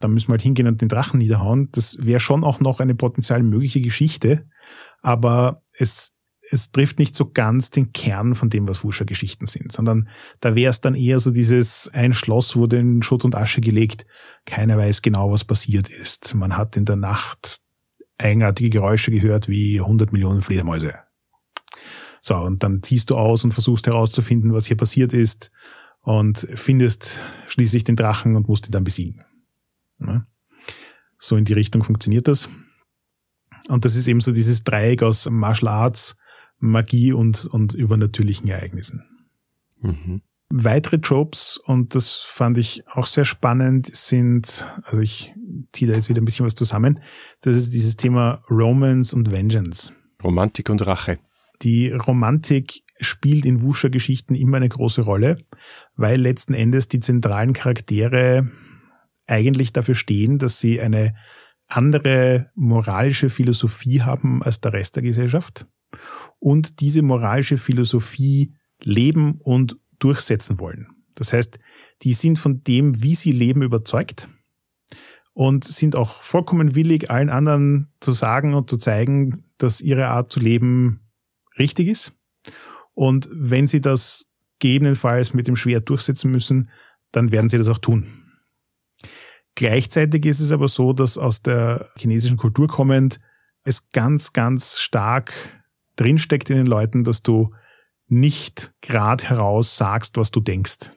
Da 0.00 0.08
müssen 0.08 0.28
wir 0.28 0.32
halt 0.32 0.42
hingehen 0.42 0.66
und 0.66 0.80
den 0.80 0.88
Drachen 0.88 1.18
niederhauen. 1.18 1.68
Das 1.72 1.98
wäre 2.00 2.20
schon 2.20 2.42
auch 2.42 2.60
noch 2.60 2.80
eine 2.80 2.94
potenziell 2.94 3.42
mögliche 3.42 3.80
Geschichte, 3.80 4.48
aber 5.02 5.62
es 5.76 6.16
es 6.50 6.72
trifft 6.72 6.98
nicht 6.98 7.14
so 7.14 7.30
ganz 7.30 7.70
den 7.70 7.92
Kern 7.92 8.34
von 8.34 8.50
dem, 8.50 8.68
was 8.68 8.82
Wuscher-Geschichten 8.82 9.46
sind, 9.46 9.70
sondern 9.70 10.08
da 10.40 10.54
wäre 10.54 10.70
es 10.70 10.80
dann 10.80 10.94
eher 10.94 11.20
so 11.20 11.30
dieses, 11.30 11.88
ein 11.92 12.12
Schloss 12.12 12.56
wurde 12.56 12.78
in 12.78 13.02
Schutt 13.02 13.24
und 13.24 13.36
Asche 13.36 13.60
gelegt, 13.60 14.04
keiner 14.46 14.76
weiß 14.76 15.02
genau, 15.02 15.30
was 15.30 15.44
passiert 15.44 15.88
ist. 15.88 16.34
Man 16.34 16.56
hat 16.56 16.76
in 16.76 16.84
der 16.84 16.96
Nacht 16.96 17.60
eigenartige 18.18 18.70
Geräusche 18.70 19.10
gehört 19.10 19.48
wie 19.48 19.80
100 19.80 20.12
Millionen 20.12 20.42
Fledermäuse. 20.42 20.94
So, 22.20 22.36
und 22.36 22.62
dann 22.62 22.82
ziehst 22.82 23.10
du 23.10 23.16
aus 23.16 23.44
und 23.44 23.52
versuchst 23.52 23.86
herauszufinden, 23.86 24.52
was 24.52 24.66
hier 24.66 24.76
passiert 24.76 25.12
ist 25.12 25.50
und 26.02 26.46
findest 26.54 27.22
schließlich 27.46 27.84
den 27.84 27.96
Drachen 27.96 28.36
und 28.36 28.48
musst 28.48 28.68
ihn 28.68 28.72
dann 28.72 28.84
besiegen. 28.84 29.24
So 31.30 31.36
in 31.36 31.44
die 31.44 31.52
Richtung 31.52 31.84
funktioniert 31.84 32.26
das. 32.26 32.48
Und 33.68 33.84
das 33.84 33.94
ist 33.94 34.08
eben 34.08 34.20
so 34.20 34.32
dieses 34.32 34.64
Dreieck 34.64 35.04
aus 35.04 35.30
Martial 35.30 35.68
Arts, 35.68 36.16
Magie 36.58 37.12
und, 37.12 37.46
und 37.46 37.72
übernatürlichen 37.72 38.48
Ereignissen. 38.48 39.04
Mhm. 39.80 40.22
Weitere 40.48 41.00
Tropes, 41.00 41.56
und 41.64 41.94
das 41.94 42.16
fand 42.16 42.58
ich 42.58 42.82
auch 42.88 43.06
sehr 43.06 43.24
spannend, 43.24 43.94
sind, 43.94 44.66
also 44.82 45.02
ich 45.02 45.32
ziehe 45.70 45.88
da 45.88 45.96
jetzt 45.96 46.08
wieder 46.08 46.20
ein 46.20 46.24
bisschen 46.24 46.46
was 46.46 46.56
zusammen, 46.56 46.98
das 47.42 47.54
ist 47.54 47.72
dieses 47.72 47.94
Thema 47.94 48.42
Romance 48.50 49.14
und 49.14 49.30
Vengeance. 49.30 49.92
Romantik 50.24 50.68
und 50.68 50.84
Rache. 50.84 51.20
Die 51.62 51.92
Romantik 51.92 52.82
spielt 52.98 53.44
in 53.44 53.62
Wuscher-Geschichten 53.62 54.34
immer 54.34 54.56
eine 54.56 54.68
große 54.68 55.02
Rolle, 55.02 55.38
weil 55.94 56.20
letzten 56.20 56.54
Endes 56.54 56.88
die 56.88 56.98
zentralen 56.98 57.52
Charaktere 57.52 58.50
eigentlich 59.30 59.72
dafür 59.72 59.94
stehen, 59.94 60.38
dass 60.38 60.60
sie 60.60 60.80
eine 60.80 61.14
andere 61.66 62.50
moralische 62.54 63.30
Philosophie 63.30 64.02
haben 64.02 64.42
als 64.42 64.60
der 64.60 64.72
Rest 64.72 64.96
der 64.96 65.02
Gesellschaft 65.02 65.66
und 66.38 66.80
diese 66.80 67.02
moralische 67.02 67.58
Philosophie 67.58 68.54
leben 68.82 69.38
und 69.40 69.76
durchsetzen 69.98 70.58
wollen. 70.58 70.88
Das 71.14 71.32
heißt, 71.32 71.58
die 72.02 72.14
sind 72.14 72.38
von 72.38 72.62
dem, 72.64 73.02
wie 73.02 73.14
sie 73.14 73.32
leben, 73.32 73.62
überzeugt 73.62 74.28
und 75.32 75.64
sind 75.64 75.96
auch 75.96 76.22
vollkommen 76.22 76.74
willig, 76.74 77.10
allen 77.10 77.30
anderen 77.30 77.92
zu 78.00 78.12
sagen 78.12 78.54
und 78.54 78.70
zu 78.70 78.76
zeigen, 78.76 79.44
dass 79.58 79.80
ihre 79.80 80.08
Art 80.08 80.32
zu 80.32 80.40
leben 80.40 81.00
richtig 81.58 81.88
ist. 81.88 82.12
Und 82.94 83.28
wenn 83.32 83.66
sie 83.66 83.80
das 83.80 84.26
gegebenenfalls 84.58 85.34
mit 85.34 85.46
dem 85.46 85.56
Schwert 85.56 85.88
durchsetzen 85.88 86.30
müssen, 86.30 86.70
dann 87.12 87.32
werden 87.32 87.48
sie 87.48 87.58
das 87.58 87.68
auch 87.68 87.78
tun. 87.78 88.19
Gleichzeitig 89.54 90.26
ist 90.26 90.40
es 90.40 90.52
aber 90.52 90.68
so, 90.68 90.92
dass 90.92 91.18
aus 91.18 91.42
der 91.42 91.90
chinesischen 91.96 92.36
Kultur 92.36 92.68
kommend 92.68 93.20
es 93.64 93.90
ganz, 93.90 94.32
ganz 94.32 94.78
stark 94.78 95.32
drinsteckt 95.96 96.50
in 96.50 96.56
den 96.56 96.66
Leuten, 96.66 97.04
dass 97.04 97.22
du 97.22 97.54
nicht 98.06 98.72
gerade 98.80 99.24
heraus 99.24 99.76
sagst, 99.76 100.16
was 100.16 100.30
du 100.30 100.40
denkst, 100.40 100.96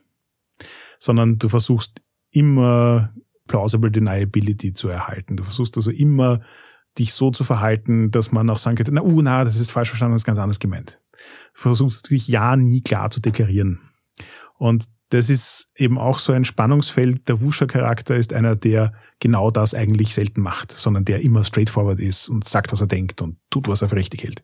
sondern 0.97 1.37
du 1.37 1.49
versuchst 1.49 2.01
immer 2.31 3.13
plausible 3.47 3.91
deniability 3.91 4.71
zu 4.71 4.87
erhalten. 4.87 5.37
Du 5.37 5.43
versuchst 5.43 5.77
also 5.77 5.91
immer 5.91 6.41
dich 6.97 7.13
so 7.13 7.31
zu 7.31 7.43
verhalten, 7.43 8.11
dass 8.11 8.31
man 8.31 8.49
auch 8.49 8.57
sagen 8.57 8.77
könnte, 8.77 8.93
na, 8.93 9.01
uh, 9.01 9.21
na, 9.21 9.43
das 9.43 9.59
ist 9.59 9.71
falsch 9.71 9.89
verstanden, 9.89 10.13
das 10.13 10.21
ist 10.21 10.25
ganz 10.25 10.39
anders 10.39 10.59
gemeint. 10.59 11.01
Du 11.55 11.61
versuchst 11.61 12.09
dich 12.09 12.27
ja 12.27 12.55
nie 12.55 12.81
klar 12.81 13.09
zu 13.09 13.19
deklarieren. 13.19 13.79
Und 14.57 14.85
das 15.13 15.29
ist 15.29 15.69
eben 15.75 15.99
auch 15.99 16.17
so 16.17 16.33
ein 16.33 16.43
Spannungsfeld. 16.43 17.29
Der 17.29 17.39
Wuscher-Charakter 17.39 18.15
ist 18.15 18.33
einer, 18.33 18.55
der 18.55 18.93
genau 19.19 19.51
das 19.51 19.75
eigentlich 19.75 20.11
selten 20.15 20.41
macht, 20.41 20.71
sondern 20.71 21.05
der 21.05 21.21
immer 21.21 21.43
straightforward 21.43 21.99
ist 21.99 22.29
und 22.29 22.45
sagt, 22.45 22.71
was 22.71 22.81
er 22.81 22.87
denkt 22.87 23.21
und 23.21 23.37
tut, 23.51 23.67
was 23.67 23.83
er 23.83 23.89
für 23.89 23.95
richtig 23.95 24.23
hält. 24.23 24.43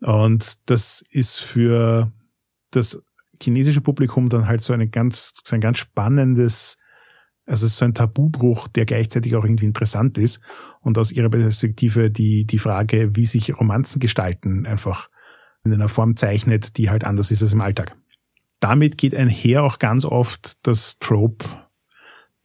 Und 0.00 0.68
das 0.68 1.04
ist 1.10 1.38
für 1.38 2.12
das 2.72 3.00
chinesische 3.40 3.80
Publikum 3.80 4.28
dann 4.28 4.48
halt 4.48 4.62
so, 4.62 4.72
eine 4.72 4.88
ganz, 4.88 5.32
so 5.44 5.54
ein 5.54 5.60
ganz 5.60 5.78
spannendes, 5.78 6.76
also 7.46 7.68
so 7.68 7.84
ein 7.84 7.94
Tabubruch, 7.94 8.66
der 8.66 8.86
gleichzeitig 8.86 9.36
auch 9.36 9.44
irgendwie 9.44 9.66
interessant 9.66 10.18
ist 10.18 10.40
und 10.80 10.98
aus 10.98 11.12
ihrer 11.12 11.30
Perspektive 11.30 12.10
die, 12.10 12.46
die 12.46 12.58
Frage, 12.58 13.14
wie 13.14 13.26
sich 13.26 13.56
Romanzen 13.56 14.00
gestalten, 14.00 14.66
einfach 14.66 15.08
in 15.62 15.72
einer 15.72 15.88
Form 15.88 16.16
zeichnet, 16.16 16.78
die 16.78 16.90
halt 16.90 17.04
anders 17.04 17.30
ist 17.30 17.42
als 17.42 17.52
im 17.52 17.60
Alltag. 17.60 17.96
Damit 18.64 18.96
geht 18.96 19.14
einher 19.14 19.62
auch 19.62 19.78
ganz 19.78 20.06
oft 20.06 20.66
das 20.66 20.98
Trope 20.98 21.44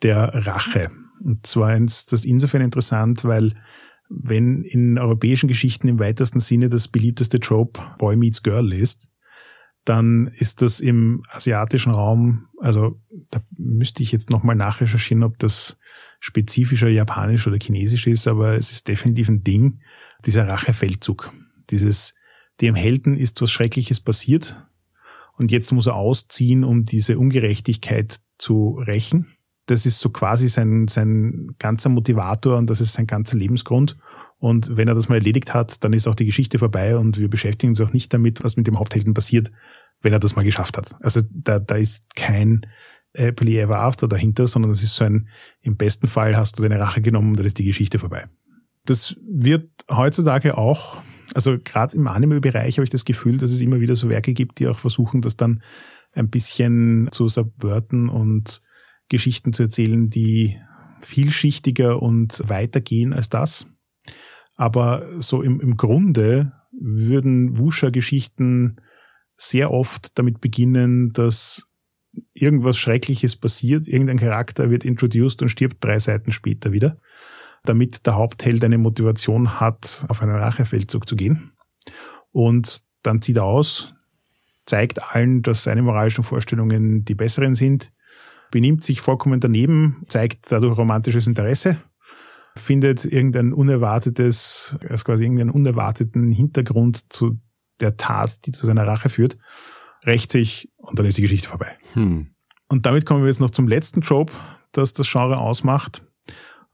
der 0.03 0.45
Rache. 0.45 0.91
Und 1.23 1.47
zwar 1.47 1.77
ist 1.77 2.11
das 2.11 2.25
insofern 2.25 2.61
interessant, 2.61 3.23
weil 3.23 3.55
wenn 4.09 4.65
in 4.65 4.97
europäischen 4.97 5.47
Geschichten 5.47 5.87
im 5.87 5.97
weitesten 5.97 6.41
Sinne 6.41 6.67
das 6.67 6.89
beliebteste 6.89 7.39
Trope 7.39 7.79
Boy 7.99 8.17
meets 8.17 8.43
Girl 8.43 8.73
ist, 8.73 9.09
dann 9.85 10.27
ist 10.35 10.61
das 10.61 10.81
im 10.81 11.23
asiatischen 11.29 11.93
Raum, 11.93 12.49
also 12.59 12.99
da 13.31 13.39
müsste 13.57 14.03
ich 14.03 14.11
jetzt 14.11 14.29
nochmal 14.29 14.57
nachrecherchieren, 14.57 15.23
ob 15.23 15.39
das 15.39 15.77
spezifischer 16.19 16.89
japanisch 16.89 17.47
oder 17.47 17.59
chinesisch 17.61 18.07
ist, 18.07 18.27
aber 18.27 18.55
es 18.55 18.73
ist 18.73 18.89
definitiv 18.89 19.29
ein 19.29 19.45
Ding, 19.45 19.79
dieser 20.25 20.49
Rachefeldzug. 20.49 21.31
Dieses, 21.69 22.13
dem 22.59 22.75
Helden 22.75 23.15
ist 23.15 23.41
was 23.41 23.53
Schreckliches 23.53 24.01
passiert 24.01 24.68
und 25.39 25.51
jetzt 25.51 25.71
muss 25.71 25.87
er 25.87 25.95
ausziehen, 25.95 26.63
um 26.63 26.85
diese 26.85 27.17
Ungerechtigkeit 27.17 28.19
zu 28.37 28.81
rächen 28.85 29.25
das 29.69 29.85
ist 29.85 29.99
so 29.99 30.09
quasi 30.09 30.49
sein, 30.49 30.87
sein 30.87 31.55
ganzer 31.59 31.89
Motivator 31.89 32.57
und 32.57 32.69
das 32.69 32.81
ist 32.81 32.93
sein 32.93 33.05
ganzer 33.05 33.37
Lebensgrund. 33.37 33.97
Und 34.39 34.75
wenn 34.75 34.87
er 34.87 34.95
das 34.95 35.09
mal 35.09 35.15
erledigt 35.15 35.53
hat, 35.53 35.83
dann 35.83 35.93
ist 35.93 36.07
auch 36.07 36.15
die 36.15 36.25
Geschichte 36.25 36.57
vorbei 36.57 36.97
und 36.97 37.19
wir 37.19 37.29
beschäftigen 37.29 37.71
uns 37.71 37.81
auch 37.81 37.93
nicht 37.93 38.11
damit, 38.13 38.43
was 38.43 38.57
mit 38.57 38.67
dem 38.67 38.79
Haupthelden 38.79 39.13
passiert, 39.13 39.51
wenn 40.01 40.13
er 40.13 40.19
das 40.19 40.35
mal 40.35 40.43
geschafft 40.43 40.77
hat. 40.77 40.95
Also 41.01 41.21
da, 41.29 41.59
da 41.59 41.75
ist 41.75 42.03
kein 42.15 42.65
Happily 43.15 43.59
Ever 43.59 43.79
After 43.79 44.07
dahinter, 44.07 44.47
sondern 44.47 44.71
das 44.71 44.81
ist 44.81 44.95
so 44.95 45.03
ein, 45.03 45.27
im 45.61 45.77
besten 45.77 46.07
Fall 46.07 46.35
hast 46.35 46.57
du 46.57 46.63
deine 46.63 46.79
Rache 46.79 47.01
genommen, 47.01 47.35
dann 47.35 47.45
ist 47.45 47.59
die 47.59 47.65
Geschichte 47.65 47.99
vorbei. 47.99 48.25
Das 48.85 49.17
wird 49.27 49.69
heutzutage 49.91 50.57
auch, 50.57 50.97
also 51.33 51.57
gerade 51.63 51.95
im 51.95 52.07
Anime-Bereich 52.07 52.77
habe 52.77 52.83
ich 52.83 52.89
das 52.89 53.05
Gefühl, 53.05 53.37
dass 53.37 53.51
es 53.51 53.61
immer 53.61 53.79
wieder 53.79 53.95
so 53.95 54.09
Werke 54.09 54.33
gibt, 54.33 54.59
die 54.59 54.67
auch 54.67 54.79
versuchen, 54.79 55.21
das 55.21 55.37
dann 55.37 55.61
ein 56.13 56.29
bisschen 56.29 57.09
zu 57.11 57.27
subverten 57.27 58.09
und 58.09 58.61
Geschichten 59.09 59.53
zu 59.53 59.63
erzählen, 59.63 60.09
die 60.09 60.57
vielschichtiger 61.01 62.01
und 62.01 62.41
weitergehen 62.47 63.13
als 63.13 63.29
das. 63.29 63.67
Aber 64.55 65.07
so 65.21 65.41
im, 65.41 65.59
im 65.61 65.77
Grunde 65.77 66.51
würden 66.71 67.57
Wuscher-Geschichten 67.57 68.75
sehr 69.37 69.71
oft 69.71 70.17
damit 70.17 70.41
beginnen, 70.41 71.13
dass 71.13 71.67
irgendwas 72.33 72.77
Schreckliches 72.77 73.35
passiert, 73.35 73.87
irgendein 73.87 74.17
Charakter 74.17 74.69
wird 74.69 74.83
introduced 74.83 75.41
und 75.41 75.49
stirbt 75.49 75.83
drei 75.83 75.99
Seiten 75.99 76.31
später 76.31 76.71
wieder, 76.71 76.97
damit 77.63 78.05
der 78.05 78.15
Hauptheld 78.15 78.63
eine 78.63 78.77
Motivation 78.77 79.59
hat, 79.59 80.05
auf 80.07 80.21
einen 80.21 80.35
Rachefeldzug 80.35 81.07
zu 81.07 81.15
gehen. 81.15 81.51
Und 82.31 82.83
dann 83.03 83.21
zieht 83.21 83.37
er 83.37 83.45
aus, 83.45 83.93
zeigt 84.65 85.01
allen, 85.01 85.41
dass 85.41 85.63
seine 85.63 85.81
moralischen 85.81 86.23
Vorstellungen 86.23 87.05
die 87.05 87.15
besseren 87.15 87.55
sind, 87.55 87.91
benimmt 88.51 88.83
sich 88.83 89.01
vollkommen 89.01 89.39
daneben, 89.39 90.03
zeigt 90.07 90.51
dadurch 90.51 90.77
romantisches 90.77 91.27
Interesse, 91.27 91.77
findet 92.55 93.05
irgendein 93.05 93.53
unerwartetes, 93.53 94.77
also 94.87 95.03
quasi 95.05 95.23
irgendeinen 95.23 95.51
unerwarteten 95.51 96.31
Hintergrund 96.31 97.11
zu 97.11 97.39
der 97.79 97.97
Tat, 97.97 98.45
die 98.45 98.51
zu 98.51 98.65
seiner 98.65 98.85
Rache 98.85 99.09
führt, 99.09 99.37
rächt 100.05 100.31
sich 100.31 100.69
und 100.77 100.99
dann 100.99 101.05
ist 101.05 101.17
die 101.17 101.21
Geschichte 101.21 101.47
vorbei. 101.47 101.77
Hm. 101.93 102.27
Und 102.67 102.85
damit 102.85 103.05
kommen 103.05 103.21
wir 103.21 103.27
jetzt 103.27 103.39
noch 103.39 103.49
zum 103.49 103.67
letzten 103.67 104.01
Trope, 104.01 104.33
das 104.71 104.93
das 104.93 105.11
Genre 105.11 105.37
ausmacht. 105.37 106.03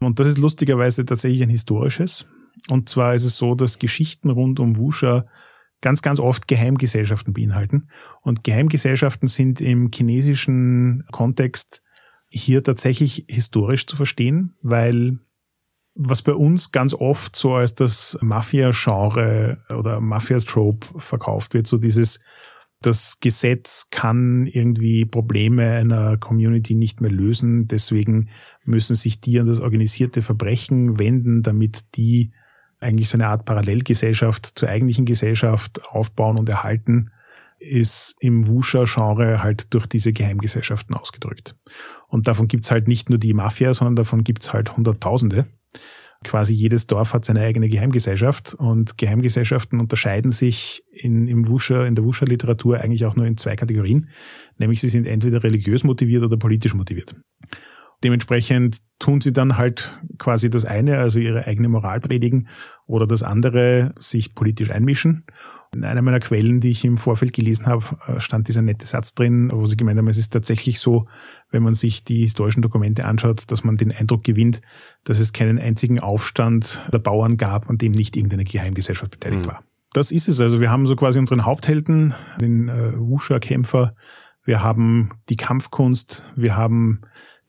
Und 0.06 0.20
das 0.20 0.28
ist 0.28 0.38
lustigerweise 0.38 1.04
tatsächlich 1.04 1.42
ein 1.42 1.50
historisches. 1.50 2.28
Und 2.70 2.90
zwar 2.90 3.16
ist 3.16 3.26
es 3.26 3.38
so, 3.38 3.56
dass 3.56 3.80
Geschichten 3.80 4.30
rund 4.30 4.60
um 4.60 4.78
Wuxia 4.78 5.26
ganz, 5.82 6.02
ganz 6.02 6.20
oft 6.20 6.48
Geheimgesellschaften 6.48 7.34
beinhalten. 7.34 7.90
Und 8.22 8.44
Geheimgesellschaften 8.44 9.28
sind 9.28 9.62
im 9.62 9.90
chinesischen 9.94 11.06
Kontext 11.12 11.82
hier 12.30 12.64
tatsächlich 12.64 13.26
historisch 13.28 13.88
zu 13.88 13.96
verstehen, 13.96 14.54
weil 14.62 15.20
was 15.96 16.22
bei 16.22 16.34
uns 16.34 16.72
ganz 16.72 16.94
oft 16.94 17.36
so 17.36 17.56
als 17.56 17.74
das 17.74 18.18
Mafia-Genre 18.22 19.58
oder 19.76 20.02
Mafia-Trope 20.02 21.00
verkauft 21.00 21.54
wird, 21.54 21.68
so 21.68 21.78
dieses, 21.78 22.20
das 22.82 23.20
Gesetz 23.20 23.88
kann 23.90 24.46
irgendwie 24.46 25.06
Probleme 25.06 25.72
einer 25.72 26.18
Community 26.18 26.76
nicht 26.76 27.02
mehr 27.02 27.12
lösen, 27.12 27.68
deswegen 27.68 28.30
müssen 28.64 28.96
sich 28.96 29.22
die 29.22 29.40
an 29.40 29.48
das 29.48 29.60
organisierte 29.60 30.22
Verbrechen 30.22 31.00
wenden, 31.00 31.42
damit 31.42 31.96
die 31.96 32.32
eigentlich 32.80 33.10
so 33.10 33.18
eine 33.18 33.28
Art 33.28 33.46
Parallelgesellschaft 33.46 34.46
zur 34.56 34.70
eigentlichen 34.70 35.06
Gesellschaft 35.06 35.82
aufbauen 35.90 36.38
und 36.38 36.50
erhalten, 36.50 37.12
ist 37.58 38.16
im 38.20 38.48
Wusha-Genre 38.48 39.42
halt 39.42 39.74
durch 39.74 39.88
diese 39.88 40.14
Geheimgesellschaften 40.14 40.96
ausgedrückt. 40.96 41.56
Und 42.10 42.28
davon 42.28 42.48
gibt's 42.48 42.70
halt 42.70 42.88
nicht 42.88 43.10
nur 43.10 43.18
die 43.18 43.34
Mafia, 43.34 43.74
sondern 43.74 43.96
davon 43.96 44.24
gibt's 44.24 44.54
halt 44.54 44.78
Hunderttausende. 44.78 45.46
Quasi 46.26 46.56
jedes 46.56 46.88
Dorf 46.88 47.14
hat 47.14 47.24
seine 47.24 47.42
eigene 47.42 47.70
Geheimgesellschaft 47.70 48.56
und 48.56 48.98
Geheimgesellschaften 48.98 49.80
unterscheiden 49.80 50.32
sich 50.32 50.84
in, 50.92 51.28
im 51.28 51.48
Wusha, 51.48 51.86
in 51.86 51.94
der 51.94 52.04
Wusha-Literatur 52.04 52.80
eigentlich 52.80 53.06
auch 53.06 53.16
nur 53.16 53.28
in 53.28 53.38
zwei 53.38 53.56
Kategorien, 53.56 54.10
nämlich 54.58 54.82
sie 54.82 54.90
sind 54.90 55.06
entweder 55.06 55.44
religiös 55.44 55.84
motiviert 55.84 56.24
oder 56.24 56.36
politisch 56.38 56.74
motiviert. 56.74 57.16
Dementsprechend 58.04 58.80
tun 59.00 59.22
sie 59.22 59.34
dann 59.34 59.58
halt 59.58 60.00
quasi 60.18 60.50
das 60.50 60.66
eine, 60.66 61.00
also 61.00 61.20
ihre 61.20 61.46
eigene 61.48 61.70
Moral 61.70 62.00
predigen, 62.00 62.48
oder 62.88 63.08
das 63.08 63.24
andere, 63.24 63.94
sich 63.98 64.36
politisch 64.36 64.72
einmischen. 64.72 65.26
In 65.74 65.84
einer 65.84 66.02
meiner 66.02 66.20
Quellen, 66.20 66.60
die 66.60 66.70
ich 66.70 66.86
im 66.86 66.98
Vorfeld 66.98 67.34
gelesen 67.34 67.66
habe, 67.66 67.84
äh, 68.08 68.20
stand 68.20 68.48
dieser 68.48 68.62
nette 68.62 68.86
Satz 68.86 69.14
drin, 69.14 69.50
wo 69.52 69.66
sie 69.66 69.76
gemeint 69.76 69.98
haben, 69.98 70.08
es 70.08 70.18
ist 70.18 70.32
tatsächlich 70.32 70.80
so, 70.80 71.08
wenn 71.52 71.64
man 71.64 71.74
sich 71.74 72.04
die 72.04 72.22
historischen 72.22 72.62
Dokumente 72.62 73.06
anschaut, 73.06 73.44
dass 73.52 73.64
man 73.64 73.76
den 73.76 73.92
Eindruck 73.92 74.24
gewinnt, 74.24 74.62
dass 75.04 75.20
es 75.20 75.34
keinen 75.34 75.60
einzigen 75.60 76.00
Aufstand 76.00 76.84
der 76.94 77.00
Bauern 77.00 77.38
gab, 77.38 77.70
an 77.70 77.78
dem 77.78 77.92
nicht 77.92 78.16
irgendeine 78.16 78.46
Geheimgesellschaft 78.46 79.12
beteiligt 79.12 79.46
mhm. 79.46 79.50
war. 79.50 79.64
Das 79.92 80.12
ist 80.12 80.28
es. 80.28 80.40
Also 80.40 80.60
wir 80.60 80.72
haben 80.72 80.88
so 80.88 80.96
quasi 80.96 81.20
unseren 81.20 81.46
Haupthelden, 81.46 82.14
den 82.40 82.70
äh, 82.70 82.94
Wusha-Kämpfer, 82.98 83.96
wir 84.46 84.62
haben 84.62 85.10
die 85.28 85.38
Kampfkunst, 85.38 86.32
wir 86.36 86.56
haben 86.56 87.02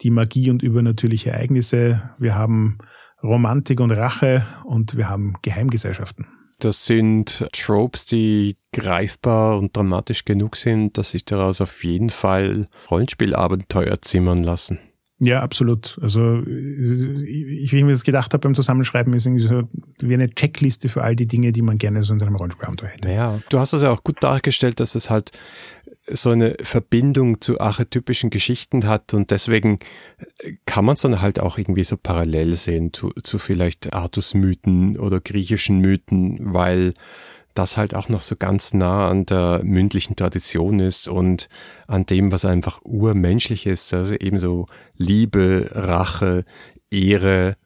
die 0.02 0.10
Magie 0.10 0.50
und 0.50 0.62
übernatürliche 0.62 1.30
Ereignisse, 1.30 2.10
wir 2.18 2.34
haben 2.34 2.78
Romantik 3.22 3.80
und 3.80 3.90
Rache 3.90 4.46
und 4.64 4.96
wir 4.96 5.08
haben 5.08 5.34
Geheimgesellschaften. 5.42 6.26
Das 6.58 6.86
sind 6.86 7.46
Tropes, 7.52 8.06
die 8.06 8.56
greifbar 8.72 9.58
und 9.58 9.76
dramatisch 9.76 10.24
genug 10.24 10.56
sind, 10.56 10.96
dass 10.96 11.10
sich 11.10 11.24
daraus 11.24 11.60
auf 11.60 11.84
jeden 11.84 12.08
Fall 12.08 12.68
Rollenspielabenteuer 12.90 14.00
zimmern 14.00 14.42
lassen. 14.42 14.78
Ja, 15.18 15.40
absolut. 15.40 15.98
Also 16.02 16.42
ich, 16.46 17.72
wie 17.72 17.78
ich 17.78 17.84
mir 17.84 17.92
das 17.92 18.04
gedacht 18.04 18.34
habe 18.34 18.42
beim 18.42 18.54
Zusammenschreiben, 18.54 19.14
ist 19.14 19.24
irgendwie 19.24 19.46
so 19.46 19.62
wie 20.00 20.12
eine 20.12 20.28
Checkliste 20.28 20.90
für 20.90 21.02
all 21.02 21.16
die 21.16 21.26
Dinge, 21.26 21.52
die 21.52 21.62
man 21.62 21.78
gerne 21.78 22.02
so 22.02 22.12
in 22.12 22.20
seinem 22.20 22.36
Rollenspielabenteuer 22.36 22.90
hätte. 22.90 23.08
Naja, 23.08 23.40
du 23.48 23.58
hast 23.58 23.72
das 23.72 23.80
ja 23.80 23.90
auch 23.90 24.04
gut 24.04 24.22
dargestellt, 24.22 24.78
dass 24.78 24.94
es 24.94 25.08
halt 25.08 25.32
so 26.08 26.30
eine 26.30 26.56
Verbindung 26.62 27.40
zu 27.40 27.60
archetypischen 27.60 28.30
Geschichten 28.30 28.86
hat 28.86 29.12
und 29.14 29.30
deswegen 29.30 29.78
kann 30.64 30.84
man 30.84 30.94
es 30.94 31.02
dann 31.02 31.20
halt 31.20 31.40
auch 31.40 31.58
irgendwie 31.58 31.84
so 31.84 31.96
parallel 31.96 32.54
sehen 32.56 32.92
zu, 32.92 33.10
zu 33.22 33.38
vielleicht 33.38 33.92
Artus-Mythen 33.92 34.98
oder 34.98 35.20
griechischen 35.20 35.80
Mythen, 35.80 36.38
weil 36.40 36.94
das 37.54 37.76
halt 37.76 37.94
auch 37.94 38.08
noch 38.08 38.20
so 38.20 38.36
ganz 38.36 38.74
nah 38.74 39.08
an 39.08 39.26
der 39.26 39.62
mündlichen 39.64 40.14
Tradition 40.14 40.78
ist 40.78 41.08
und 41.08 41.48
an 41.86 42.06
dem, 42.06 42.30
was 42.30 42.44
einfach 42.44 42.80
urmenschlich 42.84 43.66
ist, 43.66 43.92
also 43.94 44.14
eben 44.14 44.38
so 44.38 44.66
Liebe, 44.96 45.70
Rache, 45.72 46.44
Ehre, 46.90 47.56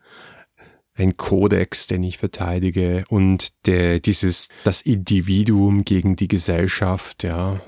ein 0.94 1.16
Kodex, 1.16 1.86
den 1.86 2.02
ich 2.02 2.18
verteidige 2.18 3.04
und 3.08 3.66
der, 3.66 4.00
dieses, 4.00 4.48
das 4.64 4.82
Individuum 4.82 5.84
gegen 5.84 6.16
die 6.16 6.28
Gesellschaft, 6.28 7.24
ja, 7.24 7.60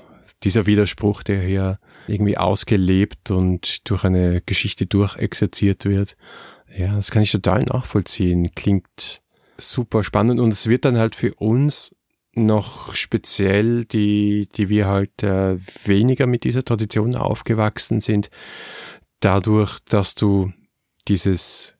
dieser 0.43 0.65
Widerspruch, 0.65 1.23
der 1.23 1.41
hier 1.41 1.79
irgendwie 2.07 2.37
ausgelebt 2.37 3.31
und 3.31 3.89
durch 3.89 4.03
eine 4.03 4.41
Geschichte 4.41 4.85
durchexerziert 4.85 5.85
wird. 5.85 6.15
Ja, 6.75 6.95
das 6.95 7.11
kann 7.11 7.23
ich 7.23 7.31
total 7.31 7.59
nachvollziehen. 7.61 8.51
Klingt 8.55 9.21
super 9.57 10.03
spannend 10.03 10.39
und 10.39 10.49
es 10.49 10.67
wird 10.67 10.85
dann 10.85 10.97
halt 10.97 11.15
für 11.15 11.33
uns 11.35 11.95
noch 12.35 12.95
speziell, 12.95 13.85
die, 13.85 14.49
die 14.55 14.69
wir 14.69 14.87
halt 14.87 15.21
äh, 15.21 15.57
weniger 15.85 16.25
mit 16.25 16.43
dieser 16.43 16.63
Tradition 16.63 17.15
aufgewachsen 17.15 18.01
sind, 18.01 18.29
dadurch, 19.19 19.79
dass 19.85 20.15
du 20.15 20.51
dieses 21.07 21.75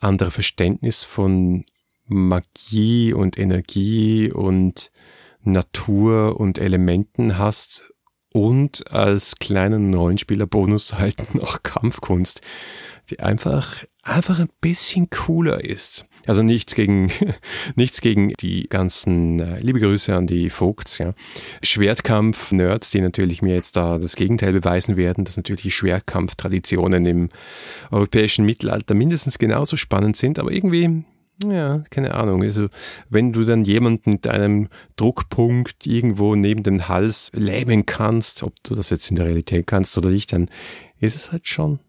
andere 0.00 0.30
Verständnis 0.30 1.02
von 1.02 1.64
Magie 2.06 3.12
und 3.12 3.38
Energie 3.38 4.30
und 4.32 4.90
Natur 5.46 6.38
und 6.38 6.58
Elementen 6.58 7.38
hast 7.38 7.84
und 8.32 8.90
als 8.92 9.36
kleinen 9.36 9.94
Rollenspielerbonus 9.94 10.94
halt 10.94 11.34
noch 11.34 11.62
Kampfkunst, 11.62 12.40
die 13.08 13.20
einfach, 13.20 13.84
einfach 14.02 14.40
ein 14.40 14.50
bisschen 14.60 15.08
cooler 15.08 15.62
ist. 15.62 16.06
Also 16.26 16.42
nichts 16.42 16.74
gegen, 16.74 17.12
nichts 17.76 18.00
gegen 18.00 18.30
die 18.40 18.66
ganzen, 18.68 19.38
äh, 19.38 19.60
liebe 19.60 19.78
Grüße 19.78 20.14
an 20.14 20.26
die 20.26 20.50
Vogts, 20.50 20.98
ja. 20.98 21.14
Schwertkampf-Nerds, 21.62 22.90
die 22.90 23.02
natürlich 23.02 23.40
mir 23.40 23.54
jetzt 23.54 23.76
da 23.76 23.98
das 23.98 24.16
Gegenteil 24.16 24.52
beweisen 24.52 24.96
werden, 24.96 25.24
dass 25.24 25.36
natürlich 25.36 25.62
die 25.62 25.70
Schwertkampftraditionen 25.70 27.06
im 27.06 27.28
europäischen 27.92 28.44
Mittelalter 28.44 28.94
mindestens 28.94 29.38
genauso 29.38 29.76
spannend 29.76 30.16
sind, 30.16 30.40
aber 30.40 30.50
irgendwie, 30.50 31.04
ja, 31.42 31.80
keine 31.90 32.14
Ahnung. 32.14 32.42
Also, 32.42 32.68
wenn 33.08 33.32
du 33.32 33.44
dann 33.44 33.64
jemanden 33.64 34.12
mit 34.12 34.26
einem 34.26 34.68
Druckpunkt 34.96 35.86
irgendwo 35.86 36.34
neben 36.34 36.62
dem 36.62 36.88
Hals 36.88 37.30
lähmen 37.34 37.86
kannst, 37.86 38.42
ob 38.42 38.54
du 38.62 38.74
das 38.74 38.90
jetzt 38.90 39.10
in 39.10 39.16
der 39.16 39.26
Realität 39.26 39.66
kannst 39.66 39.96
oder 39.98 40.10
nicht, 40.10 40.32
dann 40.32 40.48
ist 41.00 41.16
es 41.16 41.32
halt 41.32 41.48
schon 41.48 41.80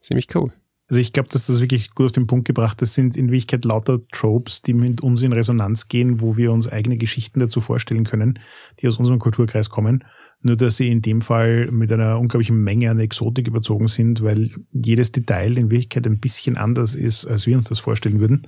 ziemlich 0.00 0.34
cool. 0.34 0.52
Also 0.88 1.00
ich 1.00 1.12
glaube, 1.12 1.30
dass 1.30 1.46
das 1.46 1.60
wirklich 1.60 1.94
gut 1.94 2.06
auf 2.06 2.12
den 2.12 2.26
Punkt 2.26 2.46
gebracht 2.46 2.82
ist. 2.82 2.90
Das 2.90 2.94
sind 2.94 3.16
in 3.16 3.28
Wirklichkeit 3.28 3.64
lauter 3.64 4.06
Tropes, 4.12 4.60
die 4.60 4.74
mit 4.74 5.00
uns 5.00 5.22
in 5.22 5.32
Resonanz 5.32 5.88
gehen, 5.88 6.20
wo 6.20 6.36
wir 6.36 6.52
uns 6.52 6.68
eigene 6.68 6.98
Geschichten 6.98 7.40
dazu 7.40 7.60
vorstellen 7.60 8.04
können, 8.04 8.38
die 8.80 8.88
aus 8.88 8.98
unserem 8.98 9.18
Kulturkreis 9.18 9.70
kommen. 9.70 10.04
Nur, 10.42 10.56
dass 10.56 10.76
sie 10.76 10.90
in 10.90 11.00
dem 11.00 11.22
Fall 11.22 11.70
mit 11.70 11.90
einer 11.90 12.18
unglaublichen 12.18 12.62
Menge 12.62 12.90
an 12.90 13.00
Exotik 13.00 13.48
überzogen 13.48 13.88
sind, 13.88 14.22
weil 14.22 14.50
jedes 14.72 15.10
Detail 15.10 15.56
in 15.56 15.70
Wirklichkeit 15.70 16.06
ein 16.06 16.20
bisschen 16.20 16.58
anders 16.58 16.94
ist, 16.94 17.24
als 17.24 17.46
wir 17.46 17.56
uns 17.56 17.64
das 17.64 17.78
vorstellen 17.78 18.20
würden. 18.20 18.46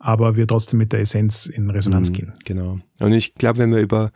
Aber 0.00 0.34
wir 0.34 0.46
trotzdem 0.46 0.78
mit 0.78 0.92
der 0.92 1.00
Essenz 1.00 1.46
in 1.46 1.70
Resonanz 1.70 2.10
mhm, 2.10 2.14
gehen. 2.14 2.32
Genau. 2.44 2.78
Und 2.98 3.12
ich 3.12 3.34
glaube, 3.34 3.58
wenn 3.58 3.70
wir 3.70 3.80
über, 3.80 4.10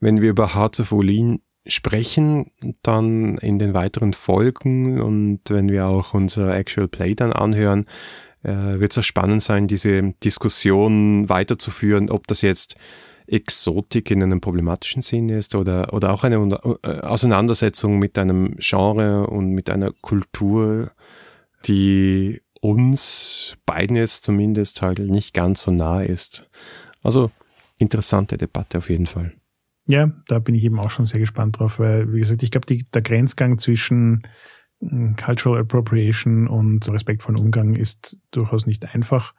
wenn 0.00 0.22
wir 0.22 0.30
über 0.30 0.54
Hearts 0.54 0.80
of 0.80 0.92
Olin 0.92 1.40
sprechen 1.66 2.50
dann 2.82 3.38
in 3.38 3.58
den 3.58 3.74
weiteren 3.74 4.14
Folgen 4.14 5.00
und 5.00 5.40
wenn 5.48 5.68
wir 5.68 5.86
auch 5.86 6.14
unser 6.14 6.56
Actual 6.56 6.88
Play 6.88 7.14
dann 7.14 7.32
anhören, 7.32 7.86
äh, 8.42 8.80
wird 8.80 8.92
es 8.92 8.98
auch 8.98 9.04
spannend 9.04 9.42
sein, 9.42 9.68
diese 9.68 10.12
Diskussion 10.24 11.28
weiterzuführen, 11.28 12.10
ob 12.10 12.26
das 12.26 12.42
jetzt 12.42 12.76
Exotik 13.26 14.10
in 14.10 14.22
einem 14.22 14.40
problematischen 14.40 15.02
Sinn 15.02 15.28
ist 15.28 15.54
oder, 15.54 15.92
oder 15.94 16.12
auch 16.12 16.24
eine 16.24 16.36
äh, 16.82 17.00
Auseinandersetzung 17.00 17.98
mit 17.98 18.18
einem 18.18 18.56
Genre 18.58 19.28
und 19.28 19.52
mit 19.52 19.70
einer 19.70 19.92
Kultur, 20.00 20.90
die 21.66 22.40
uns 22.62 23.56
beiden 23.66 23.96
jetzt 23.96 24.24
zumindest 24.24 24.82
halt 24.82 25.00
nicht 25.00 25.34
ganz 25.34 25.62
so 25.62 25.72
nah 25.72 26.00
ist. 26.00 26.48
Also 27.02 27.32
interessante 27.76 28.38
Debatte 28.38 28.78
auf 28.78 28.88
jeden 28.88 29.06
Fall. 29.06 29.32
Ja, 29.86 30.12
da 30.28 30.38
bin 30.38 30.54
ich 30.54 30.62
eben 30.62 30.78
auch 30.78 30.90
schon 30.90 31.06
sehr 31.06 31.18
gespannt 31.18 31.58
drauf, 31.58 31.80
weil, 31.80 32.12
wie 32.12 32.20
gesagt, 32.20 32.44
ich 32.44 32.52
glaube, 32.52 32.66
der 32.66 33.02
Grenzgang 33.02 33.58
zwischen 33.58 34.22
hm, 34.78 35.16
Cultural 35.16 35.62
Appropriation 35.62 36.46
und 36.46 36.88
respektvollen 36.88 37.40
Umgang 37.40 37.74
ist 37.74 38.20
durchaus 38.30 38.64
nicht 38.64 38.94
einfach. 38.94 39.34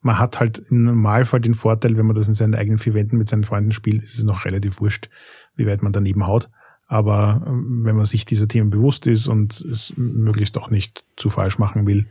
Man 0.00 0.20
hat 0.20 0.38
halt 0.38 0.60
im 0.70 0.84
Normalfall 0.84 1.40
den 1.40 1.54
Vorteil, 1.54 1.96
wenn 1.96 2.06
man 2.06 2.14
das 2.14 2.28
in 2.28 2.34
seinen 2.34 2.54
eigenen 2.54 2.78
vier 2.78 2.94
Wänden 2.94 3.18
mit 3.18 3.28
seinen 3.28 3.42
Freunden 3.42 3.72
spielt, 3.72 4.04
ist 4.04 4.16
es 4.16 4.22
noch 4.22 4.44
relativ 4.44 4.80
wurscht, 4.80 5.10
wie 5.56 5.66
weit 5.66 5.82
man 5.82 5.92
daneben 5.92 6.28
haut. 6.28 6.48
Aber 6.86 7.44
ähm, 7.44 7.84
wenn 7.84 7.96
man 7.96 8.06
sich 8.06 8.24
dieser 8.24 8.46
Themen 8.46 8.70
bewusst 8.70 9.08
ist 9.08 9.26
und 9.26 9.60
es 9.62 9.94
möglichst 9.96 10.56
auch 10.56 10.70
nicht 10.70 11.04
zu 11.16 11.28
falsch 11.28 11.58
machen 11.58 11.88
will, 11.88 12.06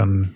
dann 0.00 0.34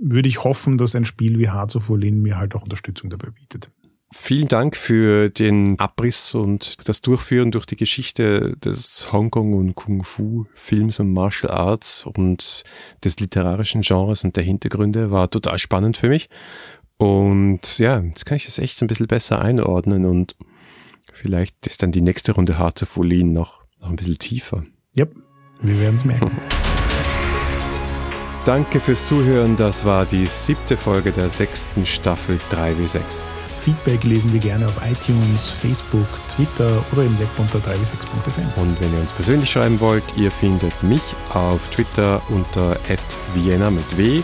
würde 0.00 0.28
ich 0.28 0.42
hoffen, 0.42 0.78
dass 0.78 0.94
ein 0.94 1.04
Spiel 1.04 1.38
wie 1.38 1.50
Hearts 1.50 1.76
of 1.76 1.90
Olin 1.90 2.22
mir 2.22 2.38
halt 2.38 2.54
auch 2.54 2.62
Unterstützung 2.62 3.10
dabei 3.10 3.28
bietet. 3.28 3.70
Vielen 4.14 4.48
Dank 4.48 4.76
für 4.76 5.30
den 5.30 5.78
Abriss 5.78 6.34
und 6.34 6.86
das 6.86 7.00
Durchführen 7.00 7.50
durch 7.50 7.64
die 7.64 7.76
Geschichte 7.76 8.56
des 8.58 9.10
Hongkong- 9.10 9.54
und 9.54 9.74
Kung-Fu-Films 9.74 11.00
und 11.00 11.12
Martial 11.12 11.50
Arts 11.50 12.04
und 12.04 12.64
des 13.04 13.20
literarischen 13.20 13.80
Genres 13.80 14.24
und 14.24 14.36
der 14.36 14.44
Hintergründe 14.44 15.10
war 15.10 15.30
total 15.30 15.58
spannend 15.58 15.96
für 15.96 16.08
mich. 16.08 16.28
Und 16.98 17.78
ja, 17.78 18.00
jetzt 18.00 18.26
kann 18.26 18.36
ich 18.36 18.44
das 18.44 18.58
echt 18.58 18.82
ein 18.82 18.86
bisschen 18.88 19.06
besser 19.06 19.40
einordnen 19.40 20.04
und 20.04 20.36
vielleicht 21.12 21.66
ist 21.66 21.82
dann 21.82 21.92
die 21.92 22.02
nächste 22.02 22.32
Runde 22.32 22.58
Hearts 22.58 22.82
of 22.82 22.96
Wolin 22.96 23.32
noch, 23.32 23.64
noch 23.80 23.88
ein 23.88 23.96
bisschen 23.96 24.18
tiefer. 24.18 24.64
Yep, 24.96 25.14
wir 25.62 25.80
werden 25.80 25.96
es 25.96 26.04
merken. 26.04 26.30
Danke 28.44 28.80
fürs 28.80 29.06
Zuhören. 29.06 29.54
Das 29.54 29.84
war 29.84 30.04
die 30.04 30.26
siebte 30.26 30.76
Folge 30.76 31.12
der 31.12 31.30
sechsten 31.30 31.86
Staffel 31.86 32.40
3W6. 32.50 33.00
Feedback 33.60 34.02
lesen 34.02 34.32
wir 34.32 34.40
gerne 34.40 34.66
auf 34.66 34.74
iTunes, 34.84 35.48
Facebook, 35.48 36.08
Twitter 36.34 36.84
oder 36.90 37.04
im 37.04 37.16
Web 37.20 37.28
unter 37.38 37.58
3w6.fm. 37.58 38.60
Und 38.60 38.80
wenn 38.80 38.92
ihr 38.92 39.00
uns 39.00 39.12
persönlich 39.12 39.48
schreiben 39.48 39.78
wollt, 39.78 40.02
ihr 40.16 40.32
findet 40.32 40.72
mich 40.82 41.02
auf 41.32 41.60
Twitter 41.70 42.20
unter 42.30 42.76
@vienna 43.34 43.70
mit 43.70 43.96
W 43.96 44.20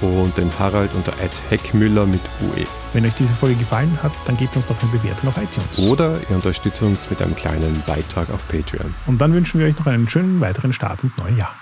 und 0.00 0.38
den 0.38 0.50
Harald 0.58 0.90
unter 0.94 1.12
@heckmüller 1.50 2.06
mit 2.06 2.22
UE. 2.40 2.64
Wenn 2.94 3.04
euch 3.04 3.14
diese 3.14 3.34
Folge 3.34 3.56
gefallen 3.56 3.98
hat, 4.02 4.12
dann 4.24 4.38
gebt 4.38 4.56
uns 4.56 4.64
doch 4.64 4.80
eine 4.80 4.90
Bewertung 4.92 5.28
auf 5.28 5.36
iTunes. 5.36 5.90
Oder 5.90 6.18
ihr 6.30 6.36
unterstützt 6.36 6.80
uns 6.80 7.10
mit 7.10 7.20
einem 7.20 7.36
kleinen 7.36 7.82
Beitrag 7.86 8.30
auf 8.30 8.48
Patreon. 8.48 8.94
Und 9.06 9.18
dann 9.18 9.34
wünschen 9.34 9.60
wir 9.60 9.66
euch 9.66 9.78
noch 9.78 9.86
einen 9.86 10.08
schönen 10.08 10.40
weiteren 10.40 10.72
Start 10.72 11.02
ins 11.02 11.18
neue 11.18 11.34
Jahr. 11.34 11.54